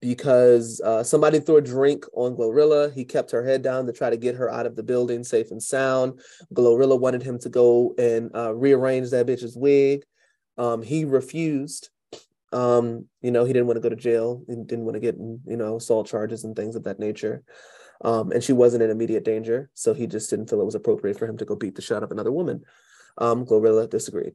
[0.00, 2.92] because uh, somebody threw a drink on Glorilla.
[2.92, 5.50] He kept her head down to try to get her out of the building safe
[5.50, 6.20] and sound.
[6.54, 10.04] Glorilla wanted him to go and uh, rearrange that bitch's wig.
[10.56, 11.90] Um, he refused.
[12.52, 15.16] Um, you know, he didn't want to go to jail and didn't want to get,
[15.16, 17.44] you know, assault charges and things of that nature.
[18.02, 19.70] Um, and she wasn't in immediate danger.
[19.74, 21.98] So he just didn't feel it was appropriate for him to go beat the shit
[21.98, 22.64] out of another woman.
[23.18, 24.34] Um, Glorilla disagreed.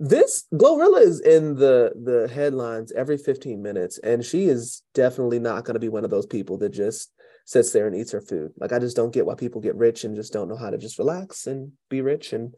[0.00, 5.64] This Glorilla is in the the headlines every 15 minutes, and she is definitely not
[5.64, 7.12] going to be one of those people that just
[7.44, 8.52] sits there and eats her food.
[8.58, 10.78] Like I just don't get why people get rich and just don't know how to
[10.78, 12.54] just relax and be rich and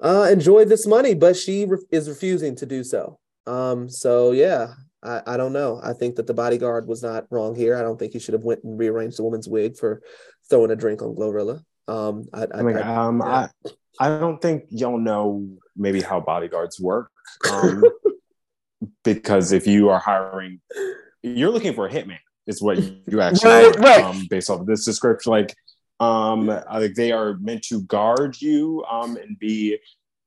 [0.00, 3.18] uh, enjoy this money, but she re- is refusing to do so.
[3.46, 5.80] Um, so yeah, I, I don't know.
[5.82, 7.76] I think that the bodyguard was not wrong here.
[7.76, 10.02] I don't think he should have went and rearranged the woman's wig for
[10.50, 11.62] throwing a drink on Glorilla.
[11.86, 13.48] Um, I, I, I mean, um, yeah.
[14.00, 17.10] I, I don't think y'all know maybe how bodyguards work.
[17.52, 17.84] Um,
[19.04, 20.60] because if you are hiring,
[21.22, 24.04] you're looking for a hitman, is what you actually Right, are, right.
[24.04, 25.32] Um, based off of this description.
[25.32, 25.54] Like,
[26.00, 29.78] um, I think they are meant to guard you um, and be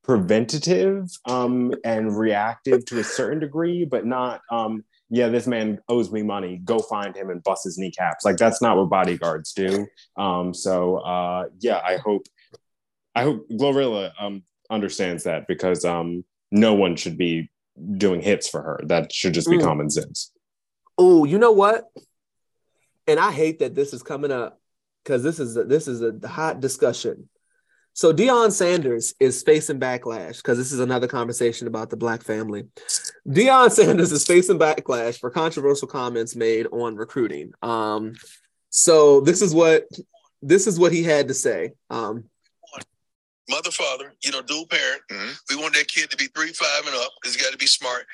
[0.03, 4.41] preventative um, and reactive to a certain degree, but not.
[4.51, 6.61] Um, yeah, this man owes me money.
[6.63, 8.25] Go find him and bust his kneecaps.
[8.25, 9.87] Like that's not what bodyguards do.
[10.17, 12.27] Um, so uh, yeah, I hope
[13.15, 17.49] I hope Glorilla um, understands that because um, no one should be
[17.97, 18.79] doing hits for her.
[18.85, 19.63] That should just be Mm.
[19.63, 20.31] common sense.
[20.97, 21.85] Oh, you know what?
[23.07, 24.59] And I hate that this is coming up
[25.03, 27.29] because this is a, this is a hot discussion.
[27.93, 32.65] So Deion Sanders is facing backlash because this is another conversation about the black family.
[33.27, 37.51] Deion Sanders is facing backlash for controversial comments made on recruiting.
[37.61, 38.13] Um,
[38.69, 39.85] so this is what
[40.41, 41.71] this is what he had to say.
[41.89, 42.25] Um,
[43.49, 45.01] mother, father, you know, dual parent.
[45.49, 47.67] We want that kid to be three, five, and up because he got to be
[47.67, 48.05] smart.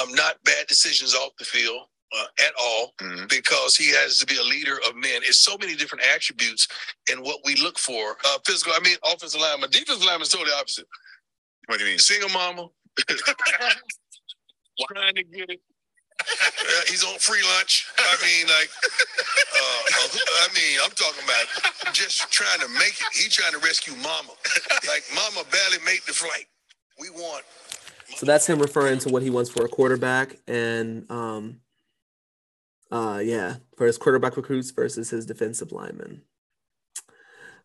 [0.00, 1.82] Um, not bad decisions off the field
[2.18, 2.94] uh, at all
[3.28, 5.22] because he has to be a leader of men.
[5.22, 6.68] It's so many different attributes
[7.10, 8.16] and what we look for.
[8.24, 9.70] Uh, physical, I mean, offensive lineman.
[9.70, 10.86] Defensive lineman is totally opposite.
[11.66, 11.98] What do you mean?
[11.98, 12.68] Single mama.
[14.92, 15.60] Trying to get it.
[16.20, 17.86] Uh, he's on free lunch.
[17.98, 23.06] I mean, like, uh, uh, I mean, I'm talking about just trying to make it.
[23.14, 24.32] He trying to rescue mama.
[24.86, 26.46] Like, mama barely made the flight.
[27.00, 27.44] We want
[28.16, 31.60] So that's him referring to what he wants for a quarterback, and um,
[32.90, 36.22] uh, yeah, for his quarterback recruits versus his defensive linemen.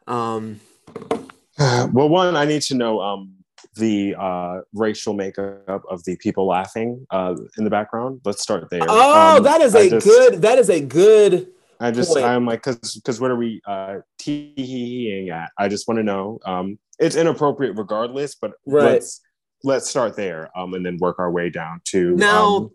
[0.08, 0.60] Um,
[1.60, 3.43] well, one, I need to know um,
[3.76, 8.22] the uh, racial makeup of the people laughing uh, in the background.
[8.26, 8.82] Let's start there.
[8.88, 10.42] oh, Um, that is I a just- good.
[10.42, 11.48] That is a good.
[11.80, 12.24] I just point.
[12.26, 15.52] I'm like because because what are we uh teeing at?
[15.58, 16.40] I just want to know.
[16.46, 18.84] Um, it's inappropriate regardless, but Right.
[18.86, 19.22] let's
[19.64, 20.50] let's start there.
[20.58, 22.72] Um, and then work our way down to Now, um,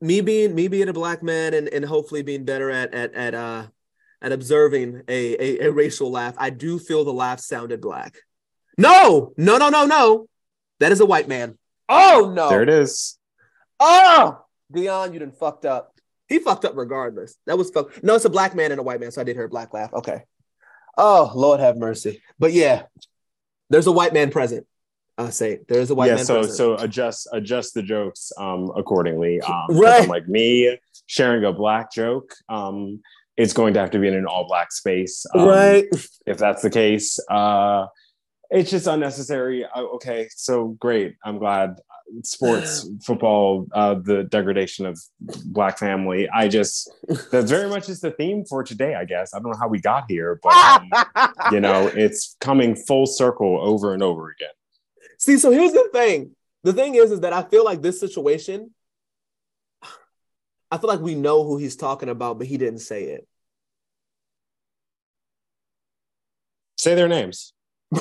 [0.00, 3.34] me being me being a black man and, and hopefully being better at at at
[3.34, 3.66] uh
[4.20, 8.16] at observing a, a a racial laugh, I do feel the laugh sounded black.
[8.76, 10.26] No, no, no, no, no.
[10.80, 11.56] That is a white man.
[11.88, 12.48] Oh no.
[12.50, 13.18] there it is.
[13.78, 15.94] Oh, Deion, you done fucked up.
[16.28, 17.36] He fucked up regardless.
[17.46, 18.02] That was fuck.
[18.02, 19.72] No, it's a black man and a white man, so I did hear a black
[19.74, 19.92] laugh.
[19.92, 20.22] Okay.
[20.96, 22.22] Oh, Lord have mercy.
[22.38, 22.82] But yeah,
[23.70, 24.66] there's a white man present.
[25.18, 26.16] I say there is a white yeah.
[26.16, 26.56] man So present.
[26.56, 29.40] so adjust adjust the jokes um accordingly.
[29.40, 30.02] Um, 'cause Right.
[30.02, 32.32] I'm like me sharing a black joke.
[32.48, 33.00] Um,
[33.36, 35.26] it's going to have to be in an all black space.
[35.34, 35.86] Um, right.
[36.26, 37.18] if that's the case.
[37.30, 37.86] Uh,
[38.50, 39.64] it's just unnecessary.
[39.64, 41.16] Uh, okay, so great.
[41.24, 41.80] I'm glad.
[42.24, 45.00] Sports, football, uh, the degradation of
[45.44, 46.28] black family.
[46.28, 46.90] I just
[47.30, 48.96] that's very much is the theme for today.
[48.96, 50.90] I guess I don't know how we got here, but um,
[51.52, 54.48] you know, it's coming full circle over and over again.
[55.18, 56.34] See, so here's the thing.
[56.64, 58.74] The thing is, is that I feel like this situation,
[60.70, 63.26] I feel like we know who he's talking about, but he didn't say it.
[66.76, 67.52] Say their names.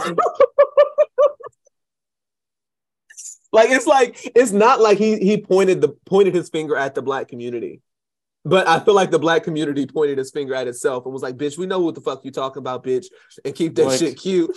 [3.52, 7.02] Like it's like it's not like he he pointed the pointed his finger at the
[7.02, 7.82] black community.
[8.45, 11.36] But I feel like the black community pointed his finger at itself and was like,
[11.36, 13.07] bitch, we know what the fuck you talking about, bitch.
[13.44, 14.56] And keep that Like- shit cute.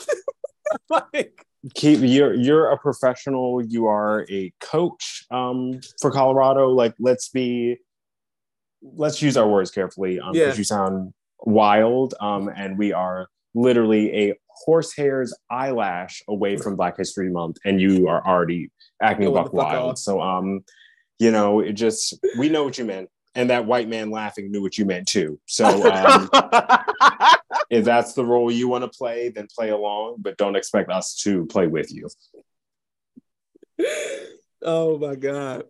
[0.90, 3.64] like, Keep you're you're a professional.
[3.64, 6.68] You are a coach um, for Colorado.
[6.70, 7.78] Like, let's be,
[8.82, 10.18] let's use our words carefully.
[10.20, 10.44] Um, Yeah.
[10.46, 12.14] because you sound wild.
[12.20, 14.34] Um, and we are literally a
[14.64, 18.70] horsehair's eyelash away from Black History Month, and you are already
[19.02, 19.92] acting Going buck wild.
[19.92, 19.98] off.
[19.98, 20.64] So, um,
[21.18, 24.62] you know, it just we know what you meant, and that white man laughing knew
[24.62, 25.40] what you meant too.
[25.46, 26.30] So um,
[27.70, 31.14] if that's the role you want to play, then play along, but don't expect us
[31.22, 32.08] to play with you.
[34.62, 35.64] oh my god.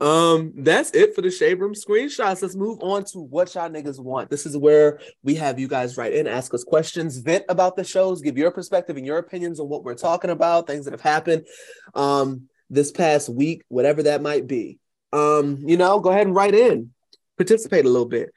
[0.00, 2.42] Um, that's it for the shade room screenshots.
[2.42, 4.30] Let's move on to what y'all niggas want.
[4.30, 7.84] This is where we have you guys write in, ask us questions, vent about the
[7.84, 11.00] shows, give your perspective and your opinions on what we're talking about, things that have
[11.00, 11.46] happened
[11.94, 14.78] um this past week, whatever that might be.
[15.12, 16.92] Um, you know, go ahead and write in,
[17.36, 18.30] participate a little bit.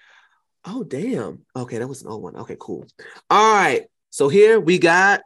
[0.66, 1.46] Oh, damn.
[1.56, 2.36] Okay, that was an old one.
[2.36, 2.86] Okay, cool.
[3.30, 3.84] All right.
[4.10, 5.22] So here we got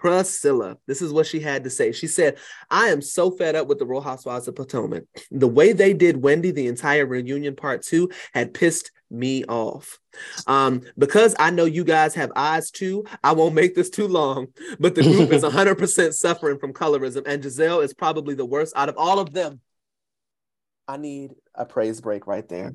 [0.00, 0.78] Priscilla.
[0.86, 1.92] This is what she had to say.
[1.92, 2.38] She said,
[2.70, 5.04] I am so fed up with the Real Housewives of Potomac.
[5.30, 9.98] The way they did Wendy the entire reunion part two had pissed me off.
[10.46, 14.48] Um, because I know you guys have eyes too, I won't make this too long,
[14.78, 18.88] but the group is 100% suffering from colorism, and Gizelle is probably the worst out
[18.88, 19.60] of all of them.
[20.90, 22.74] I need a praise break right there.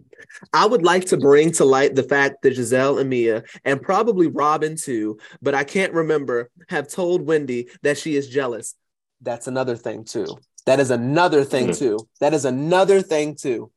[0.53, 4.27] I would like to bring to light the fact that Gizelle and Mia, and probably
[4.27, 8.75] Robyn too, but I can't remember, have told Wendy that she is jealous.
[9.21, 10.27] That's another thing too.
[10.65, 11.73] That is another thing hmm.
[11.73, 11.99] too.
[12.21, 13.69] That is another thing too.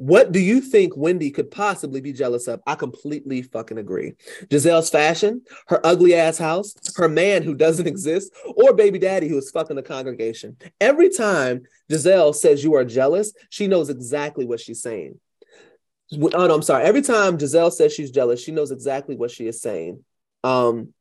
[0.00, 2.62] What do you think Wendy could possibly be jealous of?
[2.66, 4.14] I completely fucking agree.
[4.48, 9.36] Gizelle's fashion, her ugly ass house, her man who doesn't exist, or baby daddy who
[9.36, 10.56] is fucking the congregation.
[10.80, 15.20] Every time Gizelle says you are jealous, she knows exactly what she's saying.
[16.14, 16.84] Oh no, I'm sorry.
[16.84, 20.02] Every time Gizelle says she's jealous, she knows exactly what she is saying.
[20.42, 20.94] Um,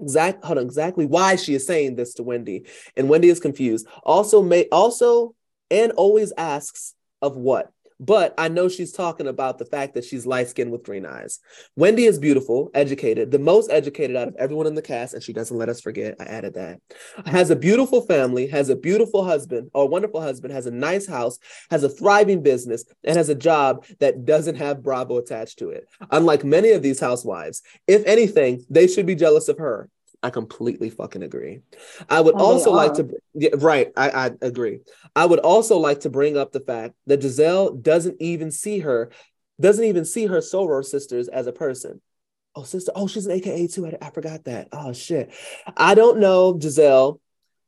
[0.00, 2.66] exact hold on, exactly why she is saying this to Wendy,
[2.96, 3.86] and Wendy is confused.
[4.02, 5.36] Also, may also
[5.70, 10.26] and always asks of what but I know she's talking about the fact that she's
[10.26, 11.40] light skinned with green eyes.
[11.76, 15.32] Wendy is beautiful, educated, the most educated out of everyone in the cast, and she
[15.32, 16.16] doesn't let us forget.
[16.20, 16.80] I added that.
[17.26, 21.38] Has a beautiful family, has a beautiful husband, or wonderful husband, has a nice house,
[21.70, 25.86] has a thriving business, and has a job that doesn't have Bravo attached to it.
[26.10, 29.88] Unlike many of these housewives, if anything, they should be jealous of her.
[30.24, 31.60] I completely fucking agree.
[32.08, 33.92] I would Oh, also like to, yeah, right.
[33.94, 34.80] I, I agree.
[35.14, 39.10] I would also like to bring up the fact that Gizelle doesn't even see her,
[39.60, 42.00] doesn't even see her soror sisters as a person.
[42.56, 42.90] Oh, sister.
[42.94, 43.86] Oh, she's an AKA too.
[43.86, 44.68] I, I forgot that.
[44.72, 45.34] Oh shit.
[45.76, 46.54] I don't know.
[46.54, 47.20] Gizelle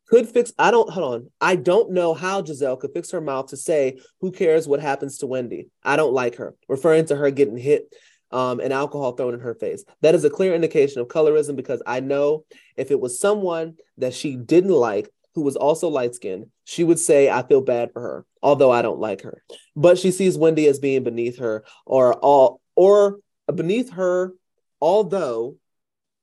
[0.09, 0.55] could fix.
[0.59, 0.89] I don't.
[0.89, 1.31] Hold on.
[1.41, 5.19] I don't know how Gizelle could fix her mouth to say, "Who cares what happens
[5.19, 7.93] to Wendy?" I don't like her, referring to her getting hit
[8.31, 9.85] um, and alcohol thrown in her face.
[10.03, 12.45] That is a clear indication of colorism because I know
[12.77, 16.99] if it was someone that she didn't like who was also light skinned, she would
[16.99, 19.43] say, I feel bad for her, although I don't like her.
[19.77, 23.19] But she sees Wendy as being beneath her or all or
[23.55, 24.33] beneath her,
[24.81, 25.57] although,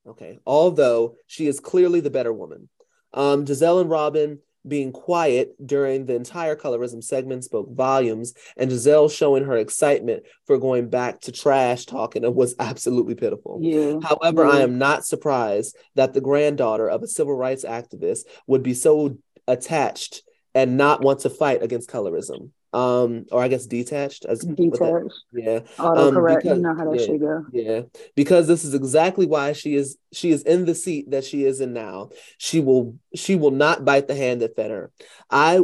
[0.08, 2.70] okay, although she is clearly the better woman.
[3.14, 9.12] Um, Gizelle and Robyn being quiet during the entire colorism segment spoke volumes, and Gizelle
[9.12, 13.60] showing her excitement for going back to trash talking was absolutely pitiful.
[13.62, 14.00] Yeah.
[14.02, 18.74] However, I am not surprised that the granddaughter of a civil rights activist would be
[18.74, 19.18] so
[19.48, 20.24] attached
[20.56, 22.52] and not want to fight against colorism.
[22.74, 25.14] Um, or I guess detached as Detached.
[25.32, 25.60] yeah.
[25.78, 26.38] Autocorrect.
[26.44, 27.46] because- you know how that yeah, shit go.
[27.52, 27.82] yeah,
[28.16, 31.62] because this is exactly why she is she is in the seat that she is
[31.62, 32.10] in now.
[32.40, 34.92] She will she will not bite the hand that fed her.
[35.30, 35.62] I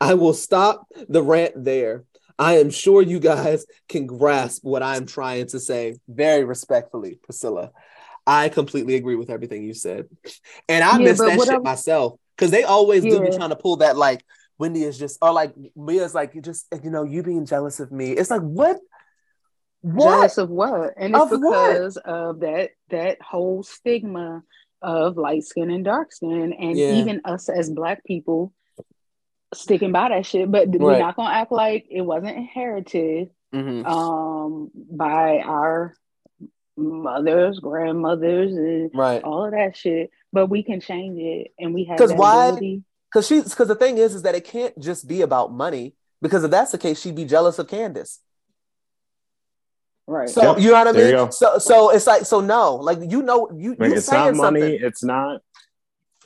[0.00, 2.04] I will stop the rant there.
[2.38, 7.72] I am sure you guys can grasp what I'm trying to say very respectfully, Priscilla.
[8.26, 10.06] I completely agree with everything you said.
[10.68, 13.56] And I Yeah, miss that shit I'm- myself because they always do be trying to
[13.56, 14.22] pull that like
[14.58, 17.92] Wendy is just or like Mia's like you just you know you being jealous of
[17.92, 18.12] me.
[18.12, 18.78] It's like what
[19.82, 20.94] what Jealous of what?
[20.96, 21.68] And it's Of what?
[21.72, 24.42] because of that that whole stigma
[24.82, 26.94] of light skin and dark skin, and Yeah.
[26.94, 28.52] even us as black people
[29.54, 30.50] sticking by that shit.
[30.50, 33.86] But we're not gonna act like it wasn't inherited Mhm.
[33.86, 35.94] um by our
[36.76, 40.10] mothers, grandmothers, and right all of that shit.
[40.32, 42.82] But we can change it, and we have 'Cause that why- ability.
[43.16, 46.44] Because she's because the thing is is that it can't just be about money because
[46.44, 48.20] if that's the case she'd be jealous of Candace.
[50.06, 50.28] Right.
[50.28, 51.32] So Yep, you know what I there mean?
[51.32, 54.36] So so it's like so no, like you know you Like, you it's not saying
[54.36, 54.60] money.
[54.60, 54.78] something.
[54.86, 55.40] It's not.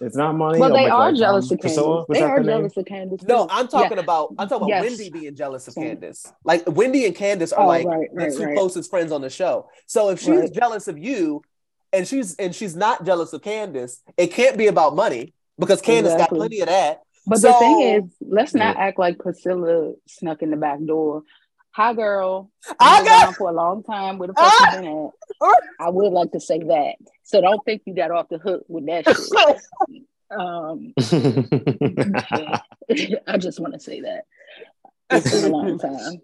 [0.01, 0.59] It's not money.
[0.59, 1.87] well, Oh, they like- are like, jealous um, of Priscilla?
[1.99, 2.09] Candace.
[2.09, 2.57] Was They are the name?
[2.59, 3.23] jealous of Candace.
[3.23, 3.47] No.
[3.51, 4.03] I'm talking Yeah.
[4.03, 4.99] about I'm talking about Yes.
[4.99, 5.85] Wendy being jealous of Same.
[5.85, 6.27] Candace.
[6.45, 8.57] Like Wendy and Candace are Oh, like right, the two right.
[8.57, 9.69] closest friends on the show.
[9.87, 10.53] So if she's Right.
[10.53, 11.43] jealous of you
[11.93, 16.13] and she's and she's not jealous of Candace, it can't be about money because Candace
[16.15, 16.37] Exactly.
[16.37, 17.03] got plenty of that.
[17.27, 21.23] But the thing is, let's not act like Priscilla snuck in the back door.
[21.73, 22.51] Hi, girl.
[22.69, 24.19] I I've been got- around for a long time.
[24.19, 24.75] with the fuck Ah!
[24.77, 25.55] you been at?
[25.79, 26.95] I would like to say that.
[27.23, 30.03] So don't think you got off the hook with that shit.
[30.37, 30.93] um,
[33.27, 34.25] I just want to say that.
[35.11, 36.23] It's been a long time.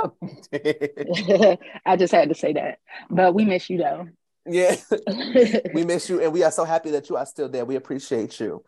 [1.84, 2.78] I just had to say that.
[3.10, 4.08] But we miss you though.
[4.48, 4.76] Yeah,
[5.74, 7.64] we miss you, and we are so happy that you are still there.
[7.64, 8.64] We appreciate you.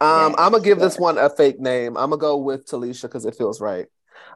[0.00, 1.96] Um, I'm gonna give this one a fake name.
[1.96, 3.86] I'm gonna go with Talisha because it feels right.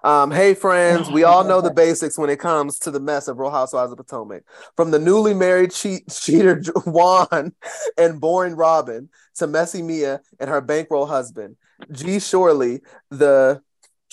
[0.03, 3.39] Um, hey friends, we all know the basics when it comes to the mess of
[3.39, 4.45] Real Housewives of Potomac.
[4.77, 7.55] From the newly married cheat, cheater Juan
[7.97, 11.57] and boring Robyn to messy Mia and her bankroll husband.
[11.91, 13.63] G Shorely, the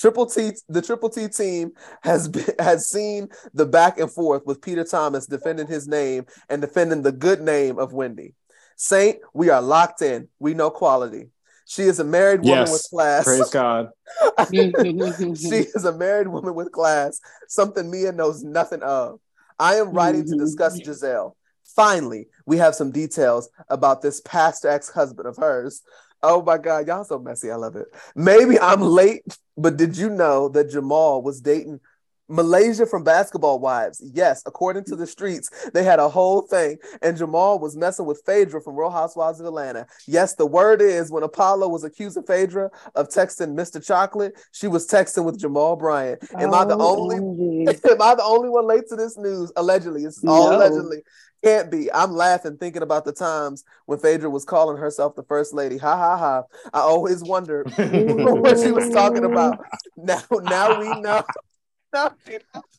[0.02, 4.60] Triple T, the Triple T team has been, has seen the back and forth with
[4.60, 8.34] Peter Thomas defending his name and defending the good name of Wendy.
[8.78, 10.28] Saint, we are locked in.
[10.40, 11.28] We know quality.
[11.66, 12.72] She is a married woman Yes.
[12.72, 13.26] with class.
[13.26, 13.90] Praise God.
[14.52, 19.20] she is a married woman with class, something Mia knows nothing of.
[19.60, 20.90] I am writing to discuss mm-hmm.
[20.90, 21.36] Gizelle.
[21.76, 25.84] Finally, we have some details about this past ex-husband of hers.
[26.24, 27.50] Oh my God, y'all so messy.
[27.50, 27.88] I love it.
[28.16, 29.24] Maybe I'm late,
[29.58, 31.80] but did you know that Jamal was dating
[32.30, 34.02] Malaysia from Basketball Wives?
[34.14, 38.22] Yes, according to the streets, they had a whole thing, and Jamal was messing with
[38.26, 39.88] Phaedra from Real Housewives of Atlanta.
[40.08, 43.84] Yes, the word is when Apollo was accusing Phaedra of texting Mr.
[43.84, 46.22] Chocolate, she was texting with Jamal Bryant.
[46.38, 47.16] Am I the Oh, only?
[47.68, 49.52] Am I the only one late to this news?
[49.56, 50.56] Allegedly, it's all No.
[50.58, 51.02] allegedly.
[51.44, 51.92] Can't be.
[51.92, 55.78] I'm laughing thinking about the times when Phaedra was calling herself the first lady.
[55.78, 56.44] Ha ha ha.
[56.74, 59.60] I always wondered what she was talking about.
[59.98, 61.24] Now, now we know.
[61.94, 62.62] Now we know.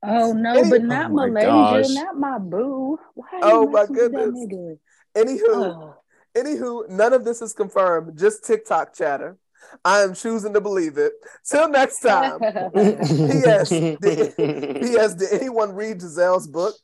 [0.00, 1.88] Oh no, Any- but not Oh my Malaysia, gosh.
[1.90, 3.00] not my boo.
[3.14, 4.78] Why Oh my messing goodness.
[5.16, 5.94] Anywho, Oh.
[6.36, 8.16] anywho, none of this is confirmed.
[8.16, 9.36] Just TikTok chatter.
[9.84, 11.14] I am choosing to believe it.
[11.44, 12.38] Till next time.
[12.38, 13.70] P.S.
[13.70, 13.98] Did,
[14.36, 15.14] P.S.
[15.14, 16.74] Did anyone read Gizelle's book?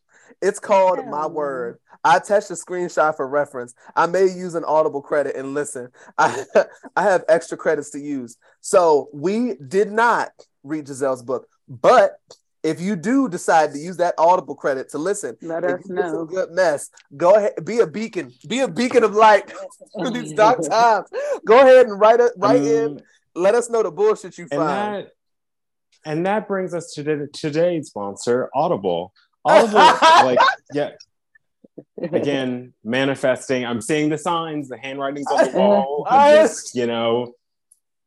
[0.43, 1.27] It's called Hell My.
[1.27, 1.79] Word.
[2.03, 3.75] I attached a screenshot for reference.
[3.97, 5.89] I may use an Audible credit and listen.
[6.19, 6.45] I,
[6.97, 8.37] I have extra credits to use.
[8.61, 10.31] So we did not
[10.63, 11.47] read Gizelle's book.
[11.69, 12.19] But
[12.63, 16.05] if you do decide to use that Audible credit to listen, Let us you get
[16.05, 16.25] know.
[16.25, 19.53] good mess, go ahead, be a beacon, be a beacon of light
[19.99, 21.09] through these dark times.
[21.47, 22.85] Go ahead and write it, write in.
[22.93, 22.99] Um,
[23.35, 25.05] Let us know the bullshit you and find.
[25.07, 25.11] that
[26.07, 29.13] and that brings us to the, today's sponsor, Audible.
[29.45, 30.39] Audible, like
[30.73, 30.91] yeah,
[32.12, 33.65] again, manifesting.
[33.65, 36.07] I'm seeing the signs, the handwritings on the wall.
[36.11, 37.35] Just, you know,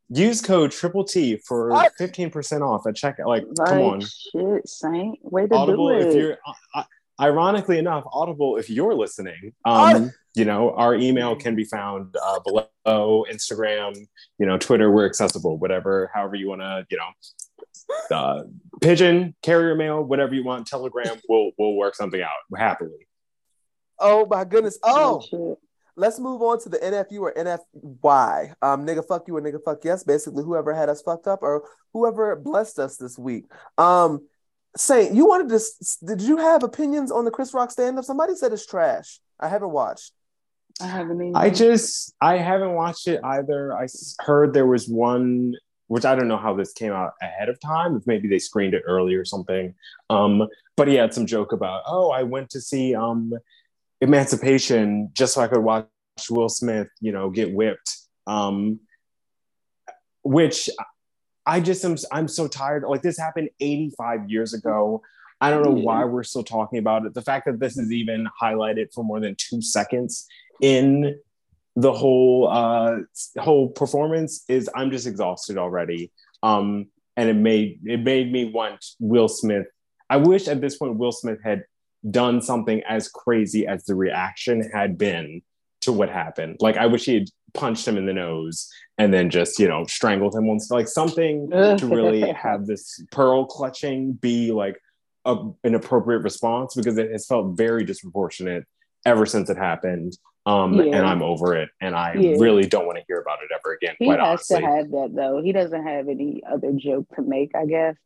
[0.10, 3.28] use code Triple T for I- 15% off at checkout.
[3.28, 5.20] Like, Like, come on, shit, Saint.
[5.22, 5.90] Way to Audible.
[5.90, 6.08] do it.
[6.08, 6.38] If you're,
[6.74, 6.84] uh,
[7.20, 8.58] ironically enough, Audible.
[8.58, 13.96] If you're listening, um, you know, our email can be found uh, below Instagram,
[14.40, 14.92] you know, Twitter.
[14.92, 15.58] We're accessible.
[15.58, 17.08] Whatever, however you want to, you know.
[18.12, 18.44] Uh,
[18.82, 20.68] pigeon, carrier mail, whatever you want.
[20.68, 23.08] Telegram, we'll we'll work something out happily.
[24.00, 24.78] Oh my goodness.
[24.84, 25.58] Oh, shit.
[25.96, 28.54] let's move on to the NFU or NFY.
[28.62, 30.04] Um, nigga, fuck you or nigga, fuck yes.
[30.04, 33.46] Basically, whoever had us fucked up or whoever blessed us this week.
[33.78, 34.28] Um,
[34.76, 36.06] Saint, you wanted to?
[36.06, 38.06] Did you have opinions on the Chris Rock stand up?
[38.06, 39.20] Somebody said it's trash.
[39.40, 40.12] I haven't watched.
[40.80, 41.36] I haven't even.
[41.36, 43.76] I just I haven't watched it either.
[43.76, 43.88] I
[44.20, 45.56] heard there was one,
[45.88, 47.96] which I don't know how this came out ahead of time.
[47.96, 49.74] If maybe they screened it early or something.
[50.10, 53.34] Um, but he had some joke about, oh, I went to see um,
[54.02, 55.88] Emancipation just so I could watch
[56.30, 57.98] Will Smith, you know, get whipped.
[58.28, 58.82] Um,
[60.24, 60.70] which
[61.46, 62.84] I just am I'm so tired.
[62.84, 65.02] Like this happened 85 years ago.
[65.40, 67.14] I don't know why we're still talking about it.
[67.14, 70.28] The fact that this is even highlighted for more than two seconds
[70.62, 71.18] in
[71.78, 72.98] the whole uh
[73.38, 76.12] whole performance is I'm just exhausted already.
[76.42, 79.68] Um and it made it made me want Will Smith.
[80.10, 81.64] I wish at this point Will Smith had
[82.10, 85.44] done something as crazy as the reaction had been
[85.82, 86.58] to what happened.
[86.60, 88.68] Like I wish he had punched him in the nose
[88.98, 93.46] and then just, you know, strangled him once like something to really have this pearl
[93.46, 94.80] clutching be like
[95.26, 98.64] a, an appropriate response because it has felt very disproportionate
[99.06, 100.18] ever since it happened.
[100.48, 100.98] Um, Yeah.
[100.98, 102.38] and I'm over it, and I Yeah.
[102.40, 103.96] really don't want to hear about it ever again.
[104.00, 105.42] He has honestly, to have that though.
[105.42, 107.98] He doesn't have any other joke to make, I guess.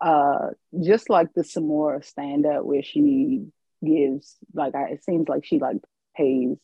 [0.00, 0.52] Uh,
[0.82, 3.48] just like the Samora stand up where she
[3.84, 5.76] gives like I, it seems like she like
[6.16, 6.56] pays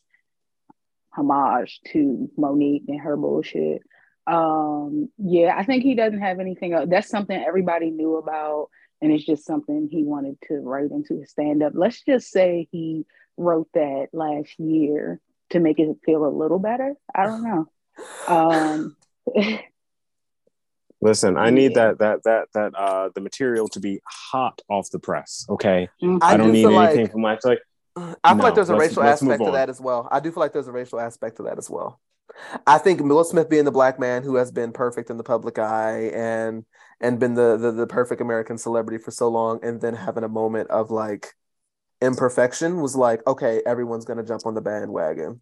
[1.11, 3.83] homage to Mo'Nique and her bullshit.
[4.27, 6.89] Um, yeah, I think he doesn't have anything else.
[6.89, 8.71] That's something everybody knew about,
[9.03, 11.75] and it's just something he wanted to write into his stand up.
[11.75, 13.05] Let's just say he
[13.37, 15.21] wrote that last year
[15.51, 16.95] to make it feel a little better.
[17.15, 17.67] I don't know.
[18.29, 18.97] Um,
[21.01, 24.99] listen, I need that that that that uh the material to be hot off the
[24.99, 25.47] press.
[25.49, 26.19] Okay, Mhm.
[26.23, 27.61] I, I don't do need feel anything like- from my like
[27.97, 30.07] I feel No, like there's a racial aspect to that as well.
[30.13, 31.99] I do feel like there's a racial aspect to that as well.
[32.67, 35.59] I think Will Smith being the black man who has been perfect in the public
[35.59, 36.65] eye and
[37.01, 40.29] and been the the, the perfect American celebrity for so long, and then having a
[40.29, 41.33] moment of like
[42.07, 45.41] imperfection was like, okay, everyone's gonna jump on the bandwagon.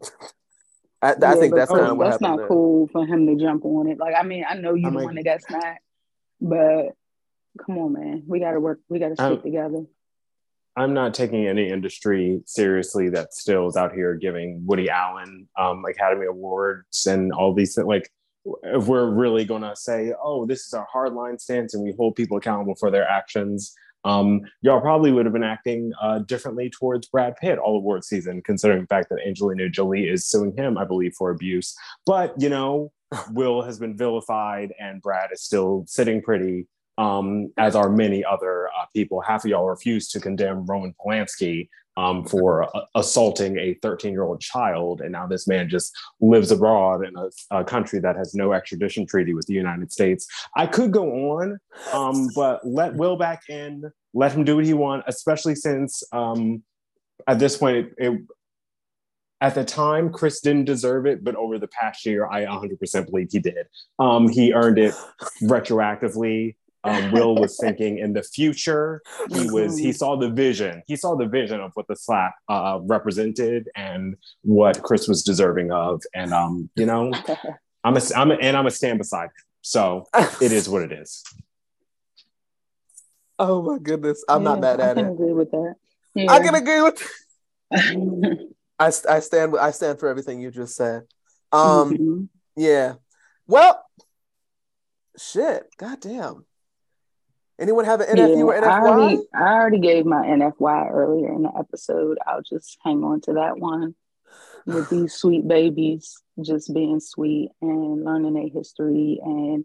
[1.02, 2.28] I, I Yeah, think that's kind Chris, of what that's happened.
[2.30, 2.48] not there.
[2.48, 3.98] cool for him to jump on it.
[3.98, 5.80] Like, I mean, I know you're I'm the like- one that got sniped,
[6.40, 6.90] but
[7.64, 8.80] come on, man, we got to work.
[8.88, 9.84] We got to stick Um, together.
[10.74, 15.84] I'm not taking any industry seriously that still is out here giving Woody Allen um,
[15.84, 17.86] Academy Awards and all these things.
[17.86, 18.10] Like,
[18.62, 22.14] if we're really going to say, oh, this is our hardline stance and we hold
[22.16, 23.74] people accountable for their actions,
[24.04, 28.42] um, y'all probably would have been acting uh, differently towards Brad Pitt all award season,
[28.42, 31.74] considering the fact that Angelina Jolie is suing him, I believe, for abuse.
[32.06, 32.92] But, you know,
[33.32, 36.66] Will has been vilified and Brad is still sitting pretty
[36.98, 39.20] um, as are many other uh, people.
[39.20, 44.22] Half of y'all refuse to condemn Roman Polanski um, for uh, assaulting a 13 year
[44.22, 45.00] old child.
[45.00, 49.06] And now this man just lives abroad in a, a country that has no extradition
[49.06, 50.26] treaty with the United States.
[50.56, 51.58] I could go on,
[51.92, 56.62] um, but let Will back in, let him do what he wants, especially since um,
[57.26, 58.20] at this point, it, it,
[59.40, 63.28] at the time, Chris didn't deserve it, but over the past year, I 100% believe
[63.32, 63.66] he did.
[63.98, 64.94] Um, he earned it
[65.42, 66.54] retroactively.
[66.84, 69.02] Um, Will was thinking in the future.
[69.30, 70.82] He was he saw the vision.
[70.86, 75.70] He saw the vision of what the slap uh, represented and what Chris was deserving
[75.70, 76.02] of.
[76.14, 77.12] And um, you know,
[77.84, 79.30] I'm a, I'm a, and I'm a stand beside him.
[79.62, 80.06] So
[80.40, 81.22] it is what it is.
[83.38, 85.12] Oh my goodness, I'm not mad at I at can it.
[85.12, 85.74] agree with that.
[86.28, 87.08] I can agree with.
[88.78, 91.04] I, I stand I stand for everything you just said.
[91.52, 92.28] Um, Mhm.
[92.56, 92.94] yeah.
[93.46, 93.84] Well,
[95.16, 95.68] shit.
[95.78, 96.44] Goddamn.
[97.58, 101.42] Anyone have an NFU or Yeah, I already, I already gave my NFY earlier in
[101.42, 102.18] the episode.
[102.26, 103.94] I'll just hang on to that one
[104.66, 109.64] with these sweet babies just being sweet and learning their history and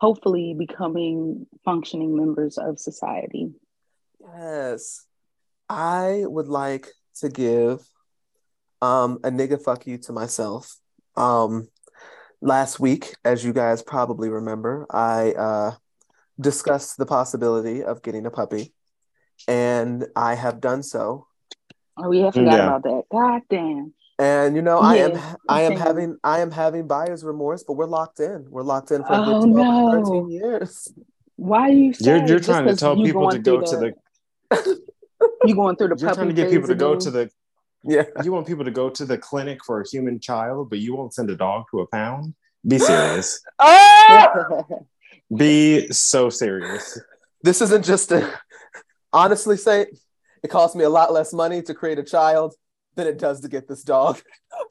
[0.00, 3.52] hopefully becoming functioning members of society.
[4.20, 5.06] Yes.
[5.68, 6.88] I would like
[7.20, 7.80] to give
[8.80, 10.76] um a nigga fuck you to myself.
[11.16, 11.68] Um
[12.40, 15.72] last week, as you guys probably remember, I uh
[16.42, 18.72] discussed the possibility of getting a puppy.
[19.48, 21.26] And I have done so.
[21.96, 22.62] Oh yeah, I forgot Yeah.
[22.62, 23.02] about that.
[23.10, 23.94] God damn.
[24.18, 27.86] And you know, I am I am having I am having buyer's remorse, but we're
[27.86, 28.46] locked in.
[28.48, 30.04] We're locked in for a Oh, good 12 no.
[30.04, 30.92] 13 years.
[31.36, 33.94] Why are you You're you're trying to tell people to go through to
[34.50, 34.80] the
[35.46, 37.00] you going through the you're trying to puppy get people to go again?
[37.00, 37.30] to the
[37.84, 38.04] yeah.
[38.22, 41.14] You want people to go to the clinic for a human child, but you won't
[41.14, 42.34] send a dog to a pound.
[42.66, 43.40] Be serious.
[43.58, 44.62] Ah!
[45.34, 47.00] Be so serious.
[47.42, 48.32] This isn't just a
[49.12, 49.86] honestly say
[50.42, 52.54] it cost me a lot less money to create a child
[52.96, 54.20] than it does to get this dog.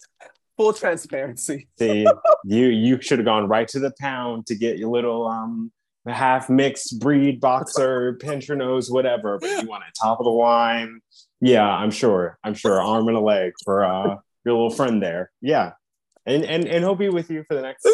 [0.57, 1.67] Full transparency.
[1.79, 2.05] See,
[2.43, 5.71] you you should have gone right to the pound to get your little um
[6.05, 9.39] half mixed breed boxer, pincher nose, whatever.
[9.39, 10.99] But you want it top of the line.
[11.39, 12.37] Yeah, I'm sure.
[12.43, 12.81] I'm sure.
[12.81, 15.31] Arm and a leg for uh your little friend there.
[15.41, 15.71] Yeah.
[16.25, 17.87] And and and he'll be with you for the next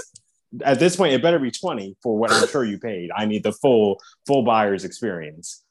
[0.64, 3.10] at this point it better be 20 for what I'm sure you paid.
[3.16, 5.64] I need the full full buyer's experience.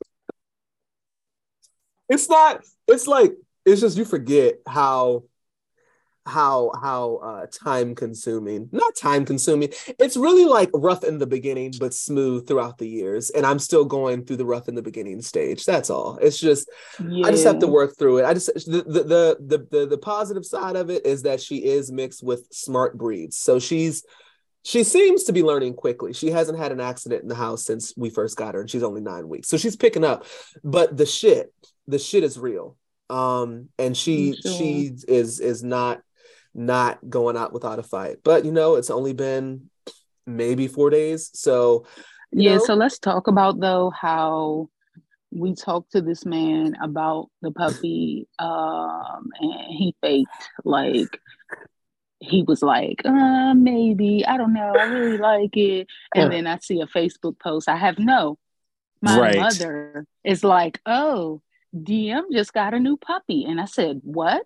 [2.09, 3.33] It's not, it's like
[3.65, 5.25] it's just you forget how
[6.27, 9.69] how how uh time consuming not time consuming
[10.01, 13.85] it's really like rough in the beginning but smooth throughout the years and i'm still
[13.85, 16.69] going through the rough in the beginning stage that's all it's just
[17.25, 19.99] i just have to work through it i just the the, the the the the
[19.99, 24.05] positive side of it is that she is mixed with smart breeds so she's
[24.67, 26.13] she seems to be learning quickly.
[26.13, 28.83] She hasn't had an accident in the house since we first got her and she's
[28.83, 29.49] only nine weeks.
[29.49, 30.27] So she's picking up
[30.65, 31.55] but the shit
[31.87, 32.77] the shit is real.
[33.09, 34.53] Um and she sure.
[34.53, 36.03] she is is not
[36.53, 38.17] not going out without a fight.
[38.25, 39.71] But you know it's only been
[40.27, 41.31] maybe four days.
[41.33, 41.87] So
[42.33, 44.69] Yeah, know, so let's talk about though how
[45.31, 50.31] we talked to this man about the puppy, um, and he faked
[50.65, 51.21] like
[52.19, 55.87] he was like, uh, maybe, I don't know, I really like it.
[56.15, 57.69] And then I see a Facebook post.
[57.69, 58.39] I have no.
[59.03, 59.37] My Right.
[59.37, 61.43] mother is like, oh,
[61.75, 63.45] DM just got a new puppy.
[63.45, 64.43] And I said, what?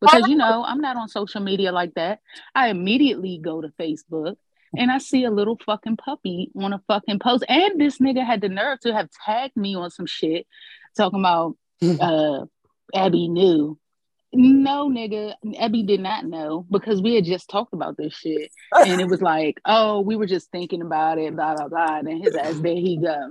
[0.00, 2.20] Because you know, I'm not on social media like that.
[2.54, 4.36] I immediately go to Facebook
[4.74, 7.44] and I see a little fucking puppy on a fucking post.
[7.48, 10.46] And this nigga had the nerve to have tagged me on some shit
[10.96, 11.56] talking about
[12.00, 12.46] uh
[12.94, 13.78] Abby knew.
[14.32, 18.50] No, nigga, Abby did not know because we had just talked about this shit.
[18.86, 21.98] And it was like, oh, we were just thinking about it, blah, blah, blah.
[21.98, 23.30] And then his ass, there he go.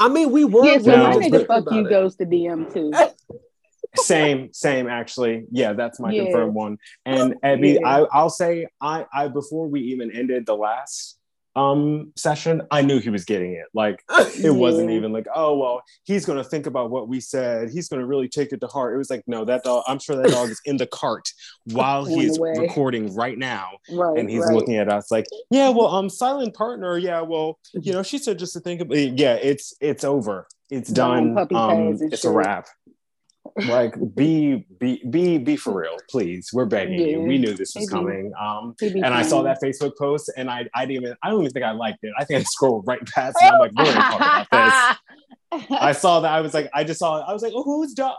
[0.00, 1.90] i mean we were Yeah, so we were my nigga fuck you it.
[1.90, 2.92] goes to DM too.
[3.94, 4.88] same, same.
[4.88, 6.24] Actually, yeah, that's my Yeah.
[6.24, 6.78] confirmed one.
[7.04, 7.88] And Abby, Yeah.
[7.88, 11.15] I, I'll say, I, I before we even ended the last
[11.56, 13.64] um session, I knew he was getting it.
[13.74, 14.04] Like
[14.44, 17.70] it wasn't even like, oh well, he's gonna think about what we said.
[17.70, 18.94] He's gonna really take it to heart.
[18.94, 19.82] It was like, no, that dog.
[19.88, 21.28] I'm sure that dog is in the cart
[21.72, 24.18] while he's recording right now, Right.
[24.18, 24.54] and he's right.
[24.54, 28.38] looking at us like, yeah, well, um, silent partner, yeah, well, you know, she said
[28.38, 32.66] just to think about, yeah, it's it's over, it's Done, done, um, it's a wrap.
[33.68, 36.50] Like, be be be be for real, please.
[36.52, 37.22] We're begging you.
[37.22, 37.90] We knew this was Maybe.
[37.90, 38.32] coming.
[38.38, 41.40] Um, He and I saw that Facebook post, and I I didn't even I don't
[41.40, 42.12] even think I liked it.
[42.18, 43.46] I think I scrolled right past it.
[43.50, 44.72] I'm like, we don't talk about this.
[45.70, 46.30] I saw that.
[46.32, 47.24] I was like, I just saw it.
[47.26, 48.16] I was like, oh, who's dog?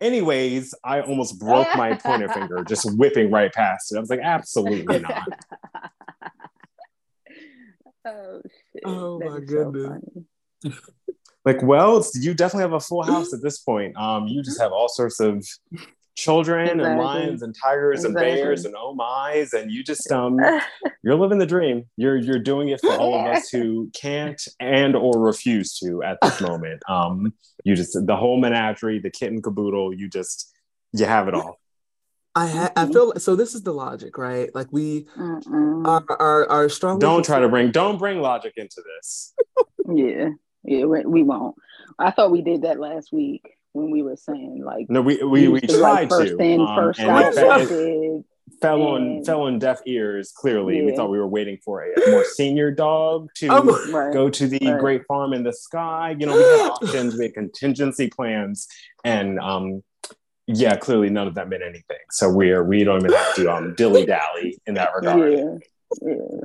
[0.00, 3.96] Anyways, I almost broke my pointer finger just whipping right past it.
[3.96, 5.28] I was like, absolutely not.
[8.06, 8.40] oh
[8.72, 8.82] shit.
[8.86, 10.00] Oh, That my is so goodness.
[10.64, 10.74] funny.
[11.44, 13.96] Like, well, it's- you definitely have a full house at this point.
[13.96, 15.44] Um, you just have all sorts of
[16.16, 20.36] children and lions and tigers and bears and oh my's, and you just um,
[21.04, 21.84] you're living the dream.
[21.96, 26.18] You're you're doing it for all of us who can't and or refuse to at
[26.22, 26.82] this moment.
[26.88, 27.32] Um,
[27.64, 29.94] you just the whole menagerie, the kitten caboodle.
[29.94, 30.52] You just
[30.92, 31.58] you have it all.
[32.34, 33.34] I ha- I feel so.
[33.36, 34.52] This is the logic, right?
[34.54, 37.00] Like we are are, are strongly.
[37.00, 39.34] Don't try to bring don't bring logic into this.
[39.90, 40.30] Yeah,
[40.64, 41.56] yeah, we, we won't.
[41.98, 45.48] I thought we did that last week when we were saying like No, we we,
[45.48, 46.42] we used to, like, first to.
[46.44, 48.24] in, um, first and out it, fe- it method.
[48.60, 50.32] fell on fell on deaf ears.
[50.32, 54.12] Clearly, we thought we were waiting for a more senior dog to Oh, Right.
[54.12, 54.80] go to the Right.
[54.80, 56.16] Great Farm in the Sky.
[56.18, 58.66] You know, we had options, we had contingency plans,
[59.04, 59.82] and um,
[60.46, 61.98] yeah, clearly none of that meant anything.
[62.10, 65.32] So we're we don't even have to um dilly dally in that regard.
[65.32, 65.54] Yeah,
[66.02, 66.40] yeah.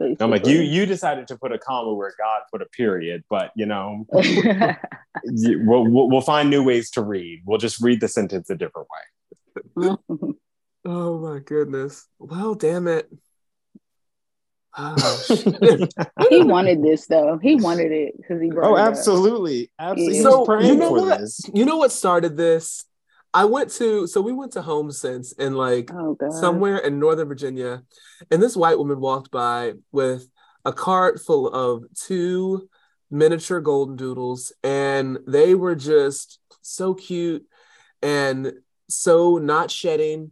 [0.00, 3.50] I'm like, you you decided to put a comma where God put a period, but
[3.56, 4.78] you know, we'll,
[5.24, 7.42] we'll we'll find new ways to read.
[7.44, 9.96] We'll just read the sentence a different way.
[10.84, 12.06] Oh my goodness.
[12.18, 13.10] Well, damn it.
[14.76, 15.20] Oh,
[16.30, 17.38] he wanted this though.
[17.42, 18.88] He wanted it because he oh, brought Oh, it up.
[18.88, 20.22] absolutely, absolutely.
[20.22, 21.18] So, He was praying you know what?
[21.20, 21.40] this.
[21.52, 22.84] you know what started this?
[23.34, 27.28] I went to so we went to Home Sense in like Oh somewhere in Northern
[27.28, 27.82] Virginia,
[28.30, 30.28] and this white woman walked by with
[30.64, 32.68] a cart full of two
[33.10, 37.44] miniature golden doodles, and they were just so cute
[38.02, 38.52] and
[38.88, 40.30] so not shedding.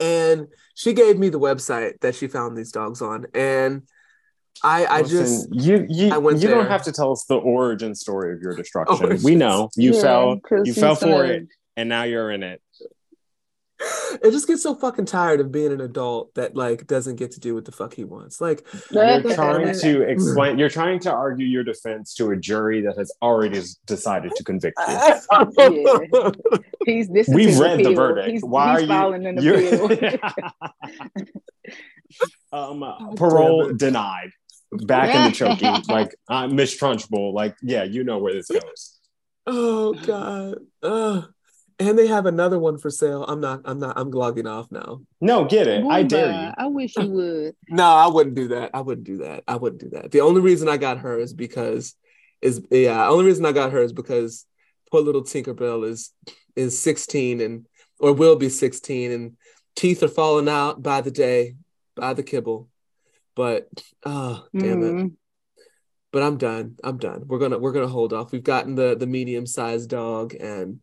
[0.00, 3.82] And she gave me the website that she found these dogs on, and
[4.64, 7.36] I I just Listen, you you I went you don't have to tell us the
[7.36, 9.04] origin story of your oh, destruction.
[9.06, 9.24] Origins.
[9.30, 12.42] we know you Yeah, fell 'cause you fell for said- it, and now you're in
[12.42, 12.60] it.
[14.22, 17.40] it just gets so fucking tired of being an adult that like doesn't get to
[17.40, 18.40] do what the fuck he wants.
[18.40, 20.58] Like You're trying to explain.
[20.58, 24.78] You're trying to argue your defense to a jury that has already decided to convict
[24.86, 24.94] you.
[24.94, 26.30] Yeah.
[26.86, 28.30] He's this We've his read the verdict.
[28.30, 29.28] He's, Why he's are filing you?
[29.28, 30.20] an appeal.
[32.52, 34.30] um, uh, God parole denied.
[34.72, 37.34] Back in the chokey, like uh, Miss Trunchbull.
[37.34, 38.98] Like, yeah, you know where this goes.
[39.46, 40.54] Oh god.
[40.82, 41.28] Ugh.
[41.88, 43.24] And they have another one for sale.
[43.24, 45.02] I'm not I'm not I'm logging off now.
[45.20, 45.84] No, get it.
[45.84, 46.52] I dare you.
[46.56, 47.56] I wish you would.
[47.68, 48.70] No, I wouldn't do that.
[48.74, 49.44] I wouldn't do that.
[49.48, 50.10] I wouldn't do that.
[50.10, 51.94] The only reason I got her is because
[52.40, 54.46] is yeah, only reason I got her is because
[54.90, 56.12] poor little Tinkerbell is
[56.56, 57.66] is 16 and
[57.98, 59.36] or will be 16 and
[59.76, 61.56] teeth are falling out by the day,
[61.96, 62.68] by the kibble.
[63.34, 63.68] But
[64.04, 64.92] oh damn it.
[64.92, 65.12] Mhm.
[66.12, 66.76] But I'm done.
[66.84, 67.24] I'm done.
[67.26, 68.32] We're gonna we're gonna hold off.
[68.32, 70.80] We've gotten the the medium sized dog and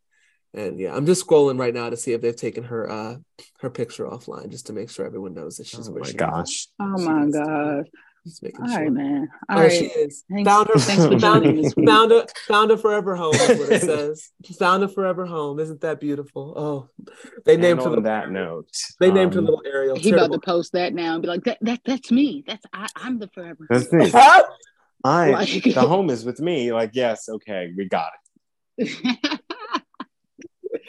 [0.54, 3.16] and yeah, I'm just scrolling right now to see if they've taken her uh
[3.60, 6.14] her picture offline just to make sure everyone knows that she's Oh where my she
[6.16, 6.68] gosh.
[6.80, 7.36] Oh my is.
[7.36, 7.86] gosh.
[8.26, 8.80] Just making All sure.
[8.80, 9.30] right, man.
[9.50, 9.72] All oh, right.
[9.72, 10.24] she is.
[10.30, 10.80] Thanks, found her.
[10.80, 13.34] thanks for found, joining this found a found a forever home.
[13.34, 14.30] Is what it says.
[14.58, 15.60] found a forever home.
[15.60, 16.54] Isn't that beautiful?
[16.56, 17.06] Oh,
[17.46, 18.70] they And named her on little, that note,
[19.00, 19.96] They named her um, little Ariel.
[19.96, 22.44] He about to post that now and be like, that, that that's me.
[22.46, 23.66] That's I, I'm the forever.
[23.70, 24.12] That's me.
[25.04, 26.74] I Like- the home is with me.
[26.74, 28.12] Like, yes, okay, we got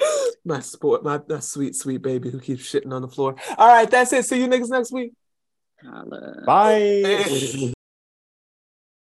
[0.44, 3.36] my sport, my, my sweet sweet baby who keeps shitting on the floor.
[3.56, 4.24] All right, that's it.
[4.24, 5.12] See you niggas next week.
[5.82, 6.43] Holla.
[6.44, 7.72] Bye.